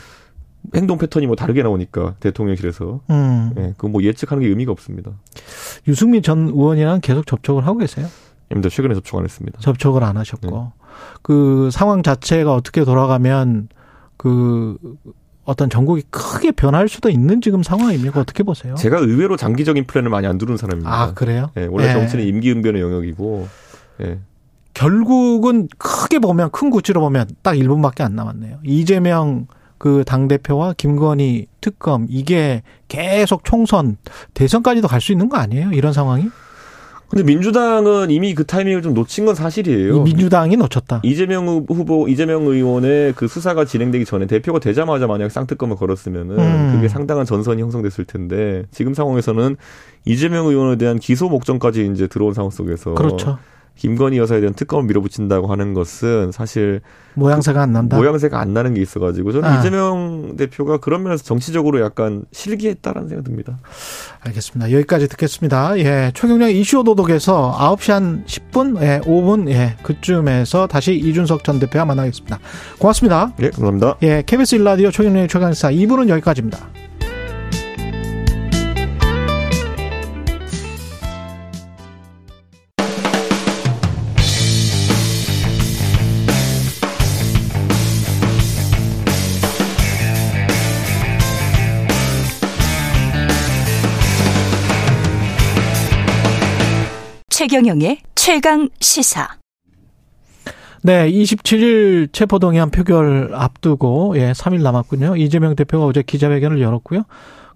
[0.76, 3.02] 행동 패턴이 뭐 다르게 나오니까 대통령실에서.
[3.10, 3.54] 음.
[3.58, 5.12] 예, 그뭐 예측하는 게 의미가 없습니다.
[5.88, 8.08] 유승민 전 의원이랑 계속 접촉을 하고 계세요?
[8.52, 8.70] 입니다.
[8.70, 9.60] 최근에 접촉 안 했습니다.
[9.60, 10.50] 접촉을 안 하셨고.
[10.50, 10.86] 네.
[11.22, 13.70] 그 상황 자체가 어떻게 돌아가면
[14.18, 14.78] 그
[15.44, 18.20] 어떤 전국이 크게 변할 수도 있는 지금 상황입니까?
[18.20, 18.76] 어떻게 보세요?
[18.76, 20.94] 제가 의외로 장기적인 플랜을 많이 안 두는 사람입니다.
[20.94, 21.52] 아, 그래요?
[21.58, 21.94] 예, 원래 예.
[21.94, 23.48] 정치는 임기응변의 영역이고.
[24.02, 24.20] 예.
[24.78, 28.60] 결국은 크게 보면 큰 구치로 보면 딱 1분밖에 안 남았네요.
[28.64, 29.48] 이재명
[29.80, 33.98] 그 당대표와 김건희 특검 이게 계속 총선
[34.36, 35.72] 대선까지도 갈 수 있는 거 아니에요?
[35.72, 36.26] 이런 상황이?
[37.10, 39.96] 근데 민주당은 이미 그 타이밍을 좀 놓친 건 사실이에요.
[39.96, 41.00] 이 민주당이 놓쳤다.
[41.04, 46.72] 이재명 후- 후보, 이재명 의원의 그 수사가 진행되기 전에 대표가 되자마자 만약 쌍특검을 걸었으면은 음.
[46.76, 49.56] 그게 상당한 전선이 형성됐을 텐데 지금 상황에서는
[50.06, 53.40] 이재명 의원에 대한 기소 목전까지 이제 들어온 상황 속에서 그렇죠.
[53.78, 56.82] 김건희 여사에 대한 특검을 밀어붙인다고 하는 것은 사실
[57.14, 57.98] 모양새가 안 난다.
[57.98, 59.60] 모양새가 안 나는 게 있어가지고 저는 아.
[59.60, 63.58] 이재명 대표가 그런 면에서 정치적으로 약간 실기했다라는 생각이 듭니다.
[64.22, 64.72] 알겠습니다.
[64.72, 65.78] 여기까지 듣겠습니다.
[65.80, 71.86] 예, 최경량 이슈 도독에서 9시 한 10분, 예, 5분, 예, 그쯤에서 다시 이준석 전 대표와
[71.86, 72.40] 만나겠습니다.
[72.78, 73.34] 고맙습니다.
[73.42, 73.98] 예, 감사합니다.
[74.04, 76.68] 예, KBS 일라디오 최경량의 최강사 2부는 여기까지입니다.
[97.48, 99.26] 최경영의 최강 시사.
[100.84, 105.16] 네, 27일 체포동의안 표결 앞두고 예, 3일 남았군요.
[105.16, 107.04] 이재명 대표가 어제 기자회견을 열었고요.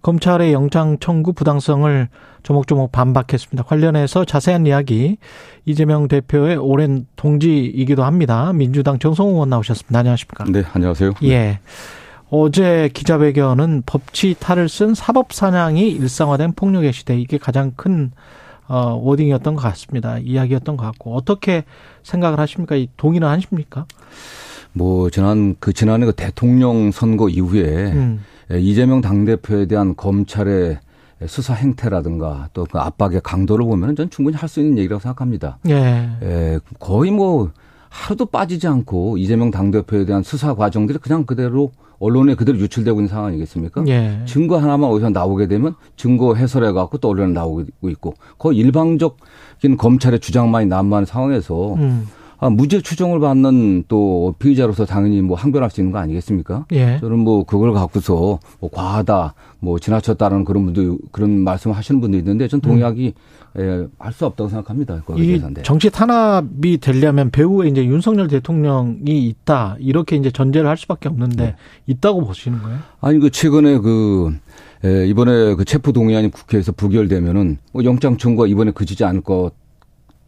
[0.01, 2.07] 검찰의 영장 청구 부당성을
[2.43, 3.63] 조목조목 반박했습니다.
[3.63, 5.17] 관련해서 자세한 이야기
[5.65, 8.53] 이재명 대표의 오랜 동지이기도 합니다.
[8.53, 9.99] 민주당 정성호 의원 나오셨습니다.
[9.99, 10.45] 안녕하십니까?
[10.47, 11.15] 네, 안녕하세요.
[11.23, 11.59] 예.
[12.29, 18.11] 어제 기자회견은 법치 탈을 쓴 사법 사냥이 일상화된 폭력의 시대 이게 가장 큰
[18.67, 20.17] 어, 워딩이었던 것 같습니다.
[20.19, 21.63] 이야기였던 것 같고 어떻게
[22.03, 22.75] 생각을 하십니까?
[22.75, 23.85] 이 동의는 하십니까?
[24.73, 28.21] 뭐 지난 그 지난해 그 대통령 선거 이후에 음.
[28.51, 30.79] 예, 이재명 당 대표에 대한 검찰의
[31.27, 35.57] 수사 행태라든가 또 그 압박의 강도를 보면 전 충분히 할 수 있는 얘기라고 생각합니다.
[35.67, 36.09] 예.
[36.23, 37.51] 예, 거의 뭐
[37.89, 41.71] 하루도 빠지지 않고 이재명 당 대표에 대한 수사 과정들이 그냥 그대로
[42.01, 43.83] 언론에 그대로 유출되고 있는 상황 아니겠습니까?
[43.87, 44.19] 예.
[44.25, 50.19] 증거 하나만 어디서 나오게 되면 증거 해설해 갖고 또 언론에 나오고 있고 거의 일방적인 검찰의
[50.19, 52.07] 주장만이 난무하는 상황에서 음.
[52.39, 56.65] 아, 무죄 추정을 받는 또 피의자로서 당연히 뭐 항변할 수 있는 거 아니겠습니까?
[56.71, 56.97] 예.
[56.99, 62.47] 저는 뭐 그걸 갖고서 뭐 과하다, 뭐 지나쳤다는 그런 분들 그런 말씀 하시는 분도 있는데
[62.47, 63.13] 전 동의하기
[63.59, 65.03] 예, 할 수 없다고 생각합니다.
[65.17, 65.41] 이.
[65.63, 71.55] 정치 탄압이 되려면 배후에 이제 윤석열 대통령이 있다 이렇게 이제 전제를 할 수밖에 없는데 네.
[71.87, 72.79] 있다고 보시는 거예요?
[73.01, 74.33] 아니 그 최근에 그
[74.83, 79.51] 에, 이번에 그 체포 동의안이 국회에서 부결되면은 뭐 영장 청구가 이번에 그치지 않을 것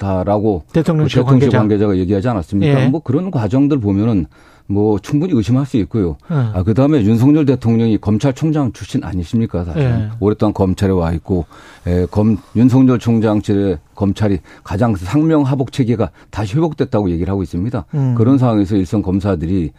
[0.04, 1.58] 좋다라고 대통령실 그 대통령실 관계자.
[1.58, 2.84] 관계자 가 얘기하지 않았습니까?
[2.84, 2.88] 예.
[2.88, 4.26] 뭐 그런 과정들 보면은
[4.66, 6.18] 뭐 충분히 의심할 수 있고요.
[6.32, 6.52] 음.
[6.54, 9.82] 아, 그 다음에 윤석열 대통령이 검찰총장 출신 아니십니까, 사실.
[9.82, 10.10] 예.
[10.20, 11.46] 오랫동안 검찰에 와 있고,
[11.86, 17.86] 에, 검, 윤석열 총장실의 검찰이 가장 상명하복 체계가 다시 회복됐다고 얘기를 하고 있습니다.
[17.94, 18.16] 음.
[18.16, 19.72] 그런 상황에서 일선 검사들이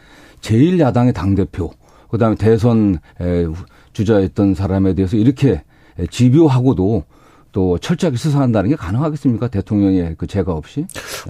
[0.43, 1.70] 제일 야당의 당대표,
[2.11, 3.47] 그 다음에 대선 에,
[3.95, 5.62] 주자였던 사람에 대해서 이렇게
[5.99, 7.05] 에, 집요하고도
[7.55, 9.47] 또 철저하게 수사한다는 게 가능하겠습니까?
[9.49, 10.87] 대통령의 그 죄가 없이?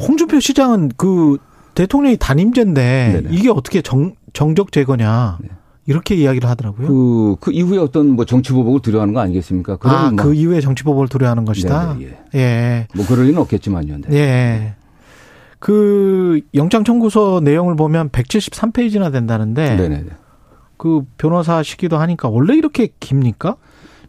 [0.08, 1.36] 홍준표 시장은 그
[1.74, 3.28] 대통령이 단임제인데 네네.
[3.36, 5.38] 이게 어떻게 정, 정적 제거냐
[5.86, 6.88] 이렇게 이야기를 하더라고요.
[6.88, 9.76] 그, 그 이후에 어떤 뭐 정치보복을 두려워하는 거 아니겠습니까?
[9.76, 11.98] 그런 아, 뭐- 그 이후에 정치법을 도래하는 것이다.
[11.98, 12.88] 네네, 예.
[12.96, 13.98] 뭐 그럴 리는 없겠지만요.
[14.08, 14.16] 네.
[14.16, 14.74] 예.
[15.58, 20.04] 그 영장 청구서 내용을 보면 173페이지나 된다는데 네네.
[20.78, 23.56] 그 변호사 시기도 하니까 원래 이렇게 깁니까?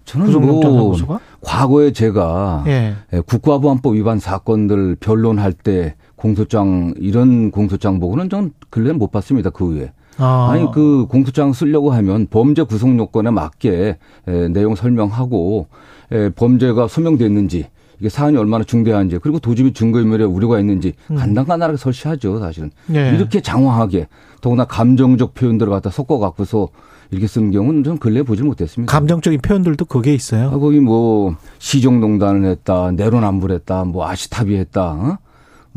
[0.06, 1.20] 저는 뭐 청구서가?
[1.42, 2.94] 과거에 제가 예.
[3.12, 9.50] 예, 국가보안법 위반 사건들 변론할 때 공소장 이런 공소장 보고는 전 근래는 못 봤습니다.
[9.50, 9.92] 그 후에.
[10.18, 10.50] 아.
[10.52, 13.98] 아니 그 공소장 쓰려고 하면 범죄 구성 요건에 맞게
[14.28, 15.68] 에, 내용 설명하고
[16.12, 17.68] 에, 범죄가 소명됐는지
[18.00, 22.96] 이게 사안이 얼마나 중대한지 그리고 도주미 증거인멸에 우려가 있는지 간단간단하게 설치하죠 사실은 음.
[22.96, 23.14] 예.
[23.16, 24.08] 이렇게 장황하게
[24.42, 26.70] 더구나 감정적 표현들을 갖다 섞어 갖고서
[27.16, 28.92] 이렇게 쓰는 경우는 좀 근래 에 보질 못했습니다.
[28.92, 30.50] 감정적인 표현들도 그게 있어요.
[30.50, 35.18] 아, 거기 뭐 시종농단을 했다, 내로남불했다, 뭐 아시타비했다, 어?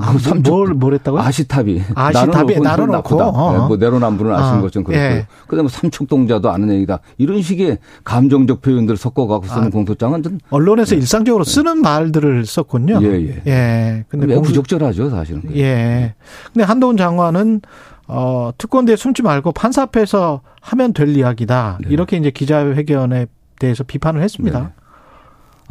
[0.00, 0.14] 아,
[0.48, 1.20] 뭘, 뭘 했다고요?
[1.20, 1.82] 아시타비.
[1.94, 3.16] 아시타비, 나눠 놓고.
[3.16, 3.28] 나쁘다.
[3.30, 3.52] 어.
[3.52, 5.04] 네, 뭐 내로남불은 아시는 아, 것좀 그렇고요.
[5.04, 5.26] 예.
[5.48, 7.00] 그 다음에 삼축동자도 아는 얘기다.
[7.18, 13.00] 이런 식의 감정적 표현들을 섞어갖고 쓰는 아, 공소장은 좀 언론에서 일상적으로 쓰는 말들을 썼군요.
[13.02, 13.42] 예, 예.
[13.48, 14.04] 예.
[14.08, 15.42] 근데 매우 공소- 부적절하죠, 사실은.
[15.56, 16.14] 예.
[16.52, 17.62] 근데 한동훈 장관은
[18.08, 21.78] 어 특권대에 숨지 말고 판사 앞에서 하면 될 이야기다.
[21.82, 21.88] 네.
[21.90, 23.26] 이렇게 이제 기자회견에
[23.60, 24.60] 대해서 비판을 했습니다.
[24.60, 24.68] 네.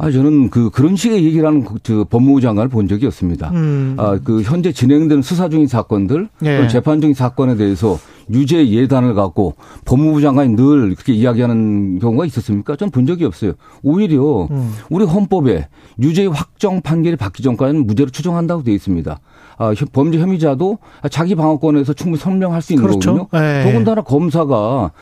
[0.00, 3.50] 아, 저는 그, 그런 식의 얘기를 하는 그, 저 법무부 장관을 본 적이 없습니다.
[3.50, 3.96] 음.
[3.98, 6.68] 아, 그 현재 진행되는 수사 중인 사건들, 예.
[6.68, 7.98] 재판 중인 사건에 대해서
[8.30, 9.54] 유죄 예단을 갖고
[9.86, 12.76] 법무부 장관이 늘 그렇게 이야기하는 경우가 있었습니까?
[12.76, 13.52] 전 본 적이 없어요.
[13.82, 14.72] 오히려 음.
[14.90, 15.66] 우리 헌법에
[16.00, 19.18] 유죄 확정 판결이 받기 전까지는 무죄로 추정한다고 되어 있습니다.
[19.58, 20.78] 아, 혀- 범죄 혐의자도
[21.10, 23.14] 자기 방어권에서 충분히 설명할 수 있는 그렇죠.
[23.16, 23.44] 거거든요.
[23.44, 23.64] 예.
[23.64, 24.92] 더군다나 검사가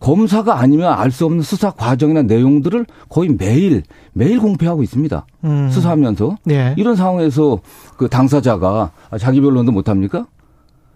[0.00, 3.82] 검사가 아니면 알 수 없는 수사 과정이나 내용들을 거의 매일
[4.12, 5.26] 매일 공표하고 있습니다.
[5.44, 5.68] 음.
[5.70, 6.74] 수사하면서 예.
[6.76, 7.60] 이런 상황에서
[7.96, 10.26] 그 당사자가 자기 변론도 못 합니까?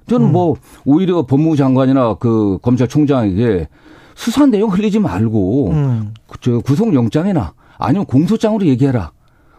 [0.09, 0.32] 저는 음.
[0.32, 3.68] 뭐 오히려 법무부 장관이나 그 검찰총장에게
[4.14, 6.14] 수사 내용 흘리지 말고 음.
[6.28, 9.12] 그저 구속영장이나 아니면 공소장으로 얘기해라.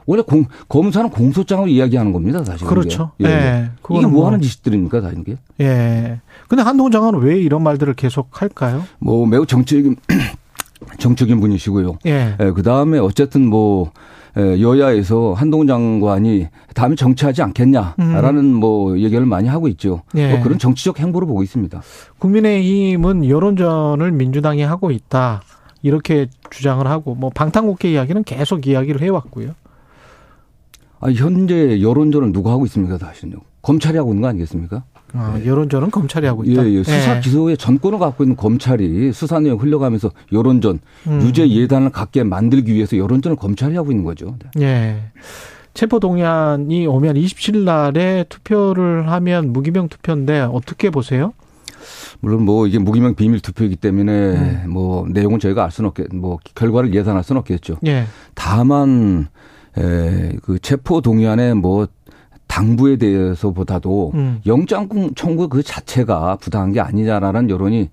[0.05, 2.65] 원래 공, 검사는 공소장으로 이야기하는 겁니다, 사실.
[2.67, 3.11] 그렇죠.
[3.19, 3.29] 이게.
[3.29, 3.37] 예, 예.
[3.37, 3.69] 예.
[3.91, 5.37] 이게 뭐 뭐- 하는 짓들입니까, 다 이게?
[5.59, 6.19] 예.
[6.47, 8.83] 근데 한동훈 장관은 왜 이런 말들을 계속 할까요?
[8.99, 9.95] 뭐 매우 정치적인
[10.99, 11.99] 정적인 분이시고요.
[12.07, 12.35] 예.
[12.55, 13.91] 그 다음에 어쨌든 뭐
[14.37, 20.01] 에, 여야에서 한동훈 장관이 다음에 정치하지 않겠냐라는 뭐 얘기를 많이 하고 있죠.
[20.15, 20.19] 음.
[20.19, 20.31] 예.
[20.33, 21.81] 뭐 그런 정치적 행보로 보고 있습니다.
[22.19, 25.41] 국민의힘은 여론전을 민주당이 하고 있다.
[25.83, 29.51] 이렇게 주장을 하고 뭐 방탄국회 이야기는 계속 이야기를 해왔고요.
[31.01, 33.37] 아, 현재 여론전을 누가 하고 있습니까, 사실은요?
[33.61, 34.83] 검찰이 하고 있는 거 아니겠습니까?
[35.13, 36.65] 아, 여론전은 검찰이 하고 있다.
[36.65, 36.83] 예, 예.
[36.83, 41.21] 수사 기소의 전권을 갖고 있는 검찰이 수사 내용 흘려가면서 여론전, 음.
[41.23, 44.37] 유죄 예단을 갖게 만들기 위해서 여론전을 검찰이 하고 있는 거죠.
[44.55, 44.63] 네.
[44.63, 45.01] 예.
[45.73, 51.33] 체포 동의안이 오면 27일 날에 투표를 하면 무기명 투표인데 어떻게 보세요?
[52.19, 54.69] 물론 뭐 이게 무기명 비밀 투표이기 때문에 음.
[54.69, 57.77] 뭐 내용은 저희가 알 수는 없겠, 뭐 결과를 예상할 수는 없겠죠.
[57.87, 58.05] 예.
[58.35, 59.27] 다만
[59.77, 61.87] 에, 그 체포 동의안의 뭐
[62.47, 64.41] 당부에 대해서보다도 음.
[64.45, 67.89] 영장 청구 그 자체가 부당한 게 아니냐라는 여론이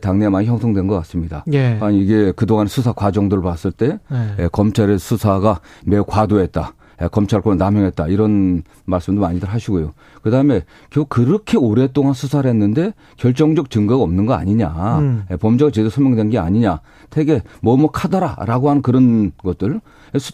[0.00, 1.44] 당내에 많이 형성된 것 같습니다.
[1.52, 1.78] 예.
[1.80, 4.44] 아니 이게 그동안 수사 과정들을 봤을 때 예.
[4.44, 6.74] 에, 검찰의 수사가 매우 과도했다.
[7.00, 8.08] 에, 검찰권을 남용했다.
[8.08, 9.92] 이런 말씀도 많이들 하시고요.
[10.22, 14.98] 그다음에 결국 그렇게 오랫동안 수사를 했는데 결정적 증거가 없는 거 아니냐.
[14.98, 15.24] 음.
[15.30, 16.80] 에, 범죄가 제대로 소명된 게 아니냐.
[17.10, 19.80] 되게 뭐뭐하더라라고 하는 그런 것들.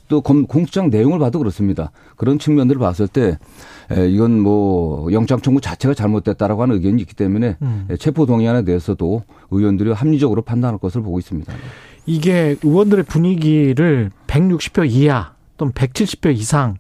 [0.09, 1.91] 또 검- 공소장 내용을 봐도 그렇습니다.
[2.17, 3.39] 그런 측면들을 봤을 때
[3.93, 7.87] 에, 이건 뭐 영장 청구 자체가 잘못됐다라고 하는 의견이 있기 때문에 음.
[7.91, 11.53] 에, 체포 동의안에 대해서도 의원들이 합리적으로 판단할 것을 보고 있습니다.
[12.07, 16.77] 이게 의원들의 분위기를 160표 이하 또는 170표 이상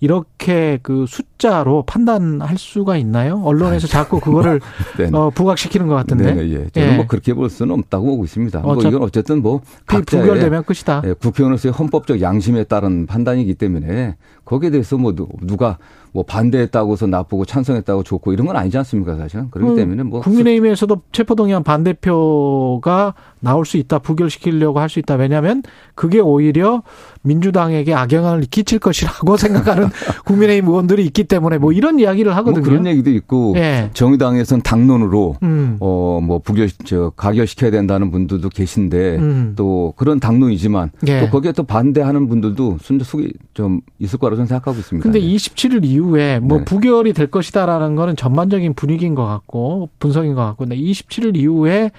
[0.00, 1.04] 이렇게 그
[1.46, 3.42] 숫자로 판단할 수가 있나요?
[3.44, 4.60] 언론에서 자꾸 그거를
[4.96, 5.10] 네.
[5.12, 6.34] 어, 부각시키는 것 같은데.
[6.34, 6.68] 네, 예.
[6.70, 6.96] 저는 예.
[6.96, 8.60] 뭐 그렇게 볼 수는 없다고 보고 있습니다.
[8.60, 11.02] 뭐 어차- 이건 어쨌든 뭐그 각자의 부결되면 끝이다.
[11.04, 15.78] 예, 국회의원으로서의 헌법적 양심에 따른 판단이기 때문에 거기에 대해서 뭐 누- 누가
[16.14, 20.20] 뭐 반대했다고 해서 나쁘고 찬성했다고 좋고 이런 건 아니지 않습니까 사실은 그렇기 음, 때문에 뭐
[20.20, 25.14] 국민의힘에서도 체포동의안 반대표가 나올 수 있다, 부결시키려고 할 수 있다.
[25.14, 25.62] 왜냐하면
[25.94, 26.82] 그게 오히려
[27.22, 29.88] 민주당에게 악영향을 끼칠 것이라고 생각하는
[30.26, 32.60] 국민의힘 의원들이 있기 때문에 뭐 이런 이야기를 하거든요.
[32.60, 33.88] 뭐 그런 얘기도 있고 예.
[33.94, 35.78] 정의당에서는 당론으로 음.
[35.80, 39.52] 어뭐 부결 저 가결시켜야 된다는 분들도 계신데 음.
[39.56, 41.20] 또 그런 당론이지만 예.
[41.20, 45.02] 또 거기에 또 반대하는 분들도 순전 속이 좀 있을 거라고 저는 생각하고 있습니다.
[45.02, 45.26] 근데 네.
[45.26, 46.64] 27일 이후에 뭐 네.
[46.64, 51.90] 부결이 될 것이다라는 거는 전반적인 분위기인 것 같고 분석인 것 같고 근데 27일 이후에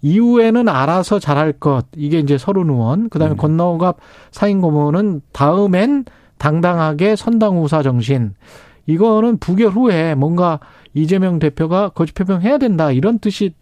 [0.00, 3.36] 이후에는 알아서 잘할 것 이게 이제 서른 의원 그 다음에 네.
[3.36, 3.98] 권노갑
[4.30, 6.06] 상임 고문은 다음엔
[6.38, 8.32] 당당하게 선당 후사 정신
[8.88, 10.58] 이거는 부결 후에 뭔가
[10.94, 13.52] 이재명 대표가 거짓 표명해야 된다 이런 뜻일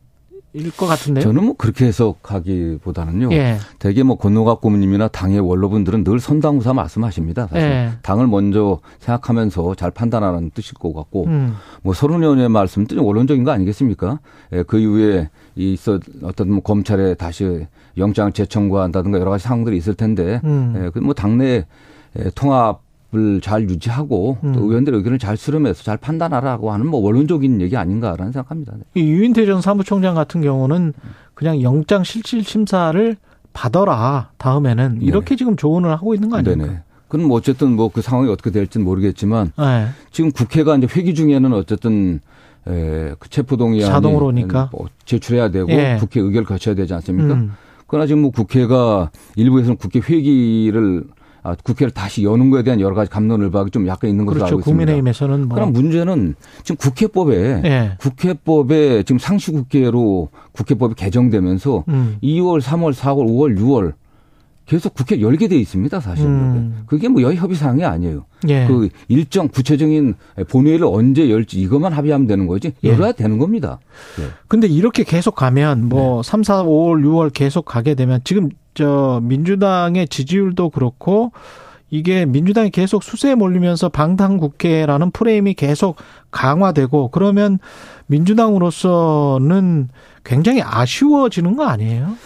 [0.79, 1.23] 것 같은데요.
[1.23, 3.31] 저는 뭐 그렇게 해석하기보다는요.
[3.33, 3.59] 예.
[3.79, 7.49] 대개 뭐 권노갑 고문님이나 당의 원로분들은 늘 선당후사 말씀하십니다.
[7.49, 7.91] 사실 예.
[8.03, 11.57] 당을 먼저 생각하면서 잘 판단하는 뜻일 것 같고 음.
[11.83, 14.21] 뭐 서른 의원의 말씀도 원론적인 거 아니겠습니까?
[14.53, 17.67] 예, 그 이후에 있어 어떤 뭐 검찰에 다시
[17.99, 20.75] 영장을 재청구한다든가 여러 가지 상황들이 있을 텐데 음.
[20.77, 21.67] 예, 그뭐 당내
[22.19, 24.53] 예, 통합 을잘 유지하고 음.
[24.53, 28.75] 또 의원들의 의견을 잘 수렴해서 잘 판단하라고 하는 뭐 원론적인 얘기 아닌가라는 생각합니다.
[28.77, 28.83] 네.
[29.01, 30.93] 이 유인태 전 사무총장 같은 경우는
[31.35, 33.17] 그냥 영장 실질 심사를
[33.53, 36.67] 받아라 다음에는 이렇게 지금 조언을 하고 있는 거 아닙니까?
[36.67, 36.81] 네네.
[37.09, 39.87] 그럼 뭐 어쨌든 뭐 그 상황이 어떻게 될지는 모르겠지만 네.
[40.11, 42.21] 지금 국회가 이제 회기 중에는 어쨌든
[42.69, 44.69] 에, 그 체포동의안이 자동으로 오니까.
[44.73, 45.97] 뭐 제출해야 되고 예.
[46.01, 47.35] 국회 의결 거쳐야 되지 않습니까?
[47.35, 47.53] 음.
[47.87, 51.16] 그러나 지금 뭐 국회가 일부에서는 국회 회기를 아,
[51.63, 54.47] 국회를 다시 여는 거에 대한 여러 가지 감론을박이 좀 약간 있는 것으로 그렇죠.
[54.47, 54.77] 알고 있습니다.
[54.77, 57.93] 국민의힘에서는 뭐 그럼 문제는 지금 국회법에 예.
[57.99, 62.17] 국회법에 지금 상시국회로 국회법이 개정되면서 음.
[62.23, 63.93] 2월, 3월, 4월, 5월, 6월
[64.67, 66.31] 계속 국회 열게 돼 있습니다, 사실은.
[66.31, 66.83] 음.
[66.87, 68.25] 그게 뭐 여의 협의 사항이 아니에요.
[68.49, 68.67] 예.
[68.67, 70.15] 그 일정 구체적인
[70.49, 72.89] 본회의를 언제 열지 이것만 합의하면 되는 거지 예.
[72.89, 73.79] 열어야 되는 겁니다.
[74.49, 76.29] 근데 이렇게 계속 가면 뭐 네.
[76.29, 81.33] 3, 4, 5월, 6월 계속 가게 되면 지금 저 민주당의 지지율도 그렇고
[81.91, 85.97] 이게 민주당이 계속 수세에 몰리면서 방탄 국회라는 프레임이 계속
[86.31, 87.59] 강화되고 그러면
[88.07, 89.89] 민주당으로서는
[90.25, 92.17] 굉장히 아쉬워지는 거 아니에요?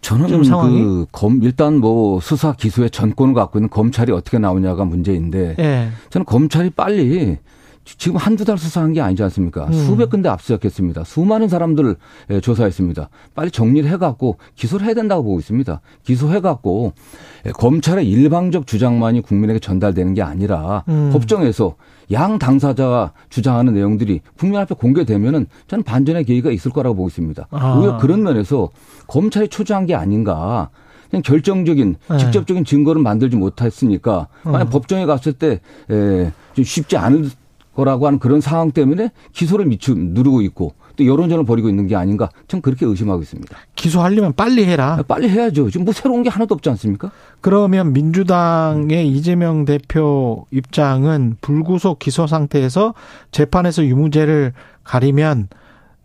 [0.00, 0.80] 저는 지금 상황이?
[0.80, 5.88] 그 검, 일단 뭐 수사 기소의 전권을 갖고 있는 검찰이 어떻게 나오냐가 문제인데 예.
[6.10, 7.38] 저는 검찰이 빨리
[7.86, 9.66] 지금 한두 달 수사한 게 아니지 않습니까?
[9.66, 9.72] 음.
[9.72, 11.04] 수백 군데 압수수색했습니다.
[11.04, 11.96] 수많은 사람들
[12.30, 13.08] 예, 조사했습니다.
[13.34, 15.80] 빨리 정리를 해갖고 기소를 해야 된다고 보고 있습니다.
[16.02, 16.92] 기소해갖고
[17.46, 21.10] 예, 검찰의 일방적 주장만이 국민에게 전달되는 게 아니라 음.
[21.12, 21.76] 법정에서
[22.10, 27.46] 양 당사자가 주장하는 내용들이 국민 앞에 공개되면은 저는 반전의 계기가 있을 거라고 보고 있습니다.
[27.50, 27.74] 아.
[27.78, 28.70] 오히려 그런 면에서
[29.06, 30.70] 검찰이 초조한 게 아닌가.
[31.08, 32.18] 그냥 결정적인 네.
[32.18, 34.70] 직접적인 증거를 만들지 못했으니까 만약 어.
[34.70, 37.30] 법정에 갔을 때 에, 좀 쉽지 않을
[37.76, 42.30] 거라고 하는 그런 상황 때문에 기소를 미추 누르고 있고 또 여론전을 벌이고 있는 게 아닌가
[42.48, 43.56] 전 그렇게 의심하고 있습니다.
[43.74, 45.02] 기소하려면 빨리 해라.
[45.06, 45.70] 빨리 해야죠.
[45.70, 47.12] 지금 뭐 새로운 게 하나도 없지 않습니까?
[47.42, 52.94] 그러면 민주당의 이재명 대표 입장은 불구속 기소 상태에서
[53.30, 55.48] 재판에서 유무죄를 가리면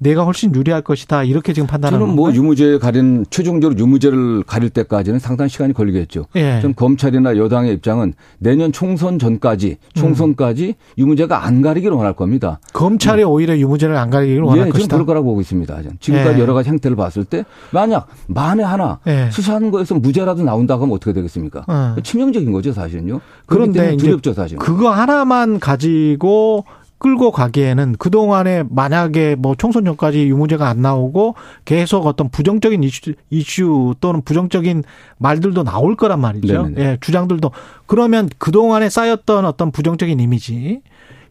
[0.02, 1.24] 내가 훨씬 유리할 것이다.
[1.24, 2.42] 이렇게 지금 판단하는 저는 뭐 건가요?
[2.42, 6.26] 유무죄 가린 최종적으로 유무죄를 가릴 때까지는 상당히 시간이 걸리겠죠.
[6.38, 6.60] 예.
[6.60, 12.60] 전 검찰이나 여당의 입장은 내년 총선 전까지 총선까지 유무죄가 안 가리기를 원할 겁니다.
[12.74, 14.96] 검찰이 오히려 유무죄를 안 가리기를 원할 예, 저는 것이다.
[14.96, 15.76] 그럴 거라고 보고 있습니다.
[15.76, 15.98] 저는.
[16.00, 16.42] 지금까지 예.
[16.42, 19.30] 여러 가지 행태를 봤을 때 만약 만에 하나 예.
[19.32, 21.64] 수사하는 거에서 무죄라도 나온다고 하면 어떻게 되겠습니까?
[21.68, 21.96] 어.
[22.02, 23.22] 치명적인 거죠, 사실은요.
[23.46, 24.58] 그런데 두렵죠, 사실.
[24.58, 26.66] 그거 하나만 가지고
[27.02, 31.34] 끌고 가기에는 그동안에 만약에 뭐 총선 전까지 유무죄가 안 나오고
[31.66, 34.84] 계속 어떤 부정적인 이슈, 이슈 또는 부정적인
[35.18, 36.68] 말들도 나올 거란 말이죠.
[36.68, 36.82] 네네네.
[36.82, 37.50] 예, 주장들도.
[37.88, 40.82] 그러면 그동안에 쌓였던 어떤 부정적인 이미지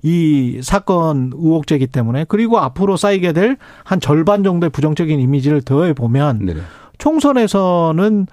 [0.03, 6.47] 이 사건 의혹제기 때문에 그리고 앞으로 쌓이게 될 한 절반 정도의 부정적인 이미지를 더해 보면
[6.47, 6.61] 네네.
[6.99, 8.27] 총선에서는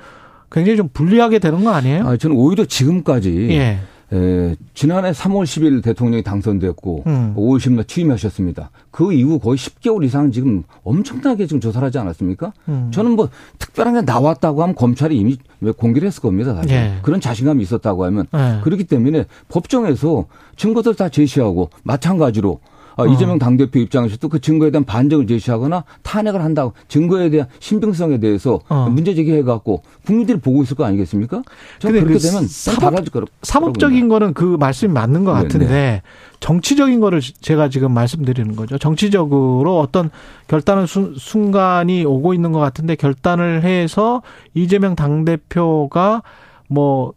[0.51, 2.07] 굉장히 좀 불리하게 되는 거 아니에요?
[2.07, 3.80] 아, 저는 오히려 지금까지 예.
[4.13, 7.34] 에, 지난해 3월 10일 대통령이 당선됐고 음.
[7.35, 8.71] 5월 10일 날 취임하셨습니다.
[8.89, 12.53] 그 이후 거의 10개월 이상 지금 엄청나게 지금 조사를 하지 않았습니까?
[12.69, 12.89] 음.
[12.93, 13.29] 저는 뭐
[13.59, 15.38] 특별한 게 나왔다고 하면 검찰이 이미
[15.77, 16.55] 공개를 했을 겁니다.
[16.55, 16.71] 사실.
[16.71, 16.99] 예.
[17.01, 18.61] 그런 자신감이 있었다고 하면 예.
[18.63, 20.25] 그렇기 때문에 법정에서
[20.55, 23.07] 증거들 다 제시하고 마찬가지로 아, 어.
[23.07, 28.90] 이재명 당대표 입장에서도 그 증거에 대한 반증을 제시하거나 탄핵을 한다고 증거에 대한 신빙성에 대해서 어.
[28.90, 31.44] 문제 제기해갖고 국민들이 보고 있을 거 아니겠습니까?
[31.80, 33.06] 저는 그렇게 그 되면 사법-
[33.44, 36.02] 사법적인 거는 그 말씀이 맞는 것 네, 같은데
[36.40, 38.78] 정치적인 거를 제가 지금 말씀드리는 거죠.
[38.78, 40.10] 정치적으로 어떤
[40.48, 44.22] 결단을 수- 순간이 오고 있는 것 같은데 결단을 해서
[44.53, 46.24] 이재명 당대표가
[46.69, 47.14] 뭐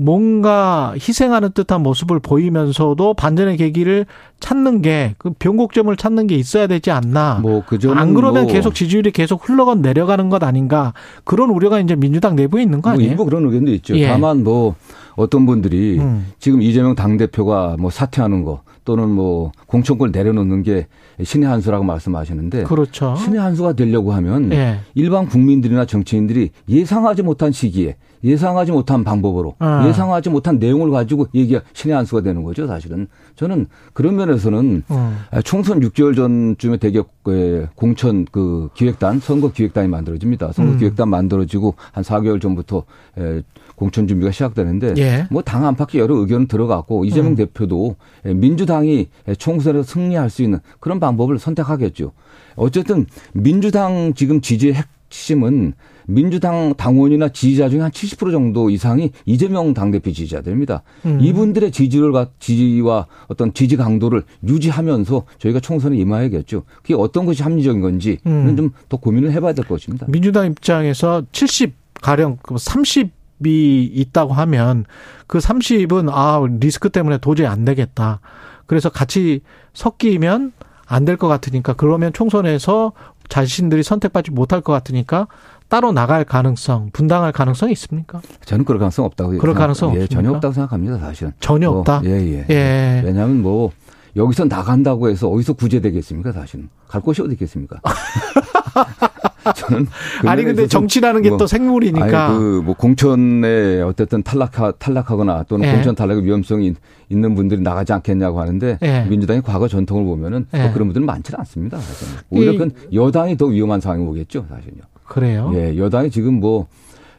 [0.00, 4.06] 뭔가 희생하는 듯한 모습을 보이면서도 반전의 계기를
[4.40, 7.40] 찾는 게 그 변곡점을 찾는 게 있어야 되지 않나.
[7.42, 7.62] 뭐
[7.94, 10.94] 안 그러면 뭐 계속 지지율이 계속 흘러가 내려가는 것 아닌가.
[11.24, 13.10] 그런 우려가 이제 민주당 내부에 있는 거뭐 아니에요?
[13.10, 13.96] 일부 그런 의견도 있죠.
[13.98, 14.08] 예.
[14.08, 14.74] 다만 뭐
[15.16, 16.28] 어떤 분들이 음.
[16.38, 20.86] 지금 이재명 당 대표가 뭐 사퇴하는 거 또는 뭐 공천권 내려놓는 게
[21.22, 23.14] 신의 한 수라고 말씀하시는데 그렇죠.
[23.16, 24.80] 신의 한 수가 되려고 하면 예.
[24.94, 29.86] 일반 국민들이나 정치인들이 예상하지 못한 시기에 예상하지 못한 방법으로 아.
[29.88, 33.08] 예상하지 못한 내용을 가지고 얘기가 신의 한 수가 되는 거죠, 사실은.
[33.36, 35.16] 저는 그런 면에서는 음.
[35.44, 40.52] 총선 6개월 전쯤에 대개 그 공천 그 기획단, 선거 기획단이 만들어집니다.
[40.52, 40.78] 선거 음.
[40.78, 42.84] 기획단 만들어지고 한 4개월 전부터
[43.18, 43.42] 에,
[43.76, 45.26] 공천 준비가 시작되는데 예.
[45.30, 47.36] 뭐당 안팎에 여러 의견 들어갔고 이재명 음.
[47.36, 52.12] 대표도 민주당이 총선에서 승리할 수 있는 그런 방법을 선택하겠죠.
[52.56, 54.74] 어쨌든 민주당 지금 지지의
[55.12, 55.74] 핵심은
[56.06, 60.82] 민주당 당원이나 지지자 중에 한 70% 정도 이상이 이재명 당대표 지지자들입니다.
[61.06, 61.18] 음.
[61.20, 66.64] 이분들의 지지를 가- 지지와 어떤 지지 강도를 유지하면서 저희가 총선에 임해야겠죠.
[66.82, 68.56] 그게 어떤 것이 합리적인 건지는 음.
[68.56, 70.06] 좀더 고민을 해봐야 될 것입니다.
[70.08, 74.84] 민주당 입장에서 70 가령 30이 있다고 하면
[75.26, 78.20] 그 30은 아 리스크 때문에 도저히 안 되겠다.
[78.66, 79.40] 그래서 같이
[79.74, 80.52] 섞이면
[80.86, 82.92] 안 될 것 같으니까 그러면 총선에서
[83.30, 85.28] 자신들이 선택받지 못할 것 같으니까
[85.68, 88.20] 따로 나갈 가능성, 분당할 가능성이 있습니까?
[88.44, 90.36] 저는 그럴 가능성 없다고 그럴 가능성 예, 전혀 없습니까?
[90.36, 91.32] 없다고 생각합니다, 사실은.
[91.40, 92.02] 전혀 뭐, 없다.
[92.04, 92.46] 예, 예.
[92.50, 93.02] 예.
[93.04, 93.70] 왜냐하면 뭐
[94.16, 96.68] 여기서 나간다고 해서 어디서 구제되겠습니까, 사실은.
[96.88, 97.80] 갈 곳이 어디 있겠습니까?
[99.56, 99.86] 저는
[100.20, 102.38] 그 아니 근데 정치라는 게또 뭐 생물이니까.
[102.38, 105.72] 그뭐 공천에 어쨌든 탈락하, 탈락하거나 또는 예.
[105.72, 106.74] 공천 탈락의 위험성이
[107.08, 109.06] 있는 분들이 나가지 않겠냐고 하는데 예.
[109.08, 110.62] 민주당의 과거 전통을 보면은 예.
[110.62, 111.78] 뭐 그런 분들은 많지는 않습니다.
[111.78, 112.08] 사실.
[112.30, 114.82] 오히려 이- 그건 여당이 더 위험한 상황이 오겠죠, 사실요.
[115.04, 115.50] 그래요.
[115.54, 116.68] 예, 여당이 지금 뭐,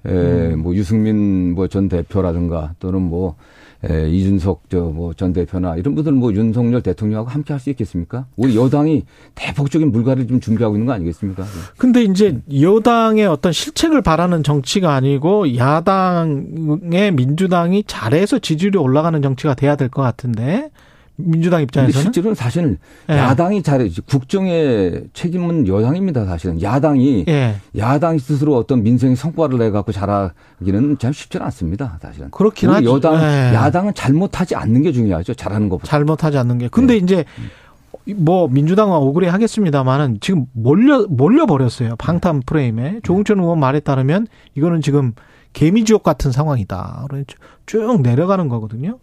[0.06, 0.60] 에, 음.
[0.64, 3.36] 뭐 유승민 뭐 전 대표라든가 또는 뭐
[3.84, 8.26] 에, 이준석 저뭐 전 대표나 이런 분들은 뭐 윤석열 대통령하고 함께 할 수 있겠습니까?
[8.36, 9.04] 우리 여당이
[9.36, 11.44] 대폭적인 물갈이를 좀 준비하고 있는 거 아니겠습니까?
[11.78, 19.76] 근데 이제 여당의 어떤 실책을 바라는 정치가 아니고 야당의 민주당이 잘해서 지지율이 올라가는 정치가 돼야
[19.76, 20.70] 될 것 같은데
[21.16, 22.78] 민주당 입장에서는 실제로는 사실은
[23.10, 23.14] 예.
[23.14, 26.26] 야당이 잘해 국정의 책임은 여당입니다.
[26.26, 31.98] 사실은 야당이 예 야당이 스스로 어떤 민생의 성과를 내 갖고 잘하기는 참 쉽지는 않습니다.
[32.02, 32.96] 사실은 그렇긴 하죠.
[32.96, 33.54] 여당 예.
[33.54, 35.34] 야당은 잘못하지 않는 게 중요하죠.
[35.34, 35.90] 잘하는 것보다.
[35.90, 36.68] 잘못하지 않는 게.
[36.70, 37.00] 근데 네.
[37.00, 37.26] 이제
[38.16, 41.96] 뭐 민주당은 억울해 하겠습니다만은 지금 몰려 몰려 버렸어요.
[41.98, 45.14] 방탄 프레임에 조홍천 의원 말에 따르면 이거는 지금
[45.54, 47.08] 개미지옥 같은 상황이다.
[47.66, 48.98] 쭉 내려가는 거거든요.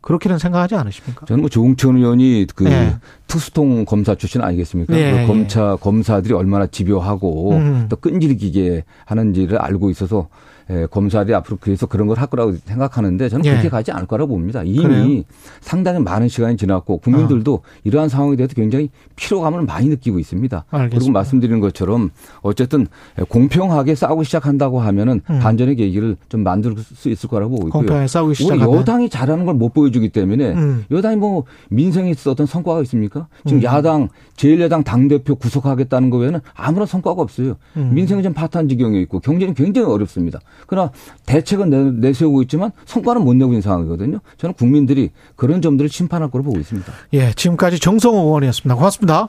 [0.00, 1.26] 그렇게는 생각하지 않으십니까?
[1.26, 2.96] 저는 뭐 조홍천 의원이 그 네.
[3.26, 4.94] 특수통 검사 출신 아니겠습니까?
[4.94, 5.26] 네, 그 예.
[5.26, 7.86] 검사 검사들이 얼마나 집요하고 음.
[7.88, 10.28] 또 끈질기게 하는지를 알고 있어서
[10.70, 13.50] 예, 검사들이 앞으로 그래서 그런 걸 할 거라고 생각하는데 저는 예.
[13.50, 14.62] 그렇게 가지 않을 거라고 봅니다.
[14.62, 15.22] 이미 그래요?
[15.60, 20.64] 상당히 많은 시간이 지났고 국민들도 이러한 상황에 대해서 굉장히 피로감을 많이 느끼고 있습니다.
[20.70, 20.98] 알겠습니다.
[20.98, 22.10] 그리고 말씀드리는 것처럼
[22.42, 22.86] 어쨌든
[23.28, 25.38] 공평하게 싸우고 시작한다고 하면은 음.
[25.40, 27.80] 반전의 계기를 좀 만들 수 있을 거라고 보고 있고요.
[27.80, 30.84] 공평하게 싸우기 우리 시작하면 여당이 잘하는 걸 못 보여주기 때문에 음.
[30.90, 33.26] 여당이 뭐 민생에 있어 어떤 성과가 있습니까?
[33.46, 37.56] 지금 야당 제1야당 당대표 구속하겠다는 거 외에는 아무런 성과가 없어요.
[37.76, 37.90] 음.
[37.94, 40.38] 민생이 좀 파탄 지경에 있고 경제는 굉장히 어렵습니다.
[40.66, 40.90] 그러나
[41.26, 44.20] 대책은 내, 내세우고 있지만 성과는 못 내고 있는 상황이거든요.
[44.38, 46.92] 저는 국민들이 그런 점들을 심판할 거로 보고 있습니다.
[47.14, 48.74] 예, 지금까지 정성호 의원이었습니다.
[48.74, 49.28] 고맙습니다.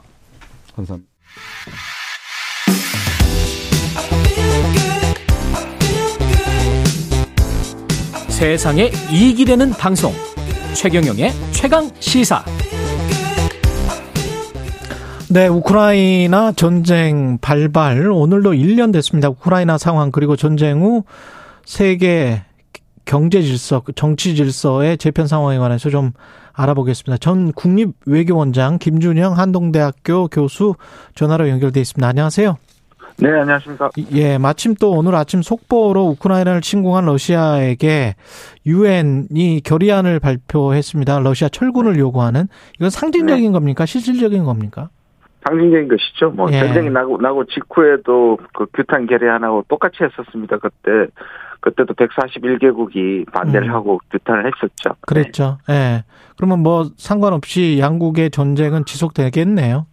[0.74, 1.12] 감사합니다.
[8.28, 10.12] 세상에 이익이 되는 방송
[10.74, 12.44] 최경영의 최강 시사
[15.32, 19.30] 네, 우크라이나 전쟁 발발 오늘도 1년 됐습니다.
[19.30, 21.04] 우크라이나 상황 그리고 전쟁 후
[21.64, 22.42] 세계
[23.06, 26.10] 경제 질서, 정치 질서의 재편 상황에 관해서 좀
[26.52, 27.16] 알아보겠습니다.
[27.16, 30.74] 전 국립 외교원장 김준영 한동대학교 교수
[31.14, 32.06] 전화로 연결돼 있습니다.
[32.06, 32.58] 안녕하세요.
[33.16, 33.88] 네, 안녕하십니까.
[34.12, 38.16] 예, 마침 또 오늘 아침 속보로 우크라이나를 침공한 러시아에게
[38.66, 41.20] 유엔이 결의안을 발표했습니다.
[41.20, 43.86] 러시아 철군을 요구하는 이건 상징적인 겁니까?
[43.86, 44.90] 실질적인 겁니까?
[45.46, 46.30] 상징적인 것이죠.
[46.30, 46.58] 뭐 예.
[46.60, 50.58] 전쟁이 나고 나고 직후에도 그 규탄 결의안하고 똑같이 했었습니다.
[50.58, 51.06] 그때
[51.60, 53.74] 그때도 141개국이 반대를 음.
[53.74, 54.96] 하고 규탄을 했었죠.
[55.02, 55.58] 그랬죠.
[55.70, 56.04] 예.
[56.36, 59.86] 그러면 뭐 상관없이 양국의 전쟁은 지속되겠네요.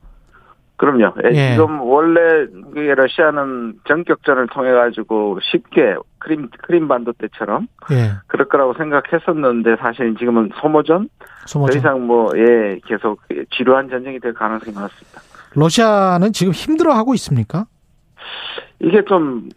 [0.78, 1.14] 그럼요.
[1.26, 1.52] 예, 예.
[1.52, 8.14] 지금 원래 그게 러시아는 전격전을 통해 가지고 쉽게 크림 크림 반도 때처럼 예.
[8.28, 11.78] 그럴 거라고 생각했었는데 사실 지금은 소모전 더 소모전.
[11.78, 13.20] 이상 뭐 예 계속
[13.52, 15.22] 지루한 전쟁이 될 가능성이 많습니다.
[15.56, 17.66] 러시아는 지금 힘들어하고 있습니까?
[18.80, 19.50] 이게 좀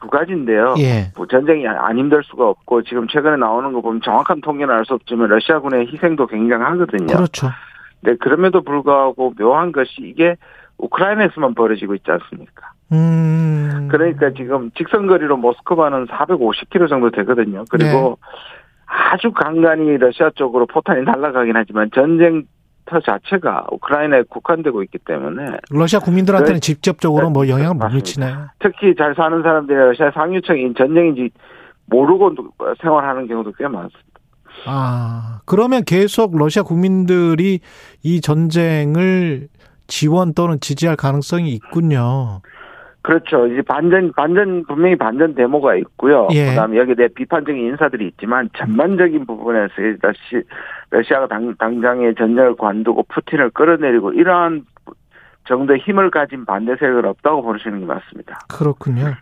[0.00, 0.74] 두 가지인데요.
[0.78, 1.10] 예.
[1.16, 4.94] 뭐 전쟁이 안 힘들 수가 없고 지금 최근에 나오는 거 보면 정확한 통계는 알 수
[4.94, 7.06] 없지만 러시아군의 희생도 굉장하거든요.
[7.06, 7.48] 그렇죠.
[8.02, 10.36] 네, 그럼에도 불구하고 묘한 것이 이게
[10.78, 12.70] 우크라이나에서만 벌어지고 있지 않습니까?
[12.92, 13.88] 음.
[13.90, 17.64] 그러니까 지금 직선거리로 모스크바는 450km 정도 되거든요.
[17.68, 18.18] 그리고
[18.86, 22.44] 아주 간간히 러시아 쪽으로 포탄이 날아가긴 하지만 전쟁
[22.88, 26.60] 터 자체가 우크라이나에 국한되고 있기 때문에 러시아 국민들한테는 네.
[26.60, 27.88] 직접적으로 뭐 영향을 못.
[27.92, 28.26] 미치네.
[28.58, 31.30] 특히 잘 사는 사람들이 러시아 상류층인 전쟁인지
[31.86, 32.34] 모르고
[32.80, 34.08] 생활하는 경우도 꽤 많습니다.
[34.66, 37.60] 아, 그러면 계속 러시아 국민들이
[38.02, 39.48] 이 전쟁을
[39.86, 42.40] 지원 또는 지지할 가능성이 있군요.
[43.02, 43.46] 그렇죠.
[43.46, 46.28] 이제 반전, 반전, 분명히 반전 데모가 있고요.
[46.32, 46.50] 예.
[46.50, 50.44] 그 다음에 여기에 대해 비판적인 인사들이 있지만 전반적인 부분에서 러시,
[50.90, 54.64] 러시아가 당, 당장의 전쟁을 관두고 푸틴을 끌어내리고 이러한
[55.48, 58.38] 정도의 힘을 가진 반대 세력은 없다고 보시는 게 맞습니다.
[58.48, 59.14] 그렇군요.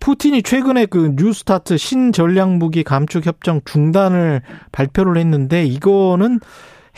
[0.00, 4.40] 푸틴이 최근에 그 뉴스타트 신전략 무기 감축 협정 중단을
[4.70, 6.38] 발표를 했는데 이거는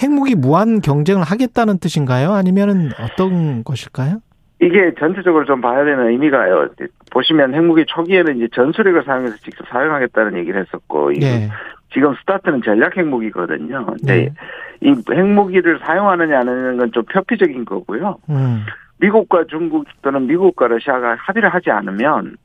[0.03, 2.33] 핵무기 무한 경쟁을 하겠다는 뜻인가요?
[2.33, 4.19] 아니면은 어떤 것일까요?
[4.61, 6.69] 이게 전체적으로 좀 봐야 되는 의미가요.
[7.11, 11.49] 보시면 핵무기 초기에는 이제 전술핵을 사용해서 직접 사용하겠다는 얘기를 했었고, 예.
[11.95, 13.87] 지금 스타트는 전략 핵무기거든요.
[13.87, 14.33] 근데 네.
[14.81, 18.19] 이 핵무기를 사용하느냐 안 하느냐는 건 좀 표피적인 거고요.
[18.29, 18.65] 음.
[18.99, 22.37] 미국과 중국 또는 미국과 러시아가 합의를 하지 않으면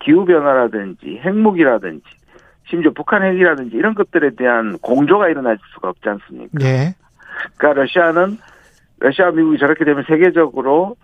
[0.00, 2.04] 기후 변화라든지 핵무기라든지
[2.68, 6.58] 심지어 북한 핵이라든지 이런 것들에 대한 공조가 일어날 수가 없지 않습니까?
[6.62, 6.94] 예.
[7.56, 8.38] 그러니까 러시아는
[9.00, 10.96] 러시아 미국이 저렇게 되면 세계적으로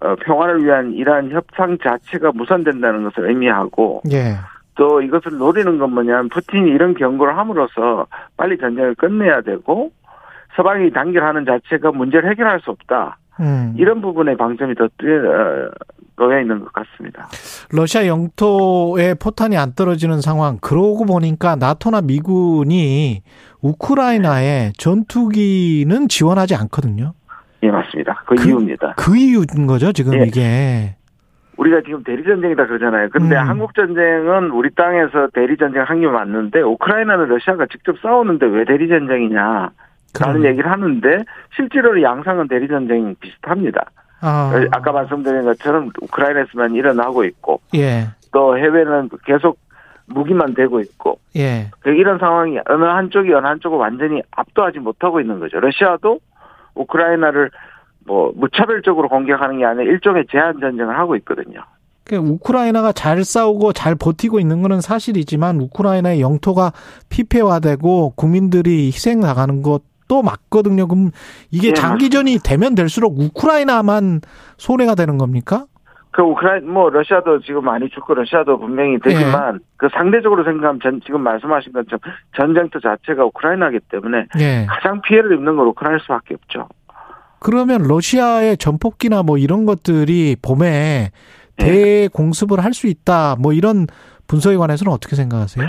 [0.00, 4.36] 어, 평화를 위한 이러한 협상 자체가 무산된다는 것을 의미하고 예.
[4.78, 8.06] 또 이것을 노리는 건 뭐냐면 푸틴이 이런 경고를 함으로써
[8.36, 9.90] 빨리 전쟁을 끝내야 되고
[10.56, 13.18] 서방이 단결하는 자체가 문제를 해결할 수 없다.
[13.40, 13.74] 음.
[13.76, 15.06] 이런 부분에 방점이 더 뚜-
[16.16, 17.28] 놓여 있는 것 같습니다.
[17.72, 20.58] 러시아 영토에 포탄이 안 떨어지는 상황.
[20.60, 23.22] 그러고 보니까 나토나 미군이
[23.60, 27.14] 우크라이나에 전투기는 지원하지 않거든요.
[27.64, 28.22] 예, 맞습니다.
[28.26, 28.94] 그, 그- 이유입니다.
[28.96, 30.24] 그 이유인 거죠, 지금 예.
[30.26, 30.94] 이게.
[31.58, 33.08] 우리가 지금 대리전쟁이다 그러잖아요.
[33.10, 33.48] 근데 음.
[33.48, 39.70] 한국전쟁은 우리 땅에서 대리전쟁 한게 맞는데 우크라이나는 러시아가 직접 싸우는데 왜 대리전쟁이냐.
[40.20, 40.44] 라는.
[40.44, 41.24] 얘기를 하는데
[41.54, 43.90] 실제로 양상은 대리전쟁 비슷합니다.
[44.20, 48.06] 아, 아까 말씀드린 것처럼 우크라이나에서만 일어나고 있고 예.
[48.32, 49.58] 또 해외는 계속
[50.06, 51.70] 무기만 되고 있고 예.
[51.80, 55.60] 그 이런 상황이 어느 한쪽이 어느 한쪽을 완전히 압도하지 못하고 있는 거죠.
[55.60, 56.18] 러시아도
[56.74, 57.50] 우크라이나를
[58.08, 61.60] 뭐 무차별적으로 공격하는 게 아니라 일종의 제한 전쟁을 하고 있거든요.
[62.04, 66.72] 그 우크라이나가 잘 싸우고 잘 버티고 있는 거는 사실이지만 우크라이나의 영토가
[67.10, 70.88] 피폐화되고 국민들이 희생 나가는 것도 맞거든요.
[70.88, 71.10] 그럼
[71.50, 74.22] 이게 예, 장기전이 되면 될수록 우크라이나만
[74.56, 75.66] 손해가 되는 겁니까?
[76.10, 81.20] 그 우크라이 뭐 러시아도 지금 많이 죽고 러시아도 분명히 되지만 그 상대적으로 생각하면 전 지금
[81.20, 82.00] 말씀하신 것처럼
[82.34, 84.66] 전쟁터 자체가 우크라이나기 때문에 예.
[84.66, 86.68] 가장 피해를 입는 건 우크라이나 수밖에 없죠.
[87.40, 91.10] 그러면 러시아의 전폭기나 뭐 이런 것들이 봄에
[91.56, 93.36] 대공습을 할 수 있다.
[93.40, 93.86] 뭐 이런
[94.28, 95.66] 분석에 관해서는 어떻게 생각하세요?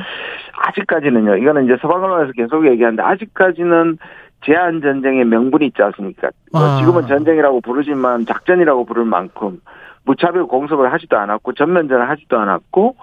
[0.68, 1.38] 아직까지는요.
[1.38, 3.98] 이거는 이제 서방 언론에서 계속 얘기하는데 아직까지는
[4.46, 6.30] 제한 전쟁의 명분이 있지 않습니까?
[6.52, 6.78] 뭐 아.
[6.80, 9.62] 지금은 전쟁이라고 부르지만 작전이라고 부를 만큼
[10.06, 12.96] 무차별 공습을 하지도 않았고 전면전을 하지도 않았고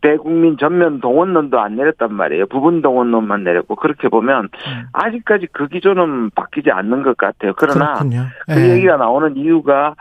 [0.00, 2.46] 대국민 전면 동원론도 안 내렸단 말이에요.
[2.46, 4.86] 부분 동원론만 내렸고 그렇게 보면 음.
[4.92, 7.52] 아직까지 그 기조는 바뀌지 않는 것 같아요.
[7.56, 7.94] 그러나.
[8.46, 8.76] 그 예.
[8.76, 9.94] 얘기가 나오는 이유가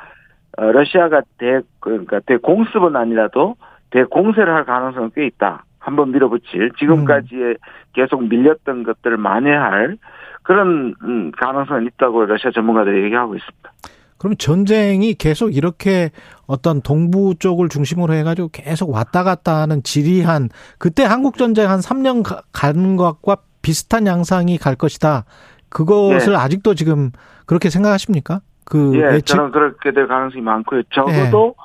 [0.57, 3.56] 어, 러시아가 대 그러니까 대공습은 아니라도
[3.91, 5.64] 대공세를 할 가능성은 꽤 있다.
[5.80, 7.56] 한번 밀어붙일 지금까지의
[7.94, 9.98] 계속 밀렸던 것들을 만회할
[10.44, 13.72] 그런 음, 가능성은 있다고 러시아 전문가들이 얘기하고 있습니다.
[14.18, 16.10] 그럼 전쟁이 계속 이렇게
[16.48, 20.49] 어떤 동부 쪽을 중심으로 해가지고 계속 왔다 갔다 하는 지리한
[20.80, 25.26] 그때 한국 전쟁 한 3년 가- 가는 것과 비슷한 양상이 갈 것이다.
[25.69, 26.40] 그것을 네.
[26.40, 27.11] 아직도 지금
[27.45, 28.40] 그렇게 생각하십니까?
[28.64, 29.36] 그 예, 예측?
[29.36, 30.84] 저는 그렇게 될 가능성이 많고요.
[30.91, 31.56] 적어도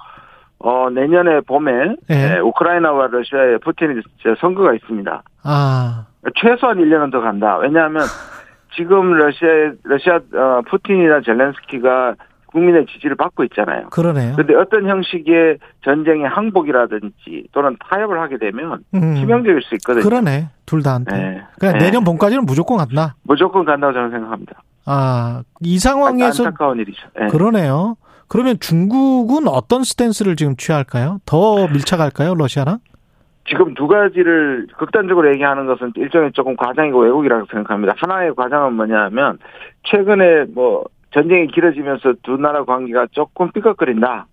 [0.59, 1.73] 어, 내년에 봄에
[2.11, 2.35] 예.
[2.35, 5.23] 예, 우크라이나와 러시아의 푸틴이 이제 선거가 있습니다.
[5.45, 6.07] 아,
[6.41, 7.59] 최소한 1년은 더 간다.
[7.59, 8.03] 왜냐하면
[8.77, 12.15] 지금 러시아의 러시아 어, 푸틴이나 젤렌스키가
[12.53, 13.89] 국민의 지지를 받고 있잖아요.
[13.91, 14.37] 그러네요.
[14.37, 19.15] 근데 어떤 형식의 전쟁의 항복이라든지 또는 타협을 하게 되면 음.
[19.17, 20.05] 치명적일 수 있거든요.
[20.05, 20.49] 그러네.
[20.67, 21.17] 둘 다한테.
[21.17, 21.43] 네.
[21.59, 21.87] 그냥 네.
[21.87, 23.17] 내년 봄까지는 무조건 간다.
[23.25, 24.63] 무조건 간다고 저는 생각합니다.
[24.85, 27.09] 아, 이 상황에서 안타까운 일이죠.
[27.19, 27.27] 네.
[27.29, 27.97] 그러네요.
[28.29, 31.19] 그러면 중국은 어떤 스탠스를 지금 취할까요?
[31.27, 32.79] 더 밀착할까요, 러시아랑?
[33.49, 37.95] 지금 두 가지를 극단적으로 얘기하는 것은 일종의 조금 과장이고 왜곡이라고 생각합니다.
[37.99, 39.39] 하나의 과장은 뭐냐면
[39.85, 44.27] 최근에 뭐 전쟁이 길어지면서 두 나라 관계가 조금 삐걱거린다.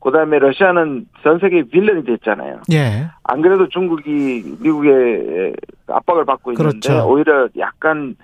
[0.00, 2.62] 그 다음에 러시아는 전 세계 빌런이 됐잖아요.
[2.72, 3.08] 예.
[3.24, 5.54] 안 그래도 중국이 미국의
[5.88, 7.08] 압박을 받고 있는데 그렇죠.
[7.08, 8.16] 오히려 약간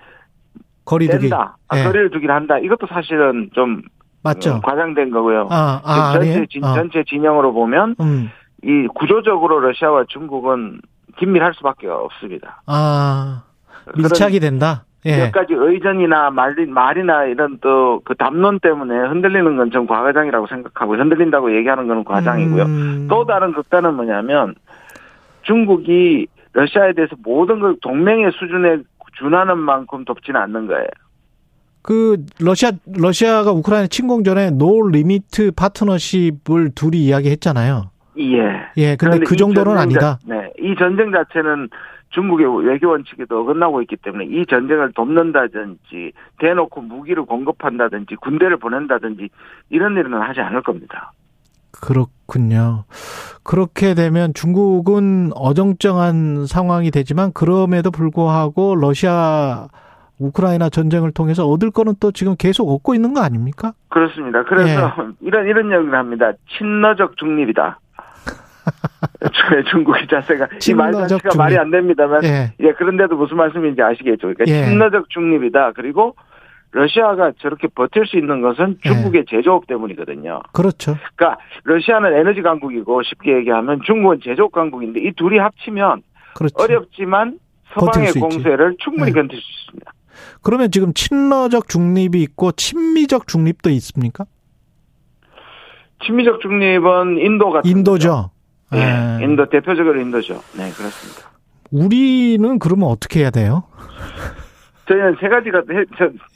[0.85, 1.29] 거리두기.
[1.29, 1.57] 된다.
[1.67, 1.83] 아, 예.
[1.83, 2.59] 거리를 두기를 한다.
[2.59, 3.81] 이것도 사실은 좀
[4.23, 4.55] 맞죠.
[4.55, 5.49] 음, 과장된 거고요.
[5.51, 6.45] 아, 아, 전체?
[6.49, 6.73] 진, 어.
[6.73, 8.31] 전체 진영으로 보면 음.
[8.63, 10.79] 이 구조적으로 러시아와 중국은
[11.17, 12.61] 긴밀할 수밖에 없습니다.
[12.65, 13.43] 아,
[13.95, 14.85] 밀착이 된다.
[15.05, 15.17] 예.
[15.17, 20.95] 몇 가지 의전이나 말이, 말이나 이런 또 그 담론 때문에 흔들리는 건 좀 과장이라고 생각하고
[20.95, 22.63] 흔들린다고 얘기하는 건 과장이고요.
[22.63, 23.07] 음.
[23.09, 24.55] 또 다른 극단은 뭐냐면
[25.43, 28.77] 중국이 러시아에 대해서 모든 걸 동맹의 수준에
[29.17, 30.87] 준하는 만큼 돕지는 않는 거예요.
[31.81, 37.91] 그 러시아 러시아가 우크라이나 침공 전에 no limit partnership을 둘이 이야기했잖아요.
[38.17, 38.39] 예.
[38.77, 39.99] 예, 근데 그이 정도는 전쟁 아니다.
[39.99, 40.49] 자- 네.
[40.59, 41.69] 이 전쟁 자체는
[42.15, 49.29] 중국의 외교 원칙에도 어긋나고 있기 때문에 이 전쟁을 돕는다든지 대놓고 무기를 공급한다든지 군대를 보낸다든지
[49.69, 51.11] 이런 일은 하지 않을 겁니다.
[51.81, 52.85] 그렇군요.
[53.43, 59.67] 그렇게 되면 중국은 어정쩡한 상황이 되지만 그럼에도 불구하고 러시아
[60.17, 63.73] 우크라이나 전쟁을 통해서 얻을 거는 또 지금 계속 얻고 있는 거 아닙니까?
[63.89, 64.43] 그렇습니다.
[64.45, 65.11] 그래서 예.
[65.19, 66.31] 이런 이런 얘기를 합니다.
[66.57, 67.79] 친러적 중립이다.
[69.71, 71.57] 중국의 자세가 이말 친러적 자체가 말이.
[71.57, 72.53] 안 됩니다만 예.
[72.59, 74.33] 예, 그런데도 무슨 말씀인지 아시겠죠.
[74.33, 74.65] 그러니까 예.
[74.65, 75.73] 친러적 중립이다.
[75.73, 76.15] 그리고
[76.71, 78.89] 러시아가 저렇게 버틸 수 있는 것은 예.
[78.89, 80.41] 중국의 제조업 때문이거든요.
[80.51, 80.97] 그렇죠.
[81.15, 86.01] 그러니까 러시아는 에너지 강국이고 쉽게 얘기하면 중국은 제조업 강국인데 이 둘이 합치면
[86.35, 86.55] 그렇죠.
[86.61, 87.39] 어렵지만
[87.73, 88.19] 서방의 수 있지.
[88.19, 89.19] 공세를 충분히 네.
[89.19, 89.91] 견딜 수 있습니다.
[90.43, 94.25] 그러면 지금 친러적 중립이 있고 친미적 중립도 있습니까?
[96.05, 98.09] 친미적 중립은 인도 같은 인도죠.
[98.09, 98.31] 거죠.
[98.73, 98.77] 예,
[99.19, 99.23] 예.
[99.23, 100.35] 인도 대표적으로 인도죠.
[100.57, 101.31] 네, 그렇습니다.
[101.71, 103.63] 우리는 그러면 어떻게 해야 돼요?
[104.87, 105.63] 저희는 세 가지가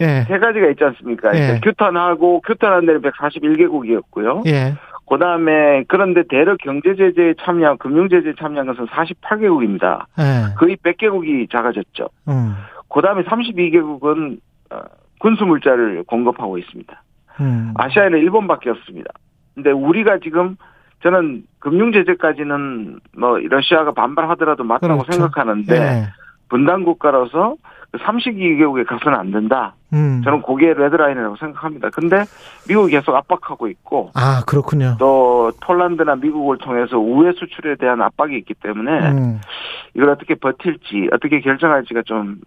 [0.01, 0.26] 예.
[0.27, 1.35] 세 가지가 있지 않습니까?
[1.35, 1.60] 예.
[1.64, 4.45] 규탄하고 규탄한 데는 141개국이었고요.
[4.47, 4.76] 예.
[5.07, 10.06] 그다음에 그런데 대러 경제 제재에 참여, 금융 제재에 참여한 것은 48개국입니다.
[10.19, 10.53] 예.
[10.56, 12.10] 거의 100개국이 작아졌죠.
[12.27, 12.56] 음.
[12.93, 14.39] 그다음에 32개국은
[14.72, 14.81] 어,
[15.19, 17.03] 군수 물자를 공급하고 있습니다.
[17.41, 17.73] 음.
[17.76, 19.11] 아시아에는 일본밖에 없습니다.
[19.56, 20.57] 근데 우리가 지금
[21.04, 25.12] 저는 금융 제재까지는 뭐 러시아가 반발하더라도 맞다고 그렇죠.
[25.14, 26.08] 생각하는데 예.
[26.50, 27.56] 분단 국가로서
[27.94, 29.76] 32개국에 가서는 안 된다.
[29.94, 30.22] 음.
[30.24, 31.90] 저는 그게 레드라인이라고 생각합니다.
[31.90, 32.24] 근데
[32.68, 34.95] 미국이 계속 압박하고 있고 아, 그렇군요.
[34.99, 39.41] 또 폴란드나 미국을 통해서 우회 수출에 대한 압박이 있기 때문에 음.
[39.95, 42.40] 이걸 어떻게 버틸지 어떻게 결정할지가 좀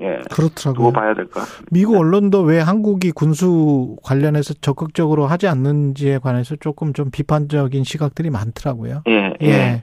[0.00, 0.92] 예, 그렇더라고요.
[0.92, 1.66] 봐야 될 것 같습니다.
[1.72, 9.02] 미국 언론도 왜 한국이 군수 관련해서 적극적으로 하지 않는지에 관해서 조금 좀 비판적인 시각들이 많더라고요.
[9.08, 9.48] 예, 예.
[9.48, 9.82] 예.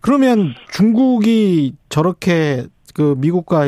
[0.00, 2.64] 그러면 중국이 저렇게
[2.94, 3.66] 그 미국과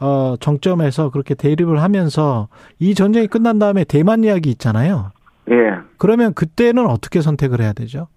[0.00, 5.12] 어 정점에서 그렇게 대립을 하면서 이 전쟁이 끝난 다음에 대만 이야기 있잖아요.
[5.50, 5.78] 예.
[5.96, 8.08] 그러면 그때는 어떻게 선택을 해야 되죠?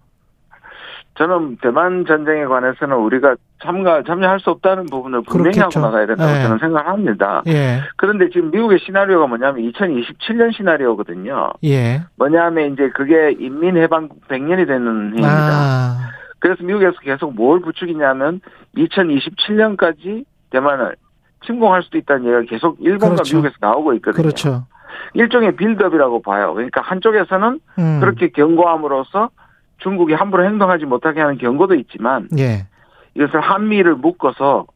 [1.14, 5.80] 저는 대만 전쟁에 관해서는 우리가 참가 참여할 수 없다는 부분을 분명히 그렇겠죠.
[5.80, 6.42] 하고 나가야 된다고 예.
[6.42, 7.42] 저는 생각합니다.
[7.48, 7.80] 예.
[7.96, 11.50] 그런데 지금 미국의 시나리오가 뭐냐면 2027년 시나리오거든요.
[11.64, 12.02] 예.
[12.16, 15.28] 뭐냐면 이제 그게 인민 해방국 100년이 되는 해입니다.
[15.28, 16.10] 아.
[16.38, 18.40] 그래서 미국에서 계속 뭘 부추기냐면
[18.76, 20.96] 2027년까지 대만을
[21.44, 23.36] 침공할 수도 있다는 얘기가 계속 일본과 그렇죠.
[23.36, 24.22] 미국에서 나오고 있거든요.
[24.22, 24.66] 그렇죠.
[25.14, 26.54] 일종의 빌드업이라고 봐요.
[26.54, 28.00] 그러니까 한쪽에서는 음.
[28.00, 29.30] 그렇게 경고함으로써
[29.78, 32.66] 중국이 함부로 행동하지 못하게 하는 경고도 있지만 예.
[33.14, 34.66] 이것을 한미를 묶어서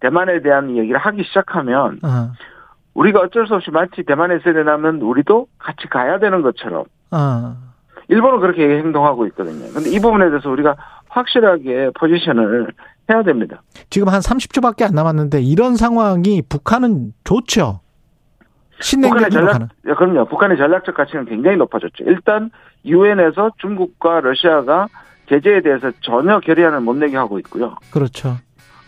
[0.00, 2.32] 대만에 대한 얘기를 하기 시작하면 어.
[2.94, 7.56] 우리가 어쩔 수 없이 마치 대만에 있어야 되냐면 우리도 같이 가야 되는 것처럼 어.
[8.08, 9.72] 일본은 그렇게 행동하고 있거든요.
[9.72, 10.76] 근데 이 부분에 대해서 우리가
[11.08, 12.68] 확실하게 포지션을
[13.10, 13.62] 해야 됩니다.
[13.90, 17.80] 지금 한 30초밖에 안 남았는데 이런 상황이 북한은 좋죠.
[18.78, 19.68] 북한의 전략, 가는.
[19.88, 20.26] 예, 그럼요.
[20.26, 22.04] 북한의 전략적 가치는 굉장히 높아졌죠.
[22.04, 22.50] 일단
[22.84, 24.88] 유엔에서 중국과 러시아가
[25.28, 27.76] 제재에 대해서 전혀 결의안을 못 내게 하고 있고요.
[27.90, 28.36] 그렇죠.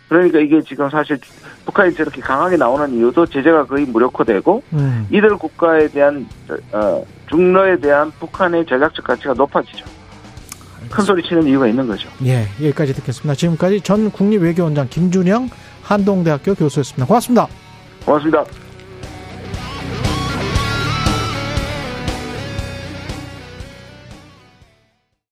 [0.09, 1.19] 그러니까 이게 지금 사실
[1.65, 5.07] 북한이 저렇게 강하게 나오는 이유도 제재가 거의 무력화되고 음.
[5.11, 6.27] 이들 국가에 대한
[6.73, 9.85] 어, 중러에 대한 북한의 전략적 가치가 높아지죠.
[10.91, 12.09] 큰 소리 치는 이유가 있는 거죠.
[12.25, 13.35] 예, 여기까지 듣겠습니다.
[13.35, 15.51] 지금까지 전 국립외교원장 김준영
[15.83, 17.07] 한동대학교 교수였습니다.
[17.07, 17.47] 고맙습니다.
[18.05, 18.68] 고맙습니다.